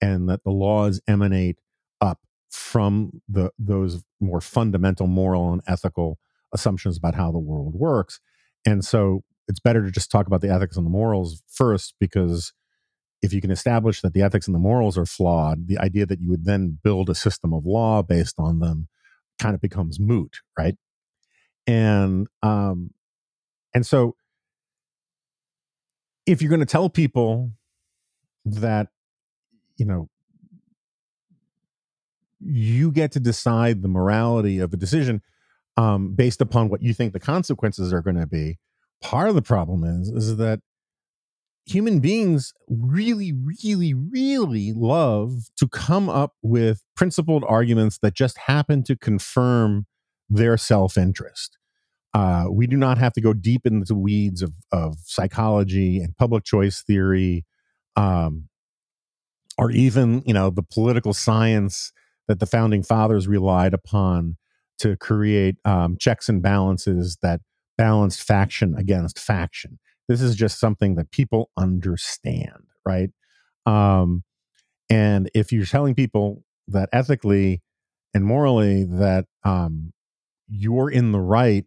and 0.00 0.28
that 0.28 0.44
the 0.44 0.50
laws 0.50 1.00
emanate 1.08 1.58
up 2.00 2.20
from 2.50 3.20
the 3.28 3.50
those 3.58 4.02
more 4.20 4.40
fundamental 4.40 5.06
moral 5.06 5.52
and 5.52 5.62
ethical 5.66 6.18
assumptions 6.52 6.96
about 6.96 7.14
how 7.14 7.30
the 7.30 7.38
world 7.38 7.74
works. 7.74 8.20
And 8.64 8.84
so 8.84 9.24
it's 9.48 9.60
better 9.60 9.84
to 9.84 9.90
just 9.90 10.10
talk 10.10 10.26
about 10.26 10.40
the 10.40 10.52
ethics 10.52 10.76
and 10.76 10.86
the 10.86 10.90
morals 10.90 11.42
first 11.48 11.94
because 11.98 12.52
if 13.22 13.32
you 13.32 13.40
can 13.40 13.50
establish 13.50 14.00
that 14.02 14.12
the 14.12 14.22
ethics 14.22 14.46
and 14.46 14.54
the 14.54 14.60
morals 14.60 14.96
are 14.96 15.06
flawed, 15.06 15.66
the 15.66 15.78
idea 15.78 16.06
that 16.06 16.20
you 16.20 16.30
would 16.30 16.44
then 16.44 16.78
build 16.82 17.10
a 17.10 17.14
system 17.14 17.52
of 17.52 17.66
law 17.66 18.02
based 18.02 18.36
on 18.38 18.60
them 18.60 18.88
kind 19.38 19.54
of 19.54 19.60
becomes 19.60 19.98
moot, 20.00 20.36
right? 20.58 20.76
And 21.66 22.26
um 22.42 22.90
and 23.74 23.86
so 23.86 24.16
if 26.26 26.42
you're 26.42 26.50
going 26.50 26.60
to 26.60 26.66
tell 26.66 26.90
people 26.90 27.52
that 28.44 28.88
you 29.76 29.86
know 29.86 30.08
you 32.40 32.92
get 32.92 33.12
to 33.12 33.20
decide 33.20 33.82
the 33.82 33.88
morality 33.88 34.58
of 34.58 34.72
a 34.72 34.76
decision 34.76 35.22
um, 35.76 36.14
based 36.14 36.40
upon 36.40 36.68
what 36.68 36.82
you 36.82 36.94
think 36.94 37.12
the 37.12 37.20
consequences 37.20 37.92
are 37.92 38.02
going 38.02 38.16
to 38.16 38.26
be. 38.26 38.58
Part 39.00 39.28
of 39.28 39.34
the 39.34 39.42
problem 39.42 39.84
is 39.84 40.08
is 40.10 40.36
that 40.36 40.60
human 41.68 42.00
beings 42.00 42.54
really, 42.68 43.32
really, 43.32 43.94
really 43.94 44.72
love 44.74 45.48
to 45.56 45.68
come 45.68 46.08
up 46.08 46.34
with 46.42 46.82
principled 46.96 47.44
arguments 47.46 47.98
that 47.98 48.14
just 48.14 48.38
happen 48.38 48.82
to 48.84 48.96
confirm 48.96 49.86
their 50.30 50.56
self 50.56 50.96
interest. 50.96 51.58
Uh, 52.14 52.46
we 52.50 52.66
do 52.66 52.76
not 52.76 52.98
have 52.98 53.12
to 53.12 53.20
go 53.20 53.32
deep 53.32 53.66
into 53.66 53.84
the 53.84 53.94
weeds 53.94 54.42
of, 54.42 54.52
of 54.72 54.96
psychology 55.04 56.00
and 56.00 56.16
public 56.16 56.42
choice 56.42 56.82
theory, 56.82 57.44
um, 57.96 58.48
or 59.58 59.70
even 59.70 60.22
you 60.24 60.32
know 60.32 60.50
the 60.50 60.62
political 60.62 61.12
science 61.12 61.92
that 62.26 62.40
the 62.40 62.46
founding 62.46 62.82
fathers 62.82 63.28
relied 63.28 63.74
upon 63.74 64.36
to 64.78 64.96
create 64.96 65.56
um, 65.64 65.96
checks 65.98 66.28
and 66.28 66.42
balances 66.42 67.18
that 67.22 67.40
balanced 67.76 68.22
faction 68.22 68.74
against 68.76 69.18
faction. 69.18 69.78
This 70.08 70.22
is 70.22 70.36
just 70.36 70.58
something 70.58 70.94
that 70.96 71.10
people 71.10 71.50
understand, 71.56 72.64
right? 72.84 73.10
Um, 73.66 74.24
and 74.90 75.30
if 75.34 75.52
you're 75.52 75.66
telling 75.66 75.94
people 75.94 76.44
that 76.68 76.88
ethically 76.92 77.62
and 78.14 78.24
morally 78.24 78.84
that 78.84 79.26
um, 79.44 79.92
you're 80.48 80.90
in 80.90 81.12
the 81.12 81.20
right 81.20 81.66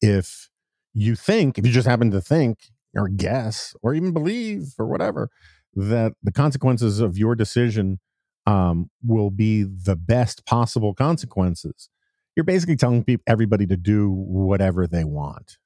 if 0.00 0.48
you 0.94 1.14
think, 1.16 1.58
if 1.58 1.66
you 1.66 1.72
just 1.72 1.88
happen 1.88 2.10
to 2.10 2.20
think 2.20 2.70
or 2.94 3.08
guess 3.08 3.74
or 3.82 3.94
even 3.94 4.12
believe 4.12 4.74
or 4.78 4.86
whatever, 4.86 5.30
that 5.74 6.12
the 6.22 6.32
consequences 6.32 7.00
of 7.00 7.16
your 7.16 7.34
decision 7.34 7.98
um, 8.46 8.90
will 9.02 9.30
be 9.30 9.62
the 9.62 9.96
best 9.96 10.44
possible 10.44 10.92
consequences. 10.92 11.88
You're 12.36 12.44
basically 12.44 12.76
telling 12.76 13.04
people, 13.04 13.22
everybody 13.26 13.66
to 13.66 13.76
do 13.76 14.10
whatever 14.10 14.86
they 14.86 15.04
want. 15.04 15.56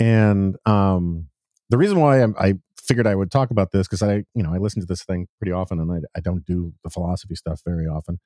And 0.00 0.56
um, 0.66 1.28
the 1.70 1.78
reason 1.78 2.00
why 2.00 2.22
I, 2.22 2.26
I 2.38 2.54
figured 2.80 3.06
I 3.06 3.14
would 3.14 3.30
talk 3.30 3.50
about 3.50 3.72
this 3.72 3.86
because 3.86 4.02
I, 4.02 4.24
you 4.34 4.42
know, 4.42 4.54
I 4.54 4.58
listen 4.58 4.80
to 4.80 4.86
this 4.86 5.04
thing 5.04 5.26
pretty 5.38 5.52
often, 5.52 5.80
and 5.80 5.90
I, 5.90 6.18
I 6.18 6.20
don't 6.20 6.44
do 6.44 6.72
the 6.84 6.90
philosophy 6.90 7.34
stuff 7.34 7.60
very 7.66 7.86
often. 7.86 8.20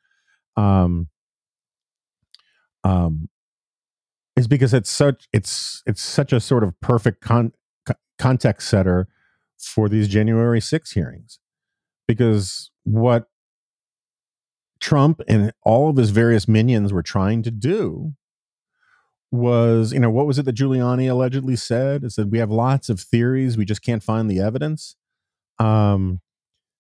Um, 0.56 1.08
um, 2.84 3.28
is 4.36 4.48
because 4.48 4.74
it's 4.74 4.90
such 4.90 5.28
it's 5.32 5.82
it's 5.86 6.02
such 6.02 6.32
a 6.32 6.40
sort 6.40 6.64
of 6.64 6.78
perfect 6.80 7.20
con- 7.20 7.52
context 8.18 8.68
setter 8.68 9.08
for 9.58 9.88
these 9.88 10.08
January 10.08 10.60
6 10.60 10.92
hearings 10.92 11.38
because 12.08 12.70
what 12.84 13.26
Trump 14.80 15.20
and 15.28 15.52
all 15.62 15.88
of 15.90 15.96
his 15.96 16.10
various 16.10 16.48
minions 16.48 16.92
were 16.92 17.02
trying 17.02 17.42
to 17.44 17.50
do 17.50 18.14
was, 19.32 19.94
you 19.94 19.98
know, 19.98 20.10
what 20.10 20.26
was 20.26 20.38
it 20.38 20.44
that 20.44 20.54
Giuliani 20.54 21.10
allegedly 21.10 21.56
said? 21.56 22.04
It 22.04 22.12
said 22.12 22.30
we 22.30 22.38
have 22.38 22.50
lots 22.50 22.88
of 22.90 23.00
theories, 23.00 23.56
we 23.56 23.64
just 23.64 23.82
can't 23.82 24.02
find 24.02 24.30
the 24.30 24.38
evidence. 24.38 24.94
Um, 25.58 26.20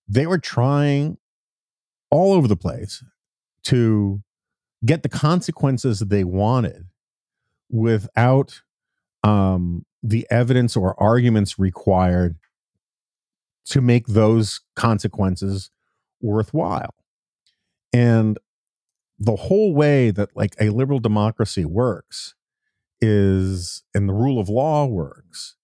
they 0.06 0.26
were 0.26 0.38
trying 0.38 1.16
all 2.10 2.34
over 2.34 2.46
the 2.46 2.56
place 2.56 3.02
to 3.64 4.22
get 4.84 5.02
the 5.02 5.08
consequences 5.08 6.00
that 6.00 6.10
they 6.10 6.24
wanted 6.24 6.86
without 7.70 8.60
um, 9.24 9.86
the 10.02 10.26
evidence 10.30 10.76
or 10.76 11.00
arguments 11.02 11.58
required 11.58 12.36
to 13.64 13.80
make 13.80 14.08
those 14.08 14.60
consequences 14.76 15.70
worthwhile. 16.20 16.94
And 17.94 18.38
the 19.18 19.36
whole 19.36 19.72
way 19.72 20.10
that 20.10 20.36
like 20.36 20.54
a 20.60 20.68
liberal 20.68 20.98
democracy 20.98 21.64
works 21.64 22.34
is 23.02 23.82
and 23.92 24.08
the 24.08 24.14
rule 24.14 24.40
of 24.40 24.48
law 24.48 24.86
works 24.86 25.56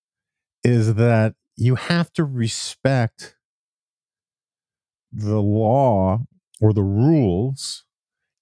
is 0.62 0.94
that 0.94 1.34
you 1.56 1.76
have 1.76 2.12
to 2.12 2.24
respect 2.24 3.36
the 5.10 5.40
law 5.40 6.20
or 6.60 6.72
the 6.72 6.82
rules 6.82 7.84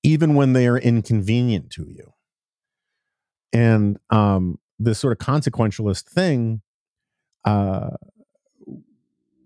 even 0.03 0.35
when 0.35 0.53
they 0.53 0.67
are 0.67 0.79
inconvenient 0.79 1.71
to 1.71 1.87
you. 1.89 2.13
And 3.53 3.99
um, 4.11 4.59
this 4.79 4.99
sort 4.99 5.13
of 5.13 5.19
consequentialist 5.19 6.05
thing 6.05 6.63
uh, 7.45 7.91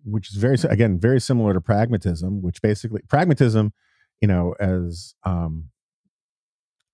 which 0.05 0.31
is 0.31 0.37
very 0.37 0.57
again 0.69 0.99
very 0.99 1.21
similar 1.21 1.53
to 1.53 1.61
pragmatism 1.61 2.43
which 2.43 2.63
basically 2.63 3.03
pragmatism 3.09 3.73
you 4.21 4.29
know 4.29 4.55
as 4.59 5.15
um, 5.25 5.67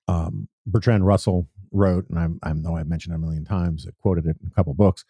um, 0.09 0.49
bertrand 0.67 1.07
russell 1.07 1.49
wrote 1.77 2.09
and 2.09 2.19
I'm, 2.19 2.39
i 2.43 2.53
know 2.53 2.77
i've 2.77 2.89
mentioned 2.89 3.13
it 3.13 3.17
a 3.17 3.21
million 3.21 3.45
times 3.45 3.87
i 3.87 3.93
quoted 4.01 4.27
it 4.27 4.37
in 4.41 4.49
a 4.49 4.55
couple 4.55 4.75
books 4.75 5.05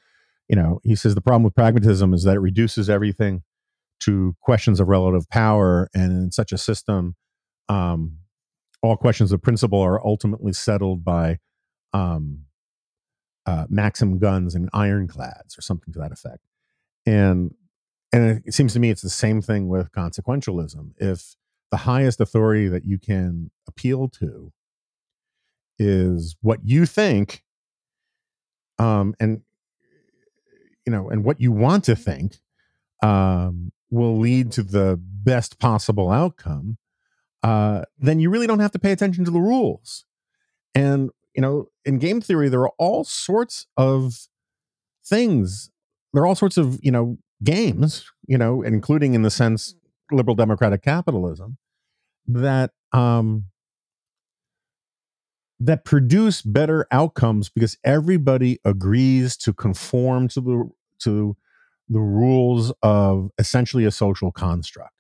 you 0.49 0.57
know 0.57 0.81
he 0.83 0.95
says 0.95 1.15
the 1.15 1.21
problem 1.21 1.43
with 1.43 1.55
pragmatism 1.55 2.13
is 2.15 2.25
that 2.25 2.37
it 2.37 2.41
reduces 2.41 2.91
everything 2.91 3.43
to 4.01 4.37
questions 4.41 4.81
of 4.81 4.89
relative 4.89 5.29
power 5.31 5.89
and 5.95 6.13
in 6.13 6.31
such 6.31 6.53
a 6.53 6.59
system 6.59 7.17
um, 7.69 8.19
all 8.83 8.97
questions 8.97 9.33
of 9.33 9.43
principle 9.43 9.81
are 9.81 10.05
ultimately 10.07 10.53
settled 10.53 11.05
by 11.05 11.39
um, 11.93 12.45
uh, 13.47 13.67
maxim 13.69 14.19
guns 14.19 14.55
and 14.55 14.69
ironclads 14.73 15.59
or 15.59 15.63
something 15.63 15.93
to 15.93 15.99
that 15.99 16.13
effect 16.13 16.41
and 17.07 17.55
and 18.13 18.43
it 18.47 18.55
seems 18.55 18.73
to 18.73 18.81
me 18.81 18.91
it's 18.91 19.03
the 19.03 19.11
same 19.11 19.43
thing 19.43 19.69
with 19.69 19.93
consequentialism. 19.93 20.93
If 20.99 21.37
the 21.71 21.79
highest 21.79 22.21
authority 22.21 22.69
that 22.69 22.85
you 22.85 22.99
can 22.99 23.51
appeal 23.67 24.09
to 24.21 24.53
is 25.79 26.37
what 26.41 26.61
you 26.65 26.87
think, 26.87 27.43
um, 28.79 29.15
and 29.21 29.43
you 30.87 30.93
know, 30.93 31.09
and 31.09 31.25
what 31.25 31.41
you 31.41 31.53
want 31.53 31.85
to 31.85 31.97
think, 31.97 32.39
um, 33.03 33.73
will 33.91 34.19
lead 34.19 34.53
to 34.53 34.63
the 34.63 34.99
best 35.01 35.59
possible 35.59 36.11
outcome, 36.11 36.79
uh, 37.43 37.83
then 37.99 38.21
you 38.21 38.31
really 38.31 38.47
don't 38.47 38.61
have 38.61 38.73
to 38.73 38.79
pay 38.79 38.93
attention 38.93 39.25
to 39.25 39.31
the 39.31 39.41
rules. 39.41 40.05
And 40.75 41.11
you 41.35 41.43
know, 41.43 41.69
in 41.85 41.99
game 41.99 42.21
theory, 42.21 42.49
there 42.49 42.63
are 42.63 42.73
all 42.79 43.05
sorts 43.05 43.67
of 43.77 44.29
things. 45.05 45.71
There 46.13 46.23
are 46.23 46.27
all 46.27 46.35
sorts 46.35 46.57
of 46.57 46.79
you 46.83 46.91
know 46.91 47.19
games, 47.45 48.11
you 48.27 48.39
know, 48.39 48.63
including 48.63 49.15
in 49.15 49.23
the 49.23 49.31
sense 49.31 49.75
liberal 50.11 50.37
democratic 50.37 50.83
capitalism, 50.83 51.59
that 52.27 52.71
um, 52.93 53.47
that 55.61 55.85
produce 55.85 56.43
better 56.43 56.87
outcomes 56.91 57.49
because 57.49 57.79
everybody 57.85 58.59
agrees 58.65 59.37
to 59.39 59.53
conform 59.53 60.29
to 60.29 60.41
the 60.41 60.71
to 61.01 61.37
the 61.89 62.01
rules 62.01 62.73
of 62.83 63.31
essentially 63.39 63.85
a 63.85 63.91
social 63.91 64.33
construct, 64.33 64.93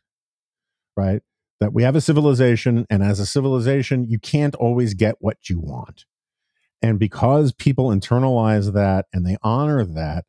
right? 0.96 1.22
That 1.60 1.72
we 1.72 1.82
have 1.82 1.96
a 1.96 2.00
civilization, 2.00 2.86
and 2.90 3.02
as 3.02 3.18
a 3.18 3.26
civilization, 3.26 4.06
you 4.08 4.18
can't 4.18 4.54
always 4.54 4.94
get 4.94 5.16
what 5.20 5.48
you 5.48 5.58
want. 5.58 6.04
And 6.82 6.98
because 6.98 7.52
people 7.52 7.88
internalize 7.88 8.72
that 8.74 9.06
and 9.12 9.26
they 9.26 9.36
honor 9.42 9.84
that, 9.84 10.26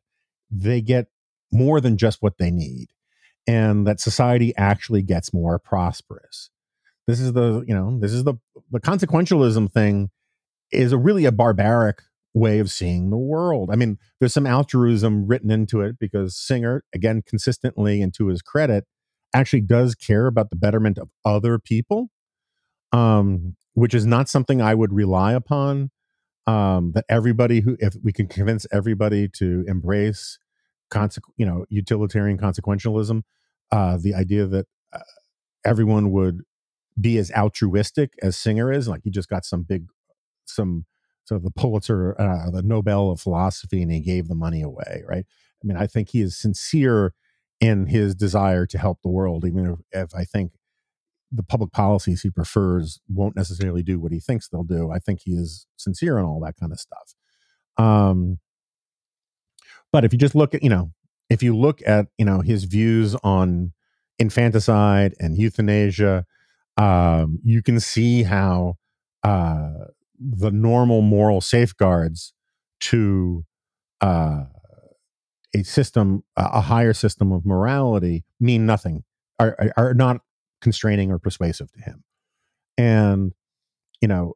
they 0.50 0.80
get 0.80 1.08
more 1.52 1.80
than 1.80 1.96
just 1.96 2.22
what 2.22 2.38
they 2.38 2.50
need 2.50 2.88
and 3.46 3.86
that 3.86 4.00
society 4.00 4.54
actually 4.56 5.02
gets 5.02 5.32
more 5.32 5.58
prosperous 5.58 6.50
this 7.08 7.18
is 7.18 7.32
the 7.32 7.64
you 7.66 7.74
know 7.74 7.98
this 7.98 8.12
is 8.12 8.22
the 8.22 8.34
the 8.70 8.78
consequentialism 8.78 9.72
thing 9.72 10.10
is 10.72 10.92
a 10.92 10.98
really 10.98 11.24
a 11.24 11.32
barbaric 11.32 12.02
way 12.34 12.58
of 12.58 12.70
seeing 12.70 13.10
the 13.10 13.16
world 13.16 13.70
i 13.72 13.76
mean 13.76 13.98
there's 14.20 14.34
some 14.34 14.46
altruism 14.46 15.26
written 15.26 15.50
into 15.50 15.80
it 15.80 15.98
because 15.98 16.36
singer 16.36 16.84
again 16.94 17.22
consistently 17.26 18.02
and 18.02 18.14
to 18.14 18.28
his 18.28 18.42
credit 18.42 18.84
actually 19.34 19.60
does 19.60 19.94
care 19.94 20.26
about 20.26 20.50
the 20.50 20.56
betterment 20.56 20.98
of 20.98 21.08
other 21.24 21.58
people 21.58 22.10
um 22.92 23.56
which 23.74 23.94
is 23.94 24.06
not 24.06 24.28
something 24.28 24.60
i 24.62 24.74
would 24.74 24.92
rely 24.92 25.32
upon 25.32 25.90
um 26.46 26.92
that 26.94 27.04
everybody 27.08 27.60
who 27.60 27.76
if 27.80 27.94
we 28.02 28.12
can 28.12 28.26
convince 28.28 28.66
everybody 28.70 29.28
to 29.28 29.64
embrace 29.66 30.38
conse- 30.92 31.18
you 31.36 31.46
know 31.46 31.64
utilitarian 31.68 32.38
consequentialism 32.38 33.22
uh, 33.70 33.98
the 34.00 34.14
idea 34.14 34.46
that 34.46 34.66
uh, 34.92 35.00
everyone 35.64 36.10
would 36.10 36.42
be 37.00 37.18
as 37.18 37.30
altruistic 37.32 38.14
as 38.22 38.36
Singer 38.36 38.72
is. 38.72 38.88
Like 38.88 39.02
he 39.04 39.10
just 39.10 39.28
got 39.28 39.44
some 39.44 39.62
big, 39.62 39.86
some 40.48 40.86
so 41.24 41.38
the 41.38 41.50
Pulitzer, 41.50 42.18
uh, 42.18 42.50
the 42.50 42.62
Nobel 42.62 43.10
of 43.10 43.20
philosophy, 43.20 43.82
and 43.82 43.92
he 43.92 44.00
gave 44.00 44.28
the 44.28 44.34
money 44.34 44.62
away. 44.62 45.02
Right. 45.06 45.26
I 45.62 45.66
mean, 45.66 45.76
I 45.76 45.86
think 45.86 46.10
he 46.10 46.22
is 46.22 46.38
sincere 46.38 47.12
in 47.60 47.86
his 47.86 48.14
desire 48.14 48.64
to 48.66 48.78
help 48.78 49.02
the 49.02 49.10
world, 49.10 49.44
even 49.44 49.66
if, 49.92 50.04
if 50.04 50.14
I 50.14 50.24
think 50.24 50.52
the 51.30 51.42
public 51.42 51.72
policies 51.72 52.22
he 52.22 52.30
prefers 52.30 53.00
won't 53.08 53.36
necessarily 53.36 53.82
do 53.82 54.00
what 54.00 54.12
he 54.12 54.20
thinks 54.20 54.48
they'll 54.48 54.62
do. 54.62 54.90
I 54.90 54.98
think 54.98 55.20
he 55.24 55.32
is 55.32 55.66
sincere 55.76 56.18
in 56.18 56.24
all 56.24 56.40
that 56.40 56.56
kind 56.58 56.72
of 56.72 56.80
stuff. 56.80 57.14
Um, 57.76 58.38
but 59.92 60.04
if 60.04 60.12
you 60.12 60.18
just 60.18 60.34
look 60.34 60.54
at, 60.54 60.62
you 60.62 60.70
know, 60.70 60.92
if 61.28 61.42
you 61.42 61.56
look 61.56 61.82
at, 61.86 62.06
you 62.16 62.24
know, 62.24 62.40
his 62.40 62.64
views 62.64 63.14
on 63.22 63.72
infanticide 64.18 65.14
and 65.20 65.36
euthanasia, 65.36 66.24
um, 66.76 67.38
you 67.44 67.62
can 67.62 67.80
see 67.80 68.22
how 68.22 68.76
uh, 69.22 69.72
the 70.18 70.50
normal 70.50 71.00
moral 71.02 71.40
safeguards 71.40 72.32
to 72.80 73.44
uh, 74.00 74.44
a 75.54 75.62
system, 75.62 76.24
a 76.36 76.60
higher 76.60 76.92
system 76.92 77.32
of 77.32 77.46
morality, 77.46 78.24
mean 78.38 78.66
nothing, 78.66 79.04
are, 79.38 79.56
are 79.76 79.94
not 79.94 80.20
constraining 80.60 81.10
or 81.10 81.18
persuasive 81.18 81.70
to 81.72 81.80
him. 81.80 82.04
And, 82.76 83.32
you 84.00 84.08
know, 84.08 84.34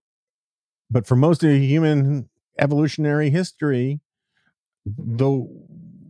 but 0.91 1.07
for 1.07 1.17
most 1.17 1.43
of 1.45 1.51
human 1.51 2.29
evolutionary 2.59 3.31
history, 3.31 4.01
the 4.85 5.47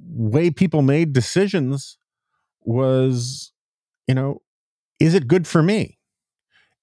way 0.09 0.51
people 0.51 0.83
made 0.83 1.13
decisions 1.13 1.99
was, 2.61 3.53
you 4.07 4.15
know, 4.15 4.43
is 4.99 5.15
it 5.15 5.29
good 5.29 5.47
for 5.47 5.63
me? 5.63 5.99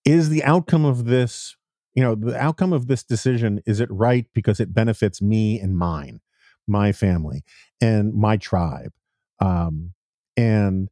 Is 0.06 0.30
the 0.30 0.44
outcome 0.44 0.86
of 0.86 1.06
this, 1.06 1.56
you 1.96 2.04
know, 2.04 2.16
the 2.16 2.38
outcome 2.38 2.74
of 2.74 2.88
this 2.88 3.04
decision, 3.04 3.62
is 3.66 3.80
it 3.80 3.90
right 3.92 4.26
because 4.34 4.60
it 4.60 4.74
benefits 4.74 5.22
me 5.22 5.60
and 5.60 5.78
mine, 5.78 6.22
my 6.68 6.92
family 6.92 7.44
and 7.82 8.14
my 8.14 8.38
tribe? 8.38 8.94
Um, 9.40 9.94
and 10.38 10.90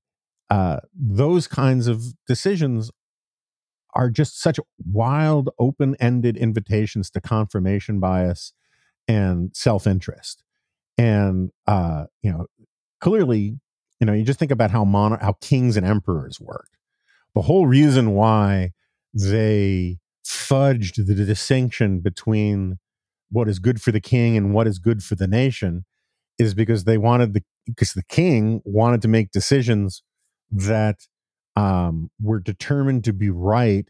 uh, 0.49 0.79
those 0.93 1.47
kinds 1.47 1.87
of 1.87 2.03
decisions 2.25 2.91
are 3.93 4.09
just 4.09 4.39
such 4.39 4.59
wild, 4.91 5.49
open 5.59 5.95
ended 5.99 6.37
invitations 6.37 7.09
to 7.11 7.21
confirmation 7.21 7.99
bias 7.99 8.53
and 9.07 9.55
self 9.55 9.87
interest. 9.87 10.43
And, 10.97 11.51
uh, 11.67 12.05
you 12.21 12.31
know, 12.31 12.47
clearly, 13.01 13.59
you 13.99 14.05
know, 14.05 14.13
you 14.13 14.23
just 14.23 14.39
think 14.39 14.51
about 14.51 14.71
how 14.71 14.83
mon- 14.85 15.19
how 15.19 15.33
kings 15.41 15.77
and 15.77 15.85
emperors 15.85 16.39
worked. 16.39 16.77
The 17.35 17.41
whole 17.41 17.67
reason 17.67 18.11
why 18.11 18.73
they 19.13 19.99
fudged 20.27 21.05
the 21.05 21.15
distinction 21.15 21.99
between 21.99 22.77
what 23.29 23.47
is 23.47 23.59
good 23.59 23.81
for 23.81 23.91
the 23.91 24.01
king 24.01 24.37
and 24.37 24.53
what 24.53 24.67
is 24.67 24.79
good 24.79 25.03
for 25.03 25.15
the 25.15 25.27
nation 25.27 25.85
is 26.37 26.53
because 26.53 26.83
they 26.83 26.97
wanted 26.97 27.33
the 27.33 27.43
because 27.65 27.93
the 27.93 28.03
king 28.03 28.61
wanted 28.63 29.01
to 29.01 29.07
make 29.07 29.31
decisions 29.31 30.03
that 30.49 30.99
um, 31.55 32.09
were 32.21 32.39
determined 32.39 33.03
to 33.03 33.13
be 33.13 33.29
right 33.29 33.87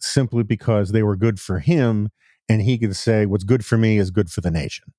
simply 0.00 0.42
because 0.42 0.92
they 0.92 1.02
were 1.02 1.16
good 1.16 1.40
for 1.40 1.60
him 1.60 2.10
and 2.48 2.60
he 2.62 2.76
could 2.76 2.94
say 2.94 3.24
what's 3.24 3.44
good 3.44 3.64
for 3.64 3.78
me 3.78 3.96
is 3.96 4.10
good 4.10 4.30
for 4.30 4.42
the 4.42 4.50
nation. 4.50 4.92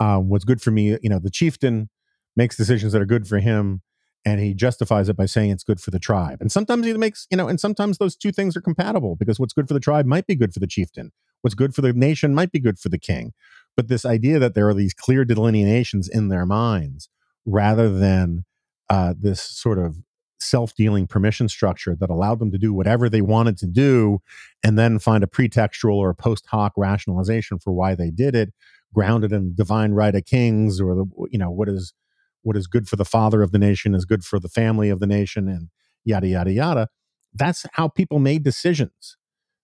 Um, 0.00 0.28
what's 0.30 0.44
good 0.44 0.62
for 0.62 0.70
me 0.70 0.96
you 1.02 1.10
know 1.10 1.18
the 1.18 1.30
chieftain 1.30 1.88
makes 2.36 2.56
decisions 2.56 2.92
that 2.92 3.02
are 3.02 3.06
good 3.06 3.26
for 3.26 3.38
him 3.38 3.82
and 4.24 4.40
he 4.40 4.54
justifies 4.54 5.08
it 5.08 5.16
by 5.16 5.26
saying 5.26 5.50
it's 5.50 5.64
good 5.64 5.80
for 5.80 5.90
the 5.90 5.98
tribe. 5.98 6.38
And 6.40 6.50
sometimes 6.50 6.86
he 6.86 6.92
makes 6.94 7.26
you 7.30 7.36
know 7.36 7.48
and 7.48 7.60
sometimes 7.60 7.98
those 7.98 8.16
two 8.16 8.32
things 8.32 8.56
are 8.56 8.60
compatible 8.60 9.16
because 9.16 9.38
what's 9.40 9.52
good 9.52 9.68
for 9.68 9.74
the 9.74 9.80
tribe 9.80 10.06
might 10.06 10.26
be 10.26 10.34
good 10.34 10.52
for 10.52 10.60
the 10.60 10.66
chieftain. 10.66 11.12
What's 11.42 11.54
good 11.54 11.74
for 11.74 11.82
the 11.82 11.92
nation 11.92 12.34
might 12.34 12.52
be 12.52 12.60
good 12.60 12.78
for 12.78 12.88
the 12.88 12.98
king. 12.98 13.32
But 13.76 13.88
this 13.88 14.04
idea 14.04 14.38
that 14.38 14.54
there 14.54 14.68
are 14.68 14.74
these 14.74 14.94
clear 14.94 15.24
delineations 15.24 16.08
in 16.08 16.28
their 16.28 16.46
minds 16.46 17.08
rather 17.44 17.92
than 17.92 18.44
uh, 18.88 19.14
this 19.18 19.40
sort 19.40 19.78
of 19.78 19.96
self-dealing 20.38 21.06
permission 21.06 21.48
structure 21.48 21.96
that 21.98 22.10
allowed 22.10 22.38
them 22.38 22.50
to 22.50 22.58
do 22.58 22.72
whatever 22.74 23.08
they 23.08 23.20
wanted 23.20 23.56
to 23.56 23.66
do 23.66 24.20
and 24.64 24.78
then 24.78 24.98
find 24.98 25.22
a 25.22 25.26
pretextual 25.26 25.94
or 25.94 26.10
a 26.10 26.14
post 26.14 26.46
hoc 26.46 26.72
rationalization 26.76 27.58
for 27.58 27.72
why 27.72 27.94
they 27.94 28.10
did 28.10 28.34
it 28.34 28.52
grounded 28.92 29.32
in 29.32 29.48
the 29.48 29.54
divine 29.54 29.92
right 29.92 30.14
of 30.14 30.24
kings 30.24 30.80
or 30.80 30.94
the 30.94 31.06
you 31.30 31.38
know 31.38 31.50
what 31.50 31.68
is 31.68 31.94
what 32.42 32.56
is 32.56 32.66
good 32.66 32.88
for 32.88 32.96
the 32.96 33.04
father 33.04 33.42
of 33.42 33.52
the 33.52 33.58
nation 33.58 33.94
is 33.94 34.04
good 34.04 34.24
for 34.24 34.38
the 34.38 34.48
family 34.48 34.90
of 34.90 35.00
the 35.00 35.06
nation 35.06 35.48
and 35.48 35.68
yada 36.04 36.26
yada 36.26 36.52
yada. 36.52 36.88
That's 37.34 37.64
how 37.72 37.88
people 37.88 38.18
made 38.18 38.42
decisions. 38.42 39.16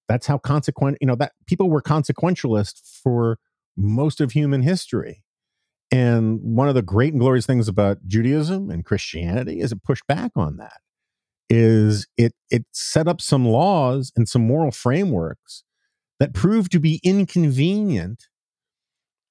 That's 0.08 0.26
how 0.26 0.38
consequent 0.38 0.98
you 1.00 1.06
know 1.06 1.16
that 1.16 1.32
people 1.46 1.70
were 1.70 1.82
consequentialist 1.82 2.80
for 3.02 3.38
most 3.76 4.20
of 4.20 4.32
human 4.32 4.62
history. 4.62 5.22
And 5.90 6.40
one 6.42 6.68
of 6.68 6.74
the 6.74 6.82
great 6.82 7.12
and 7.12 7.20
glorious 7.20 7.46
things 7.46 7.68
about 7.68 8.06
Judaism 8.06 8.70
and 8.70 8.84
Christianity 8.84 9.60
is 9.60 9.72
it 9.72 9.82
pushed 9.82 10.06
back 10.06 10.32
on 10.36 10.58
that. 10.58 10.80
Is 11.48 12.06
it 12.16 12.34
it 12.50 12.66
set 12.72 13.08
up 13.08 13.20
some 13.20 13.46
laws 13.46 14.12
and 14.16 14.28
some 14.28 14.46
moral 14.46 14.70
frameworks 14.70 15.64
that 16.20 16.34
proved 16.34 16.72
to 16.72 16.80
be 16.80 17.00
inconvenient 17.02 18.28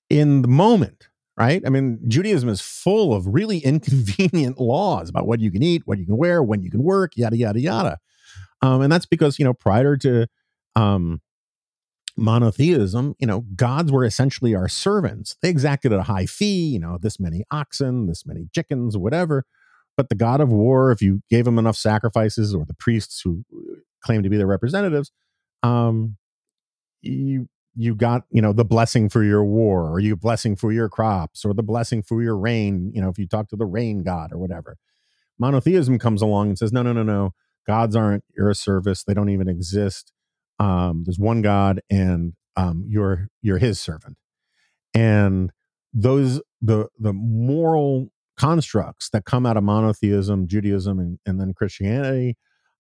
in 0.10 0.42
the 0.42 0.48
moment, 0.48 1.10
right? 1.38 1.62
I 1.66 1.70
mean, 1.70 2.00
Judaism 2.08 2.50
is 2.50 2.62
full 2.62 3.14
of 3.14 3.28
really 3.28 3.58
inconvenient 3.66 4.60
laws 4.60 5.10
about 5.10 5.28
what 5.28 5.40
you 5.40 5.52
can 5.52 5.64
eat, 5.64 5.84
what 5.86 6.00
you 6.00 6.06
can 6.06 6.18
wear, 6.18 6.42
when 6.44 6.64
you 6.64 6.72
can 6.72 6.84
work, 6.84 7.16
yada 7.16 7.38
yada 7.38 7.60
yada. 7.60 7.98
Um, 8.62 8.82
and 8.82 8.92
that's 8.92 9.06
because 9.06 9.38
you 9.38 9.46
know 9.46 9.54
prior 9.54 9.96
to 9.98 10.28
um, 10.76 11.22
monotheism, 12.18 13.16
you 13.20 13.28
know, 13.28 13.42
gods 13.56 13.92
were 13.92 14.04
essentially 14.04 14.56
our 14.56 14.68
servants. 14.68 15.36
They 15.42 15.50
exacted 15.50 15.94
a 15.94 16.04
high 16.04 16.26
fee, 16.26 16.68
you 16.68 16.80
know, 16.80 16.98
this 17.00 17.20
many 17.20 17.44
oxen, 17.52 18.08
this 18.08 18.26
many 18.26 18.50
chickens, 18.54 18.98
whatever. 18.98 19.46
But 19.96 20.10
the 20.10 20.16
god 20.16 20.42
of 20.42 20.50
war, 20.50 20.92
if 20.92 21.02
you 21.02 21.22
gave 21.30 21.48
him 21.48 21.58
enough 21.58 21.78
sacrifices, 21.78 22.54
or 22.54 22.66
the 22.66 22.76
priests 22.76 23.22
who 23.22 23.44
uh, 23.56 23.80
claim 24.04 24.24
to 24.24 24.30
be 24.30 24.38
their 24.38 24.48
representatives, 24.48 25.12
um, 25.64 26.18
you 27.02 27.48
you 27.78 27.96
got 27.96 28.24
you 28.32 28.42
know 28.42 28.54
the 28.54 28.66
blessing 28.66 29.10
for 29.10 29.24
your 29.24 29.46
war, 29.46 29.90
or 29.92 30.00
you 30.00 30.16
blessing 30.16 30.56
for 30.56 30.72
your 30.72 30.90
crops, 30.90 31.46
or 31.46 31.54
the 31.54 31.64
blessing 31.64 32.04
for 32.04 32.22
your 32.22 32.38
rain. 32.38 32.92
You 32.94 33.02
know, 33.02 33.10
if 33.10 33.18
you 33.18 33.28
talk 33.28 33.50
to 33.50 33.56
the 33.56 33.66
rain 33.66 34.04
god 34.04 34.32
or 34.32 34.38
whatever. 34.38 34.78
Monotheism 35.40 36.00
comes 36.00 36.24
along 36.24 36.50
and 36.50 36.58
says, 36.58 36.74
no, 36.74 36.82
no, 36.82 36.94
no, 36.94 37.04
no. 37.04 37.36
Gods 37.68 37.96
aren't 37.96 38.24
your 38.36 38.52
service. 38.56 39.04
They 39.04 39.14
don't 39.14 39.30
even 39.30 39.48
exist 39.48 40.12
um, 40.60 41.04
there's 41.06 41.20
one 41.20 41.42
God, 41.42 41.82
and 41.90 42.34
um, 42.56 42.86
you're 42.88 43.30
you're 43.42 43.58
His 43.58 43.80
servant. 43.80 44.18
And 44.94 45.52
those 45.94 46.42
the 46.62 46.88
the 47.00 47.14
moral 47.14 48.10
constructs 48.38 49.10
that 49.10 49.26
come 49.26 49.46
out 49.46 49.58
of 49.58 49.64
monotheism, 49.64 50.48
Judaism, 50.48 51.00
and, 51.00 51.20
and 51.26 51.40
then 51.40 51.54
Christianity, 51.54 52.38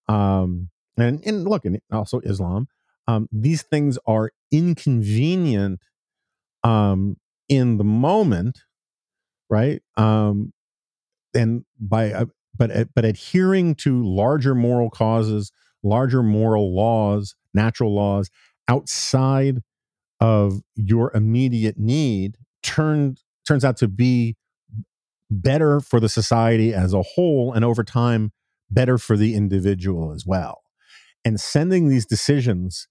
um, 0.07 0.69
and 0.97 1.25
and 1.25 1.47
look, 1.47 1.65
and 1.65 1.79
also 1.91 2.19
Islam. 2.21 2.67
Um, 3.07 3.27
these 3.31 3.61
things 3.61 3.97
are 4.05 4.31
inconvenient 4.51 5.81
um, 6.63 7.17
in 7.47 7.77
the 7.77 7.83
moment, 7.83 8.59
right? 9.49 9.81
Um, 9.95 10.53
and 11.33 11.63
by 11.79 12.11
uh, 12.11 12.25
but 12.57 12.89
but 12.95 13.05
adhering 13.05 13.75
to 13.75 14.03
larger 14.03 14.55
moral 14.55 14.89
causes, 14.89 15.51
larger 15.83 16.23
moral 16.23 16.75
laws 16.75 17.35
natural 17.57 17.93
laws 17.93 18.29
outside 18.69 19.61
of 20.21 20.61
your 20.75 21.11
immediate 21.13 21.77
need 21.77 22.37
turned 22.63 23.21
turns 23.45 23.65
out 23.65 23.77
to 23.77 23.87
be 23.87 24.35
better 25.29 25.81
for 25.81 25.99
the 25.99 26.07
society 26.07 26.73
as 26.73 26.93
a 26.93 27.01
whole 27.01 27.51
and 27.51 27.65
over 27.65 27.83
time 27.83 28.31
better 28.69 28.97
for 28.97 29.17
the 29.17 29.35
individual 29.35 30.13
as 30.13 30.25
well 30.25 30.61
and 31.25 31.39
sending 31.39 31.89
these 31.89 32.05
decisions 32.05 32.87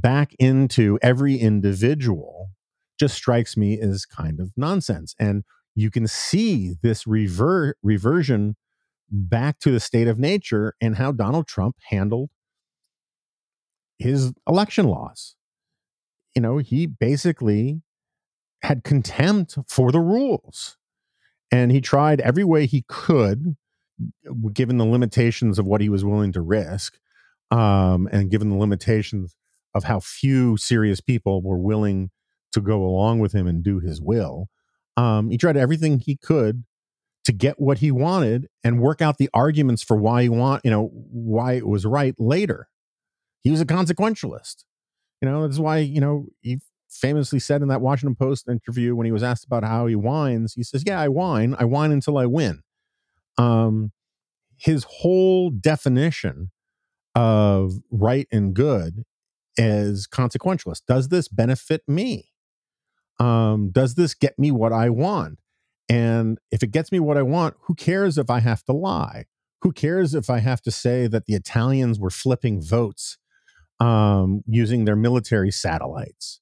back 0.00 0.34
into 0.38 0.98
every 1.02 1.36
individual 1.36 2.50
just 2.98 3.14
strikes 3.14 3.56
me 3.56 3.78
as 3.80 4.04
kind 4.04 4.40
of 4.40 4.52
nonsense 4.56 5.14
and 5.18 5.44
you 5.74 5.90
can 5.90 6.06
see 6.06 6.74
this 6.82 7.06
revert 7.06 7.76
reversion 7.82 8.56
back 9.10 9.58
to 9.60 9.70
the 9.70 9.80
state 9.80 10.08
of 10.08 10.18
nature 10.18 10.74
and 10.80 10.96
how 10.96 11.12
Donald 11.12 11.46
Trump 11.46 11.76
handled 11.90 12.30
his 13.98 14.32
election 14.48 14.86
laws. 14.86 15.36
You 16.34 16.42
know, 16.42 16.58
he 16.58 16.86
basically 16.86 17.82
had 18.62 18.84
contempt 18.84 19.58
for 19.68 19.92
the 19.92 20.00
rules. 20.00 20.76
And 21.52 21.70
he 21.70 21.80
tried 21.80 22.20
every 22.20 22.42
way 22.42 22.66
he 22.66 22.84
could, 22.88 23.56
given 24.52 24.78
the 24.78 24.84
limitations 24.84 25.58
of 25.58 25.66
what 25.66 25.80
he 25.80 25.88
was 25.88 26.04
willing 26.04 26.32
to 26.32 26.40
risk, 26.40 26.98
um, 27.52 28.08
and 28.10 28.30
given 28.30 28.50
the 28.50 28.56
limitations 28.56 29.36
of 29.76 29.84
how 29.84 30.00
few 30.00 30.56
serious 30.56 31.00
people 31.00 31.42
were 31.42 31.58
willing 31.58 32.10
to 32.52 32.60
go 32.60 32.84
along 32.84 33.20
with 33.20 33.32
him 33.32 33.46
and 33.46 33.62
do 33.62 33.78
his 33.78 34.00
will. 34.00 34.48
Um, 34.96 35.30
he 35.30 35.36
tried 35.36 35.56
everything 35.56 35.98
he 35.98 36.16
could 36.16 36.64
to 37.24 37.32
get 37.32 37.60
what 37.60 37.78
he 37.78 37.90
wanted 37.90 38.48
and 38.64 38.80
work 38.80 39.02
out 39.02 39.18
the 39.18 39.28
arguments 39.34 39.82
for 39.82 39.96
why 39.96 40.22
he 40.22 40.28
want, 40.28 40.64
you 40.64 40.70
know, 40.70 40.90
why 40.92 41.54
it 41.54 41.66
was 41.66 41.84
right 41.84 42.14
later 42.18 42.68
he 43.46 43.52
was 43.52 43.60
a 43.60 43.64
consequentialist. 43.64 44.64
You 45.22 45.28
know, 45.28 45.46
that's 45.46 45.60
why, 45.60 45.78
you 45.78 46.00
know, 46.00 46.26
he 46.40 46.58
famously 46.90 47.38
said 47.38 47.62
in 47.62 47.68
that 47.68 47.80
Washington 47.80 48.16
Post 48.16 48.48
interview 48.48 48.96
when 48.96 49.04
he 49.04 49.12
was 49.12 49.22
asked 49.22 49.44
about 49.44 49.62
how 49.62 49.86
he 49.86 49.94
whines, 49.94 50.54
he 50.54 50.64
says, 50.64 50.82
Yeah, 50.84 51.00
I 51.00 51.06
whine. 51.06 51.54
I 51.56 51.64
whine 51.64 51.92
until 51.92 52.18
I 52.18 52.26
win. 52.26 52.62
Um, 53.38 53.92
his 54.56 54.84
whole 54.88 55.50
definition 55.50 56.50
of 57.14 57.74
right 57.92 58.26
and 58.32 58.52
good 58.52 59.04
is 59.56 60.06
consequentialist. 60.06 60.82
Does 60.86 61.08
this 61.08 61.28
benefit 61.28 61.82
me? 61.86 62.30
Um, 63.18 63.70
does 63.70 63.94
this 63.94 64.14
get 64.14 64.38
me 64.38 64.50
what 64.50 64.72
I 64.72 64.90
want? 64.90 65.38
And 65.88 66.38
if 66.50 66.62
it 66.62 66.70
gets 66.70 66.90
me 66.90 67.00
what 67.00 67.16
I 67.16 67.22
want, 67.22 67.54
who 67.62 67.74
cares 67.74 68.18
if 68.18 68.28
I 68.28 68.40
have 68.40 68.64
to 68.64 68.72
lie? 68.72 69.26
Who 69.62 69.72
cares 69.72 70.14
if 70.14 70.28
I 70.28 70.40
have 70.40 70.60
to 70.62 70.70
say 70.70 71.06
that 71.06 71.26
the 71.26 71.34
Italians 71.34 71.98
were 71.98 72.10
flipping 72.10 72.60
votes 72.60 73.18
um, 73.80 74.42
using 74.46 74.84
their 74.84 74.96
military 74.96 75.50
satellites? 75.50 76.40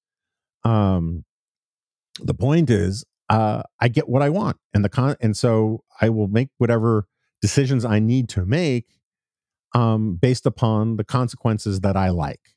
Um, 0.64 1.24
the 2.20 2.34
point 2.34 2.70
is, 2.70 3.04
uh, 3.28 3.62
I 3.80 3.88
get 3.88 4.08
what 4.08 4.22
I 4.22 4.30
want, 4.30 4.58
and 4.72 4.84
the 4.84 4.88
con, 4.88 5.16
and 5.20 5.36
so 5.36 5.84
I 6.00 6.08
will 6.08 6.28
make 6.28 6.50
whatever 6.58 7.06
decisions 7.40 7.84
I 7.84 7.98
need 7.98 8.28
to 8.30 8.44
make 8.44 8.86
um, 9.74 10.16
based 10.16 10.46
upon 10.46 10.96
the 10.96 11.04
consequences 11.04 11.80
that 11.80 11.96
I 11.96 12.10
like. 12.10 12.53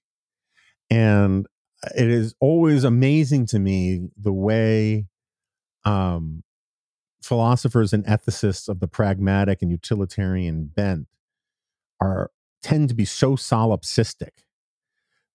And 0.90 1.48
it 1.96 2.08
is 2.08 2.34
always 2.40 2.84
amazing 2.84 3.46
to 3.48 3.60
me 3.60 4.10
the 4.18 4.34
way 4.34 5.08
um, 5.86 6.44
philosophers 7.22 7.94
and 7.94 8.06
ethicists 8.06 8.70
of 8.70 8.80
the 8.80 8.88
pragmatic 8.88 9.62
and 9.62 9.72
utilitarian 9.72 10.66
bent 10.66 11.08
are 12.00 12.32
tend 12.62 12.90
to 12.90 12.96
be 12.96 13.06
so 13.06 13.36
solipsistic 13.36 14.44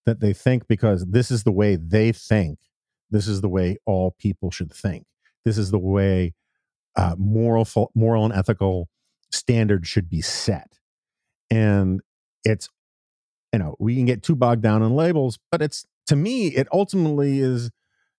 that 0.05 0.19
they 0.19 0.33
think 0.33 0.67
because 0.67 1.05
this 1.05 1.31
is 1.31 1.43
the 1.43 1.51
way 1.51 1.75
they 1.75 2.11
think, 2.11 2.59
this 3.09 3.27
is 3.27 3.41
the 3.41 3.49
way 3.49 3.77
all 3.85 4.11
people 4.11 4.51
should 4.51 4.73
think. 4.73 5.05
This 5.45 5.57
is 5.57 5.71
the 5.71 5.79
way 5.79 6.33
uh, 6.95 7.15
moral, 7.17 7.67
moral 7.95 8.25
and 8.25 8.33
ethical 8.33 8.89
standards 9.31 9.87
should 9.87 10.09
be 10.09 10.21
set. 10.21 10.79
And 11.49 12.01
it's, 12.43 12.69
you 13.53 13.59
know, 13.59 13.75
we 13.79 13.95
can 13.95 14.05
get 14.05 14.23
too 14.23 14.35
bogged 14.35 14.63
down 14.63 14.81
in 14.83 14.95
labels, 14.95 15.39
but 15.51 15.61
it's 15.61 15.85
to 16.07 16.15
me, 16.15 16.47
it 16.47 16.67
ultimately 16.73 17.39
is, 17.39 17.71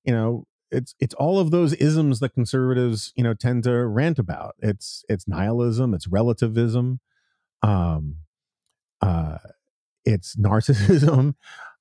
you 0.04 0.12
know, 0.12 0.46
it's 0.70 0.94
it's 1.00 1.14
all 1.14 1.38
of 1.38 1.50
those 1.50 1.74
isms 1.74 2.20
that 2.20 2.30
conservatives, 2.30 3.12
you 3.16 3.24
know, 3.24 3.34
tend 3.34 3.64
to 3.64 3.86
rant 3.86 4.18
about. 4.18 4.54
It's 4.60 5.04
it's 5.08 5.28
nihilism, 5.28 5.92
it's 5.94 6.08
relativism, 6.08 7.00
um, 7.62 8.16
uh, 9.02 9.38
it's 10.04 10.36
narcissism, 10.40 11.34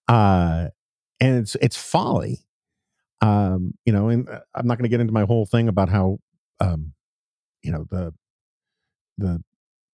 uh, 0.08 0.70
and 1.20 1.40
it's 1.40 1.56
it's 1.56 1.78
folly. 1.78 2.46
Um, 3.22 3.76
you 3.86 3.94
know, 3.94 4.10
and 4.10 4.28
uh, 4.30 4.42
I'm 4.54 4.68
not 4.68 4.78
going 4.78 4.84
to 4.84 4.90
get 4.90 5.00
into 5.00 5.14
my 5.14 5.24
whole 5.24 5.46
thing 5.46 5.70
about 5.70 5.88
how, 5.90 6.20
um, 6.60 6.94
you 7.64 7.72
know, 7.72 7.86
the 7.90 8.14
the 9.18 9.44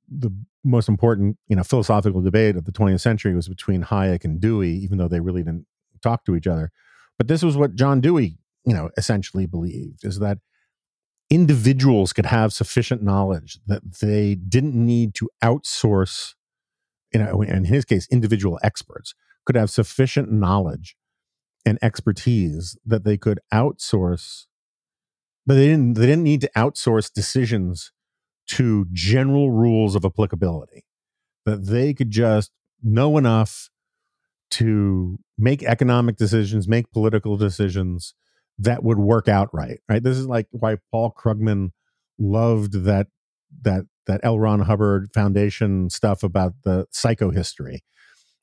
the 0.10 0.32
most 0.64 0.90
important, 0.90 1.38
you 1.48 1.56
know, 1.56 1.64
philosophical 1.64 2.22
debate 2.22 2.56
of 2.56 2.66
the 2.66 2.72
20th 2.72 3.02
century 3.02 3.34
was 3.34 3.48
between 3.48 3.84
Hayek 3.84 4.26
and 4.26 4.40
Dewey, 4.40 4.72
even 4.72 4.98
though 4.98 5.08
they 5.08 5.20
really 5.20 5.44
didn't 5.44 5.66
talk 6.02 6.26
to 6.26 6.36
each 6.36 6.48
other. 6.48 6.72
But 7.18 7.28
this 7.28 7.44
was 7.44 7.58
what 7.58 7.76
John 7.76 8.02
Dewey, 8.02 8.38
you 8.66 8.74
know, 8.74 8.90
essentially 8.98 9.46
believed 9.46 10.04
is 10.04 10.20
that 10.20 10.40
individuals 11.30 12.14
could 12.14 12.26
have 12.26 12.52
sufficient 12.52 13.04
knowledge 13.04 13.60
that 13.68 14.00
they 14.00 14.36
didn't 14.36 14.74
need 14.74 15.14
to 15.16 15.30
outsource, 15.44 16.34
you 17.14 17.20
know, 17.20 17.42
in 17.42 17.66
his 17.66 17.86
case, 17.86 18.08
individual 18.12 18.60
experts 18.64 19.14
could 19.46 19.56
have 19.56 19.70
sufficient 19.70 20.32
knowledge 20.32 20.96
and 21.66 21.78
expertise 21.82 22.78
that 22.86 23.04
they 23.04 23.18
could 23.18 23.40
outsource, 23.54 24.46
but 25.46 25.56
they 25.56 25.68
didn't 25.68 25.94
they 25.94 26.06
didn't 26.06 26.24
need 26.24 26.42
to 26.42 26.52
outsource 26.56 27.12
decisions 27.12 27.92
to 28.50 28.86
general 28.92 29.52
rules 29.52 29.96
of 29.96 30.04
applicability. 30.04 30.84
That 31.46 31.66
they 31.66 31.94
could 31.94 32.12
just 32.12 32.52
know 32.84 33.18
enough 33.18 33.70
to 34.52 35.20
make 35.38 35.64
economic 35.64 36.18
decisions, 36.18 36.68
make 36.68 36.92
political 36.92 37.38
decisions 37.38 38.14
that 38.58 38.84
would 38.84 39.00
work 39.00 39.28
out 39.28 39.50
right. 39.54 39.80
Right. 39.88 40.04
This 40.04 40.18
is 40.18 40.26
like 40.26 40.48
why 40.52 40.78
Paul 40.92 41.14
Krugman 41.18 41.70
loved 42.18 42.84
that 42.86 43.08
that 43.62 43.86
that 44.06 44.20
L. 44.24 44.40
Ron 44.40 44.62
Hubbard 44.62 45.10
Foundation 45.14 45.90
stuff 45.90 46.24
about 46.24 46.54
the 46.64 46.88
psychohistory. 46.94 47.80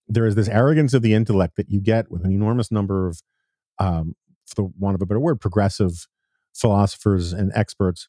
There 0.09 0.25
is 0.25 0.37
this 0.37 0.49
arrogance 0.49 0.95
of 0.95 1.03
the 1.03 1.15
intellect 1.15 1.57
that 1.57 1.69
you 1.69 1.81
get 1.81 2.11
with 2.11 2.25
an 2.25 2.33
enormous 2.33 2.71
number 2.71 3.09
of, 3.09 3.21
um, 3.81 4.15
for 4.47 4.55
the 4.55 4.73
want 4.79 4.95
of 4.95 5.03
a 5.03 5.07
better 5.07 5.19
word, 5.19 5.41
progressive 5.41 6.07
philosophers 6.55 7.33
and 7.33 7.51
experts 7.55 8.09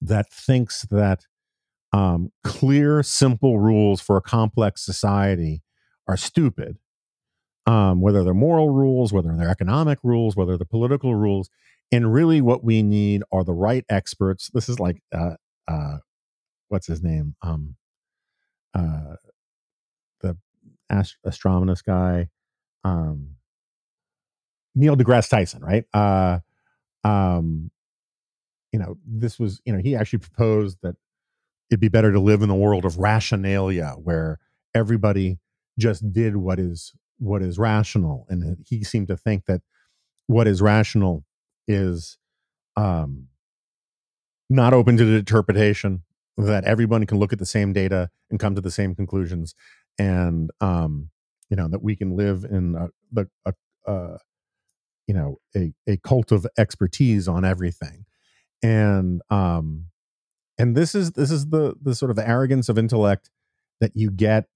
that 0.00 0.32
thinks 0.32 0.82
that 0.90 1.26
um, 1.92 2.32
clear, 2.44 3.02
simple 3.02 3.58
rules 3.58 4.00
for 4.00 4.16
a 4.16 4.22
complex 4.22 4.84
society 4.84 5.62
are 6.06 6.16
stupid 6.16 6.78
um, 7.66 8.00
whether 8.00 8.24
they're 8.24 8.34
moral 8.34 8.70
rules, 8.70 9.12
whether 9.12 9.34
they're 9.36 9.48
economic 9.48 9.98
rules, 10.02 10.36
whether 10.36 10.56
they're 10.56 10.64
political 10.64 11.14
rules. 11.14 11.50
And 11.92 12.12
really, 12.12 12.40
what 12.40 12.64
we 12.64 12.82
need 12.82 13.22
are 13.32 13.44
the 13.44 13.52
right 13.52 13.84
experts. 13.88 14.50
This 14.52 14.68
is 14.68 14.80
like, 14.80 15.02
uh, 15.12 15.34
uh, 15.68 15.98
what's 16.68 16.86
his 16.86 17.02
name? 17.02 17.36
Um, 17.42 17.76
uh, 18.74 19.16
the 20.20 20.36
ast- 20.88 21.18
astronomist 21.24 21.84
guy, 21.84 22.28
um, 22.84 23.36
Neil 24.74 24.96
deGrasse 24.96 25.28
Tyson, 25.28 25.62
right? 25.62 25.84
Uh, 25.92 26.38
um, 27.04 27.70
you 28.72 28.78
know, 28.78 28.96
this 29.06 29.38
was, 29.38 29.60
you 29.64 29.72
know, 29.72 29.80
he 29.80 29.96
actually 29.96 30.20
proposed 30.20 30.78
that 30.82 30.96
it'd 31.70 31.80
be 31.80 31.88
better 31.88 32.12
to 32.12 32.20
live 32.20 32.42
in 32.42 32.48
the 32.48 32.54
world 32.54 32.84
of 32.84 32.96
Rationalia, 32.96 33.96
where 34.02 34.38
everybody 34.74 35.38
just 35.78 36.12
did 36.12 36.36
what 36.36 36.58
is 36.58 36.92
what 37.18 37.42
is 37.42 37.58
rational. 37.58 38.26
And 38.28 38.64
he 38.66 38.82
seemed 38.84 39.08
to 39.08 39.16
think 39.16 39.46
that 39.46 39.62
what 40.26 40.46
is 40.46 40.62
rational 40.62 41.24
is 41.68 42.18
um, 42.76 43.28
not 44.48 44.72
open 44.72 44.96
to 44.96 45.16
interpretation 45.16 46.02
that 46.36 46.64
everyone 46.64 47.04
can 47.06 47.18
look 47.18 47.32
at 47.32 47.38
the 47.38 47.46
same 47.46 47.72
data 47.72 48.08
and 48.30 48.40
come 48.40 48.54
to 48.54 48.60
the 48.60 48.70
same 48.70 48.94
conclusions. 48.94 49.54
And 49.98 50.50
um, 50.60 51.10
you 51.50 51.56
know 51.56 51.68
that 51.68 51.82
we 51.82 51.96
can 51.96 52.16
live 52.16 52.44
in 52.44 52.76
a, 52.76 53.26
a, 53.44 53.54
a, 53.86 54.18
you 55.06 55.14
know 55.14 55.38
a, 55.54 55.72
a 55.86 55.96
cult 55.98 56.32
of 56.32 56.46
expertise 56.56 57.28
on 57.28 57.44
everything 57.44 58.06
and 58.62 59.22
um 59.30 59.86
and 60.58 60.76
this 60.76 60.94
is 60.94 61.12
this 61.12 61.30
is 61.30 61.48
the 61.48 61.74
the 61.80 61.94
sort 61.94 62.10
of 62.10 62.18
arrogance 62.18 62.68
of 62.68 62.78
intellect 62.78 63.30
that 63.80 63.92
you 63.94 64.10
get 64.10 64.46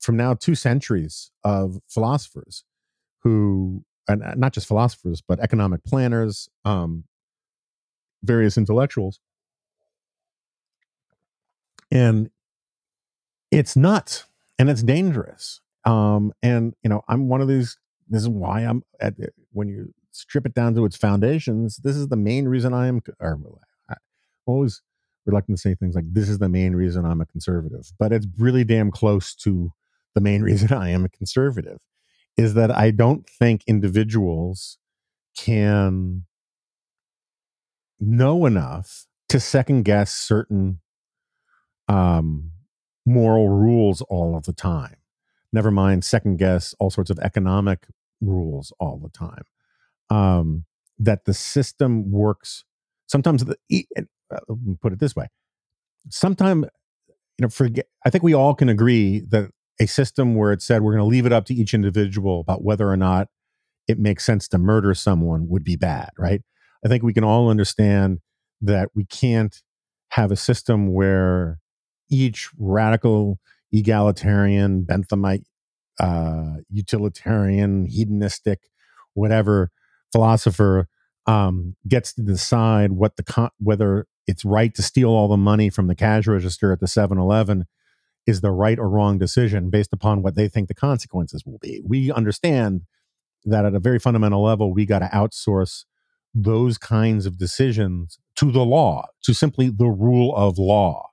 from 0.00 0.16
now 0.16 0.34
two 0.34 0.54
centuries 0.54 1.30
of 1.44 1.78
philosophers 1.88 2.64
who 3.22 3.84
and 4.08 4.22
not 4.36 4.52
just 4.52 4.66
philosophers 4.66 5.22
but 5.26 5.38
economic 5.40 5.84
planners 5.84 6.48
um, 6.64 7.04
various 8.22 8.56
intellectuals. 8.56 9.20
And 11.90 12.30
it's 13.50 13.76
nuts 13.76 14.24
and 14.58 14.70
it's 14.70 14.82
dangerous. 14.82 15.60
Um, 15.84 16.32
and 16.42 16.74
you 16.82 16.90
know 16.90 17.02
i'm 17.08 17.28
one 17.28 17.40
of 17.40 17.48
these 17.48 17.78
this 18.10 18.20
is 18.20 18.28
why 18.28 18.60
i'm 18.60 18.82
at 19.00 19.14
when 19.52 19.66
you 19.68 19.94
strip 20.12 20.46
it 20.46 20.54
down 20.54 20.74
to 20.74 20.84
its 20.84 20.96
foundations 20.96 21.76
this 21.78 21.96
is 21.96 22.08
the 22.08 22.16
main 22.16 22.46
reason 22.46 22.72
i 22.72 22.86
am 22.86 23.00
or 23.20 23.38
i 23.88 23.94
always 24.46 24.82
reluctant 25.26 25.58
to 25.58 25.60
say 25.60 25.74
things 25.74 25.94
like 25.94 26.12
this 26.12 26.28
is 26.28 26.38
the 26.38 26.48
main 26.48 26.74
reason 26.74 27.04
i'm 27.04 27.20
a 27.20 27.26
conservative 27.26 27.92
but 27.98 28.12
it's 28.12 28.26
really 28.38 28.64
damn 28.64 28.90
close 28.90 29.34
to 29.34 29.72
the 30.14 30.20
main 30.20 30.42
reason 30.50 30.72
I 30.72 30.90
am 30.90 31.04
a 31.04 31.08
conservative 31.08 31.78
is 32.36 32.54
that 32.54 32.70
I 32.70 32.90
don't 32.90 33.28
think 33.28 33.62
individuals 33.66 34.78
can 35.36 36.24
know 37.98 38.46
enough 38.46 39.06
to 39.28 39.38
second 39.38 39.84
guess 39.84 40.12
certain 40.12 40.80
um, 41.88 42.52
moral 43.04 43.48
rules 43.48 44.00
all 44.02 44.36
of 44.36 44.44
the 44.44 44.52
time. 44.52 44.96
Never 45.52 45.70
mind 45.70 46.04
second 46.04 46.38
guess 46.38 46.74
all 46.78 46.90
sorts 46.90 47.10
of 47.10 47.18
economic 47.18 47.86
rules 48.20 48.72
all 48.78 48.98
the 48.98 49.08
time. 49.08 49.42
Um, 50.10 50.64
that 50.98 51.24
the 51.24 51.34
system 51.34 52.10
works. 52.10 52.64
Sometimes 53.06 53.44
the 53.44 53.56
uh, 54.30 54.54
put 54.80 54.92
it 54.92 55.00
this 55.00 55.16
way. 55.16 55.28
Sometimes 56.10 56.66
you 57.08 57.46
know, 57.46 57.48
forget. 57.48 57.86
I 58.04 58.10
think 58.10 58.22
we 58.22 58.34
all 58.34 58.54
can 58.54 58.68
agree 58.68 59.20
that 59.28 59.50
a 59.80 59.86
system 59.86 60.34
where 60.34 60.52
it 60.52 60.60
said 60.60 60.82
we're 60.82 60.92
going 60.92 61.04
to 61.04 61.10
leave 61.10 61.26
it 61.26 61.32
up 61.32 61.46
to 61.46 61.54
each 61.54 61.72
individual 61.72 62.40
about 62.40 62.62
whether 62.62 62.88
or 62.88 62.96
not 62.96 63.28
it 63.88 63.98
makes 63.98 64.24
sense 64.24 64.46
to 64.48 64.58
murder 64.58 64.94
someone 64.94 65.48
would 65.48 65.64
be 65.64 65.76
bad, 65.76 66.10
right? 66.18 66.42
I 66.84 66.88
think 66.88 67.02
we 67.02 67.14
can 67.14 67.24
all 67.24 67.48
understand 67.48 68.20
that 68.60 68.90
we 68.94 69.04
can't 69.06 69.62
have 70.10 70.30
a 70.30 70.36
system 70.36 70.92
where 70.92 71.58
each 72.10 72.50
radical 72.58 73.38
egalitarian 73.72 74.84
Benthamite 74.84 75.44
uh, 75.98 76.56
utilitarian, 76.70 77.86
hedonistic, 77.86 78.60
whatever 79.14 79.70
philosopher 80.12 80.88
um, 81.26 81.76
gets 81.86 82.12
to 82.14 82.22
decide 82.22 82.92
what 82.92 83.16
the 83.16 83.22
con- 83.22 83.50
whether 83.58 84.06
it's 84.26 84.44
right 84.44 84.74
to 84.74 84.82
steal 84.82 85.10
all 85.10 85.28
the 85.28 85.36
money 85.36 85.70
from 85.70 85.86
the 85.86 85.94
cash 85.94 86.26
register 86.26 86.72
at 86.72 86.80
the 86.80 86.86
7-Eleven 86.86 87.66
is 88.26 88.40
the 88.40 88.50
right 88.50 88.78
or 88.78 88.88
wrong 88.88 89.18
decision 89.18 89.70
based 89.70 89.92
upon 89.92 90.22
what 90.22 90.34
they 90.34 90.48
think 90.48 90.68
the 90.68 90.74
consequences 90.74 91.44
will 91.44 91.58
be. 91.58 91.82
We 91.84 92.12
understand 92.12 92.82
that 93.44 93.64
at 93.64 93.74
a 93.74 93.80
very 93.80 93.98
fundamental 93.98 94.42
level, 94.42 94.72
we 94.72 94.86
got 94.86 95.00
to 95.00 95.06
outsource 95.06 95.84
those 96.34 96.78
kinds 96.78 97.26
of 97.26 97.38
decisions 97.38 98.18
to 98.36 98.52
the 98.52 98.64
law, 98.64 99.06
to 99.22 99.34
simply 99.34 99.68
the 99.70 99.88
rule 99.88 100.34
of 100.36 100.58
law, 100.58 101.10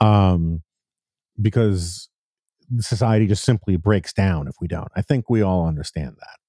um, 0.00 0.62
because 1.40 2.08
society 2.78 3.26
just 3.26 3.44
simply 3.44 3.76
breaks 3.76 4.12
down 4.12 4.48
if 4.48 4.54
we 4.60 4.66
don't. 4.66 4.90
I 4.96 5.02
think 5.02 5.28
we 5.28 5.42
all 5.42 5.66
understand 5.66 6.16
that. 6.18 6.41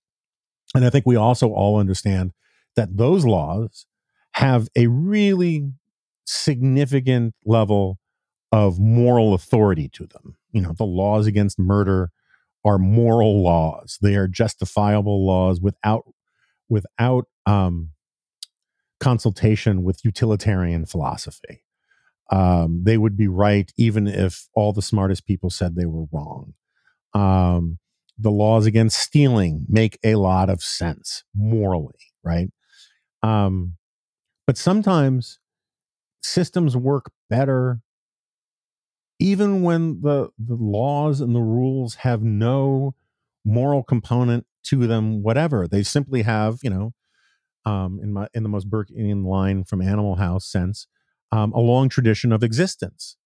And 0.73 0.85
I 0.85 0.89
think 0.89 1.05
we 1.05 1.15
also 1.15 1.49
all 1.49 1.79
understand 1.79 2.31
that 2.75 2.97
those 2.97 3.25
laws 3.25 3.85
have 4.33 4.67
a 4.75 4.87
really 4.87 5.71
significant 6.25 7.35
level 7.45 7.99
of 8.51 8.79
moral 8.79 9.33
authority 9.33 9.89
to 9.89 10.07
them. 10.07 10.35
You 10.51 10.61
know, 10.61 10.73
the 10.73 10.85
laws 10.85 11.27
against 11.27 11.59
murder 11.59 12.11
are 12.65 12.77
moral 12.77 13.43
laws. 13.43 13.97
They 14.01 14.15
are 14.15 14.27
justifiable 14.27 15.25
laws 15.25 15.59
without 15.59 16.03
without 16.69 17.25
um, 17.45 17.89
consultation 18.99 19.83
with 19.83 20.05
utilitarian 20.05 20.85
philosophy. 20.85 21.63
Um, 22.31 22.83
they 22.83 22.97
would 22.97 23.17
be 23.17 23.27
right 23.27 23.71
even 23.77 24.07
if 24.07 24.47
all 24.53 24.71
the 24.71 24.81
smartest 24.81 25.25
people 25.27 25.49
said 25.49 25.75
they 25.75 25.85
were 25.85 26.05
wrong. 26.11 26.53
Um, 27.13 27.79
the 28.23 28.31
laws 28.31 28.65
against 28.65 28.99
stealing 28.99 29.65
make 29.69 29.99
a 30.03 30.15
lot 30.15 30.49
of 30.49 30.63
sense 30.63 31.23
morally, 31.35 31.99
right? 32.23 32.49
Um, 33.21 33.77
but 34.47 34.57
sometimes 34.57 35.39
systems 36.21 36.75
work 36.77 37.11
better 37.29 37.81
even 39.19 39.61
when 39.61 40.01
the 40.01 40.29
the 40.39 40.55
laws 40.55 41.21
and 41.21 41.35
the 41.35 41.41
rules 41.41 41.95
have 41.95 42.23
no 42.23 42.95
moral 43.45 43.83
component 43.83 44.45
to 44.63 44.87
them 44.87 45.21
whatever 45.21 45.67
they 45.67 45.83
simply 45.83 46.21
have 46.23 46.59
you 46.63 46.69
know 46.69 46.93
um, 47.65 47.99
in 48.01 48.13
my 48.13 48.27
in 48.33 48.43
the 48.43 48.49
most 48.49 48.69
Burkean 48.69 49.25
line 49.25 49.63
from 49.63 49.81
Animal 49.81 50.15
House 50.15 50.45
sense, 50.45 50.87
um, 51.31 51.53
a 51.53 51.59
long 51.59 51.89
tradition 51.89 52.31
of 52.31 52.43
existence, 52.43 53.17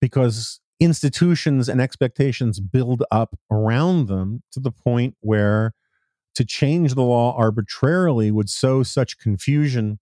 because 0.00 0.60
institutions 0.82 1.68
and 1.68 1.80
expectations 1.80 2.58
build 2.58 3.04
up 3.10 3.38
around 3.50 4.08
them 4.08 4.42
to 4.50 4.58
the 4.58 4.72
point 4.72 5.14
where 5.20 5.74
to 6.34 6.44
change 6.44 6.94
the 6.94 7.02
law 7.02 7.36
arbitrarily 7.36 8.32
would 8.32 8.50
sow 8.50 8.82
such 8.82 9.18
confusion 9.18 10.00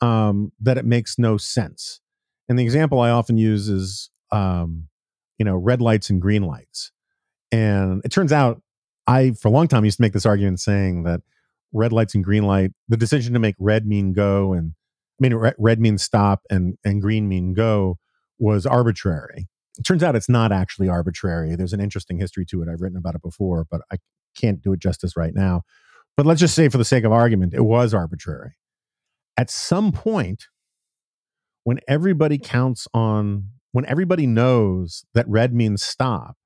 um, 0.00 0.52
that 0.58 0.78
it 0.78 0.86
makes 0.86 1.18
no 1.18 1.36
sense. 1.36 2.00
And 2.48 2.58
the 2.58 2.64
example 2.64 2.98
I 3.00 3.10
often 3.10 3.36
use 3.36 3.68
is, 3.68 4.10
um, 4.32 4.88
you 5.38 5.44
know, 5.44 5.56
red 5.56 5.82
lights 5.82 6.08
and 6.08 6.20
green 6.20 6.44
lights. 6.44 6.92
And 7.52 8.00
it 8.02 8.10
turns 8.10 8.32
out, 8.32 8.62
I 9.06 9.32
for 9.32 9.48
a 9.48 9.50
long 9.50 9.68
time 9.68 9.84
used 9.84 9.98
to 9.98 10.02
make 10.02 10.14
this 10.14 10.26
argument 10.26 10.60
saying 10.60 11.02
that 11.02 11.20
red 11.72 11.92
lights 11.92 12.14
and 12.14 12.24
green 12.24 12.44
light, 12.44 12.72
the 12.88 12.96
decision 12.96 13.34
to 13.34 13.38
make 13.38 13.56
red 13.58 13.86
mean 13.86 14.12
go 14.14 14.54
and 14.54 14.72
I 15.20 15.22
mean 15.22 15.34
red, 15.34 15.54
red 15.58 15.78
means 15.78 16.02
stop 16.02 16.42
and 16.48 16.78
and 16.84 17.02
green 17.02 17.28
mean 17.28 17.52
go 17.52 17.98
was 18.38 18.64
arbitrary. 18.64 19.49
It 19.80 19.84
turns 19.84 20.02
out 20.02 20.14
it's 20.14 20.28
not 20.28 20.52
actually 20.52 20.90
arbitrary. 20.90 21.56
There's 21.56 21.72
an 21.72 21.80
interesting 21.80 22.18
history 22.18 22.44
to 22.50 22.60
it. 22.60 22.68
I've 22.68 22.82
written 22.82 22.98
about 22.98 23.14
it 23.14 23.22
before, 23.22 23.66
but 23.70 23.80
I 23.90 23.96
can't 24.36 24.60
do 24.60 24.74
it 24.74 24.80
justice 24.80 25.16
right 25.16 25.34
now. 25.34 25.62
But 26.18 26.26
let's 26.26 26.40
just 26.40 26.54
say, 26.54 26.68
for 26.68 26.76
the 26.76 26.84
sake 26.84 27.04
of 27.04 27.12
argument, 27.12 27.54
it 27.54 27.62
was 27.62 27.94
arbitrary. 27.94 28.52
At 29.38 29.48
some 29.48 29.90
point, 29.90 30.48
when 31.64 31.80
everybody 31.88 32.36
counts 32.36 32.88
on, 32.92 33.48
when 33.72 33.86
everybody 33.86 34.26
knows 34.26 35.06
that 35.14 35.26
red 35.26 35.54
means 35.54 35.82
stop, 35.82 36.36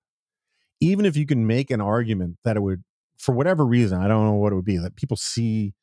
even 0.81 1.05
if 1.05 1.17
you 1.17 1.27
can 1.27 1.45
make 1.45 1.73
an 1.73 1.81
argument 1.81 2.37
that 2.45 2.57
it 2.57 2.61
would 2.61 2.85
for 3.19 3.35
whatever 3.35 3.67
reason, 3.67 4.01
I 4.01 4.07
don't 4.07 4.27
know 4.27 4.35
what 4.35 4.53
it 4.53 4.57
would 4.57 4.65
be, 4.65 4.79
that 4.79 4.95
people 4.95 5.17
see 5.17 5.75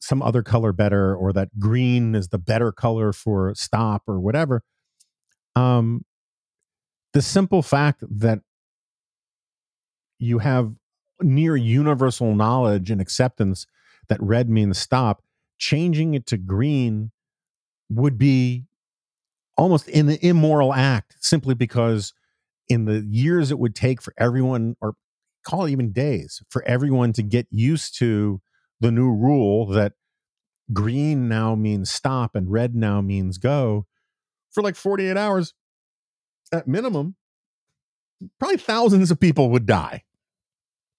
some 0.00 0.22
other 0.22 0.42
color 0.42 0.72
better 0.72 1.14
or 1.14 1.30
that 1.34 1.58
green 1.58 2.14
is 2.14 2.28
the 2.28 2.38
better 2.38 2.72
color 2.72 3.12
for 3.12 3.54
stop 3.54 4.04
or 4.06 4.18
whatever. 4.18 4.62
Um, 5.54 6.06
the 7.12 7.22
simple 7.22 7.62
fact 7.62 8.02
that 8.08 8.40
you 10.18 10.38
have 10.38 10.72
near 11.20 11.56
universal 11.56 12.34
knowledge 12.34 12.90
and 12.90 13.00
acceptance 13.00 13.66
that 14.08 14.22
red 14.22 14.48
means 14.48 14.78
stop, 14.78 15.22
changing 15.58 16.14
it 16.14 16.26
to 16.26 16.36
green 16.36 17.10
would 17.88 18.18
be 18.18 18.64
almost 19.56 19.88
an 19.88 20.10
immoral 20.22 20.72
act 20.72 21.16
simply 21.20 21.54
because 21.54 22.14
in 22.68 22.84
the 22.84 23.04
years 23.10 23.50
it 23.50 23.58
would 23.58 23.74
take 23.74 24.00
for 24.00 24.14
everyone 24.16 24.76
or 24.80 24.94
call 25.44 25.64
it 25.64 25.70
even 25.70 25.92
days 25.92 26.42
for 26.48 26.62
everyone 26.66 27.12
to 27.12 27.22
get 27.22 27.46
used 27.50 27.98
to 27.98 28.40
the 28.80 28.90
new 28.90 29.10
rule 29.10 29.66
that 29.66 29.92
green 30.72 31.28
now 31.28 31.54
means 31.54 31.90
stop 31.90 32.34
and 32.34 32.50
red 32.50 32.74
now 32.74 33.00
means 33.00 33.38
go 33.38 33.86
for 34.50 34.62
like 34.62 34.76
48 34.76 35.16
hours 35.16 35.52
at 36.52 36.66
minimum 36.66 37.16
probably 38.38 38.58
thousands 38.58 39.10
of 39.10 39.18
people 39.18 39.50
would 39.50 39.66
die. 39.66 40.02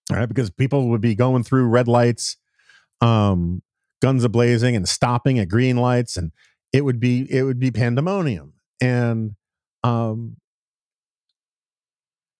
All 0.09 0.17
right? 0.17 0.27
Because 0.27 0.49
people 0.49 0.89
would 0.89 1.01
be 1.01 1.15
going 1.15 1.43
through 1.43 1.67
red 1.67 1.87
lights 1.87 2.37
um 3.01 3.63
guns 3.99 4.25
ablazing 4.25 4.75
and 4.75 4.87
stopping 4.87 5.39
at 5.39 5.49
green 5.49 5.77
lights 5.77 6.17
and 6.17 6.31
it 6.71 6.85
would 6.85 6.99
be 6.99 7.27
it 7.31 7.43
would 7.43 7.59
be 7.59 7.71
pandemonium. 7.71 8.53
And 8.81 9.35
um 9.83 10.37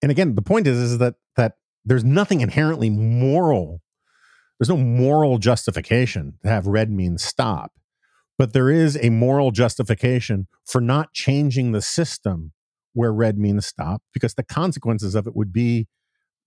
and 0.01 0.12
again 0.12 0.36
the 0.36 0.41
point 0.41 0.68
is 0.68 0.78
is 0.78 0.97
that 0.99 1.16
that 1.36 1.57
there's 1.86 2.03
nothing 2.03 2.41
inherently 2.41 2.89
moral. 2.89 3.82
There's 4.59 4.70
no 4.70 4.78
moral 4.78 5.39
justification 5.39 6.38
to 6.43 6.49
have 6.49 6.68
red 6.68 6.91
mean 6.91 7.18
stop, 7.18 7.72
but 8.38 8.53
there 8.53 8.70
is 8.70 8.97
a 9.01 9.09
moral 9.09 9.49
justification 9.49 10.47
for 10.66 10.80
not 10.80 11.14
changing 11.14 11.72
the 11.72 11.82
system 11.82 12.51
where 12.94 13.14
red 13.14 13.38
means 13.38 13.66
stop 13.66 14.02
because 14.14 14.34
the 14.34 14.44
consequences 14.44 15.16
of 15.16 15.28
it 15.28 15.36
would 15.36 15.54
be 15.54 15.88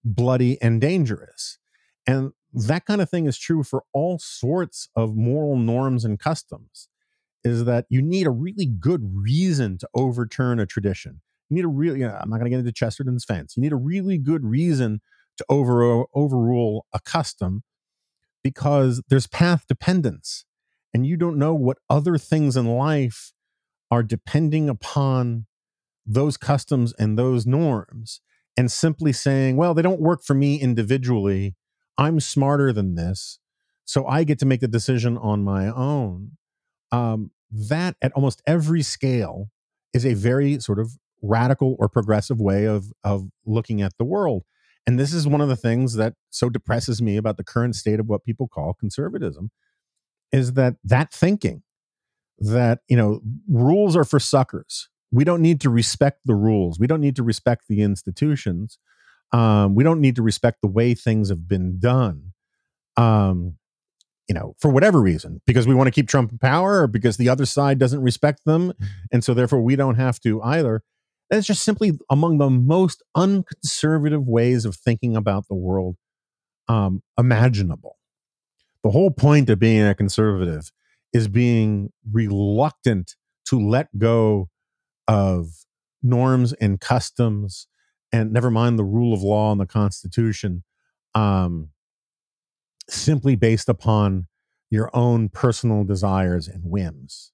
bloody 0.05 0.61
and 0.61 0.81
dangerous. 0.81 1.59
And 2.07 2.33
that 2.53 2.85
kind 2.85 3.01
of 3.01 3.11
thing 3.11 3.27
is 3.27 3.39
true 3.39 3.63
for 3.63 3.85
all 3.93 4.19
sorts 4.19 4.89
of 4.95 5.17
moral 5.17 5.57
norms 5.57 6.05
and 6.05 6.19
customs 6.19 6.89
is 7.43 7.65
that 7.65 7.87
you 7.89 8.01
need 8.01 8.27
a 8.27 8.31
really 8.31 8.67
good 8.67 9.03
reason 9.15 9.79
to 9.79 9.89
overturn 9.95 10.61
a 10.61 10.67
tradition. 10.67 11.21
You 11.49 11.57
need 11.57 11.65
a 11.65 11.69
really, 11.69 12.01
you 12.01 12.07
know, 12.07 12.19
I'm 12.19 12.31
not 12.31 12.37
going 12.37 12.47
to 12.47 12.51
get 12.51 12.61
into 12.61 12.73
Chesterton's 12.73 13.25
fence. 13.25 13.57
You 13.57 13.63
need 13.63 13.73
a 13.73 13.77
really 13.77 14.19
good 14.19 14.45
reason 14.45 15.01
to 15.37 15.45
over, 15.49 16.05
overrule 16.15 16.87
a 16.93 17.01
custom 17.01 17.63
because 18.43 19.03
there's 19.09 19.27
path 19.27 19.65
dependence 19.67 20.45
and 20.93 21.07
you 21.07 21.17
don't 21.17 21.39
know 21.39 21.55
what 21.55 21.79
other 21.91 22.17
things 22.17 22.57
in 22.57 22.67
life 22.67 23.33
are 23.91 24.03
depending 24.03 24.69
upon 24.69 25.47
those 26.07 26.37
customs 26.37 26.93
and 26.99 27.19
those 27.19 27.47
norms 27.47 28.21
and 28.57 28.71
simply 28.71 29.13
saying 29.13 29.57
well 29.57 29.75
they 29.75 29.83
don't 29.83 30.01
work 30.01 30.23
for 30.23 30.35
me 30.35 30.61
individually. 30.61 31.55
I'm 31.97 32.21
smarter 32.21 32.73
than 32.73 32.97
this 32.97 33.39
so 33.85 34.07
i 34.07 34.25
get 34.25 34.39
to 34.39 34.47
make 34.47 34.61
the 34.61 34.69
decision 34.69 35.17
on 35.19 35.45
my 35.45 35.69
own. 35.69 36.33
Um, 36.91 37.31
that 37.51 37.97
at 38.03 38.13
almost 38.13 38.43
every 38.47 38.83
scale 38.83 39.51
is 39.93 40.05
a 40.07 40.15
very 40.15 40.59
sort 40.61 40.79
of 40.79 40.93
radical 41.23 41.77
or 41.79 41.89
progressive 41.89 42.41
way 42.41 42.67
of 42.67 42.93
of 43.03 43.29
looking 43.45 43.83
at 43.83 43.97
the 43.99 44.05
world. 44.05 44.45
And 44.87 44.99
this 44.99 45.13
is 45.15 45.27
one 45.27 45.41
of 45.41 45.49
the 45.49 45.57
things 45.57 45.95
that 45.95 46.15
so 46.31 46.51
depresses 46.51 47.01
me 47.01 47.17
about 47.17 47.37
the 47.37 47.45
current 47.45 47.75
state 47.75 48.01
of 48.01 48.07
what 48.07 48.25
people 48.25 48.49
call 48.49 48.75
conservatism 48.75 49.51
is 50.33 50.55
that 50.55 50.77
that 50.85 51.13
thinking 51.13 51.63
that, 52.39 52.81
you 52.89 52.97
know, 52.97 53.21
rules 53.49 53.97
are 53.97 54.05
for 54.05 54.19
suckers. 54.19 54.89
We 55.15 55.25
don't 55.25 55.43
need 55.43 55.61
to 55.63 55.71
respect 55.71 56.21
the 56.25 56.35
rules. 56.35 56.79
We 56.79 56.87
don't 56.87 57.01
need 57.01 57.17
to 57.17 57.23
respect 57.23 57.65
the 57.69 57.83
institutions. 57.83 58.79
Um, 59.33 59.75
we 59.75 59.85
don't 59.85 60.01
need 60.01 60.17
to 60.17 60.23
respect 60.23 60.59
the 60.61 60.69
way 60.69 60.95
things 60.95 61.29
have 61.29 61.49
been 61.49 61.79
done. 61.79 62.33
Um, 62.97 63.57
you 64.29 64.35
know, 64.35 64.55
for 64.59 64.71
whatever 64.71 65.01
reason, 65.01 65.41
because 65.47 65.67
we 65.67 65.75
want 65.75 65.87
to 65.87 65.93
keep 65.93 66.09
Trump 66.09 66.33
in 66.33 66.39
power 66.39 66.83
or 66.83 66.87
because 66.87 67.17
the 67.17 67.29
other 67.29 67.47
side 67.47 67.79
doesn't 67.79 68.03
respect 68.03 68.45
them. 68.45 68.73
And 69.13 69.23
so 69.23 69.35
therefore 69.35 69.61
we 69.61 69.77
don't 69.77 69.97
have 69.97 70.19
to 70.21 70.43
either. 70.43 70.83
That's 71.31 71.47
just 71.47 71.63
simply 71.63 71.93
among 72.11 72.39
the 72.39 72.51
most 72.51 73.03
unconservative 73.15 74.27
ways 74.27 74.65
of 74.65 74.77
thinking 74.77 75.17
about 75.17 75.49
the 75.49 75.55
world 75.55 75.97
um, 76.69 77.03
imaginable. 77.19 77.99
The 78.83 78.91
whole 78.91 79.11
point 79.11 79.49
of 79.51 79.59
being 79.59 79.83
a 79.83 79.95
conservative 79.95 80.71
is 81.13 81.29
being 81.29 81.93
reluctant 82.11 83.17
to 83.47 83.61
let 83.61 83.97
go 83.99 84.49
of 85.09 85.49
norms 86.03 86.53
and 86.55 86.81
customs 86.81 87.67
and 88.13 88.33
never 88.33 88.51
mind 88.51 88.79
the 88.79 88.85
rule 88.85 89.13
of 89.13 89.23
law 89.23 89.51
and 89.51 89.61
the 89.61 89.67
Constitution, 89.67 90.63
um, 91.17 91.71
simply 92.89 93.35
based 93.35 93.69
upon 93.69 94.29
your 94.71 94.89
own 94.95 95.29
personal 95.29 95.83
desires 95.83 96.47
and 96.47 96.63
whims. 96.65 97.33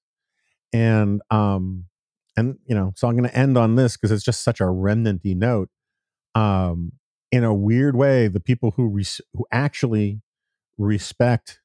And 0.73 1.21
um, 1.29 1.85
and 2.37 2.57
you 2.65 2.73
know, 2.73 2.93
so 2.95 3.07
I'm 3.07 3.15
going 3.15 3.29
to 3.29 3.37
end 3.37 3.57
on 3.57 3.75
this 3.75 3.95
because 3.95 4.11
it's 4.11 4.23
just 4.23 4.43
such 4.43 4.59
a 4.59 4.69
remnanty 4.69 5.35
note. 5.35 5.69
Um, 6.33 6.93
in 7.31 7.43
a 7.43 7.53
weird 7.53 7.95
way, 7.95 8.27
the 8.27 8.39
people 8.39 8.71
who 8.71 8.87
res- 8.87 9.21
who 9.33 9.45
actually 9.51 10.21
respect 10.77 11.59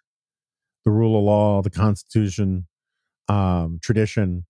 the 0.85 0.91
rule 0.91 1.19
of 1.19 1.25
law, 1.25 1.63
the 1.63 1.71
Constitution, 1.71 2.67
um, 3.29 3.79
tradition, 3.83 4.45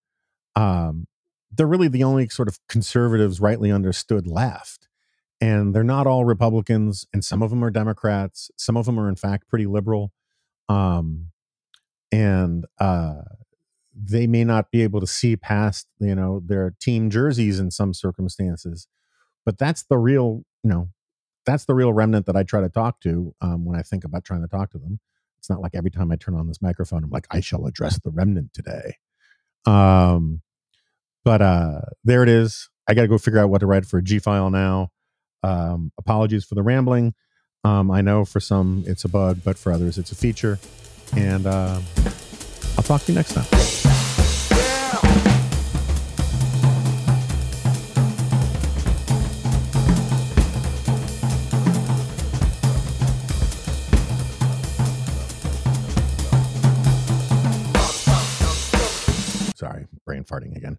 um, 0.56 1.06
they're 1.56 1.66
really 1.66 1.88
the 1.88 2.04
only 2.04 2.28
sort 2.28 2.48
of 2.48 2.58
conservatives 2.68 3.40
rightly 3.40 3.70
understood 3.70 4.26
left. 4.26 4.88
And 5.40 5.74
they're 5.74 5.84
not 5.84 6.06
all 6.06 6.24
Republicans, 6.24 7.06
and 7.12 7.22
some 7.24 7.42
of 7.42 7.50
them 7.50 7.62
are 7.62 7.70
Democrats. 7.70 8.50
Some 8.56 8.76
of 8.76 8.86
them 8.86 8.98
are, 8.98 9.08
in 9.08 9.16
fact, 9.16 9.48
pretty 9.48 9.66
liberal. 9.66 10.12
Um, 10.68 11.32
and 12.10 12.64
uh, 12.78 13.22
they 13.94 14.26
may 14.26 14.44
not 14.44 14.70
be 14.70 14.82
able 14.82 15.00
to 15.00 15.06
see 15.06 15.36
past, 15.36 15.88
you 15.98 16.14
know, 16.14 16.40
their 16.44 16.74
team 16.80 17.10
jerseys 17.10 17.60
in 17.60 17.70
some 17.70 17.92
circumstances. 17.92 18.88
But 19.44 19.58
that's 19.58 19.82
the 19.82 19.98
real, 19.98 20.44
you 20.62 20.70
know, 20.70 20.88
that's 21.44 21.66
the 21.66 21.74
real 21.74 21.92
remnant 21.92 22.26
that 22.26 22.36
I 22.36 22.42
try 22.42 22.60
to 22.60 22.68
talk 22.68 23.00
to 23.02 23.34
um, 23.40 23.64
when 23.64 23.78
I 23.78 23.82
think 23.82 24.04
about 24.04 24.24
trying 24.24 24.42
to 24.42 24.48
talk 24.48 24.70
to 24.70 24.78
them. 24.78 25.00
It's 25.38 25.50
not 25.50 25.60
like 25.60 25.74
every 25.74 25.90
time 25.90 26.10
I 26.10 26.16
turn 26.16 26.34
on 26.34 26.48
this 26.48 26.62
microphone, 26.62 27.04
I'm 27.04 27.10
like, 27.10 27.26
I 27.30 27.40
shall 27.40 27.66
address 27.66 28.00
the 28.02 28.10
remnant 28.10 28.52
today. 28.52 28.96
Um, 29.66 30.42
but 31.26 31.42
uh, 31.42 31.80
there 32.04 32.22
it 32.22 32.28
is. 32.28 32.70
I 32.86 32.94
got 32.94 33.02
to 33.02 33.08
go 33.08 33.18
figure 33.18 33.40
out 33.40 33.50
what 33.50 33.58
to 33.58 33.66
write 33.66 33.84
for 33.84 33.98
a 33.98 34.02
G 34.02 34.20
file 34.20 34.48
now. 34.48 34.90
Um, 35.42 35.90
apologies 35.98 36.44
for 36.44 36.54
the 36.54 36.62
rambling. 36.62 37.14
Um, 37.64 37.90
I 37.90 38.00
know 38.00 38.24
for 38.24 38.38
some 38.38 38.84
it's 38.86 39.04
a 39.04 39.08
bug, 39.08 39.40
but 39.44 39.58
for 39.58 39.72
others 39.72 39.98
it's 39.98 40.12
a 40.12 40.14
feature. 40.14 40.60
And 41.16 41.44
uh, 41.48 41.80
I'll 42.78 42.84
talk 42.84 43.02
to 43.02 43.12
you 43.12 43.16
next 43.16 43.34
time. 43.34 43.44
Sorry, 59.56 59.88
brain 60.04 60.22
farting 60.22 60.56
again. 60.56 60.78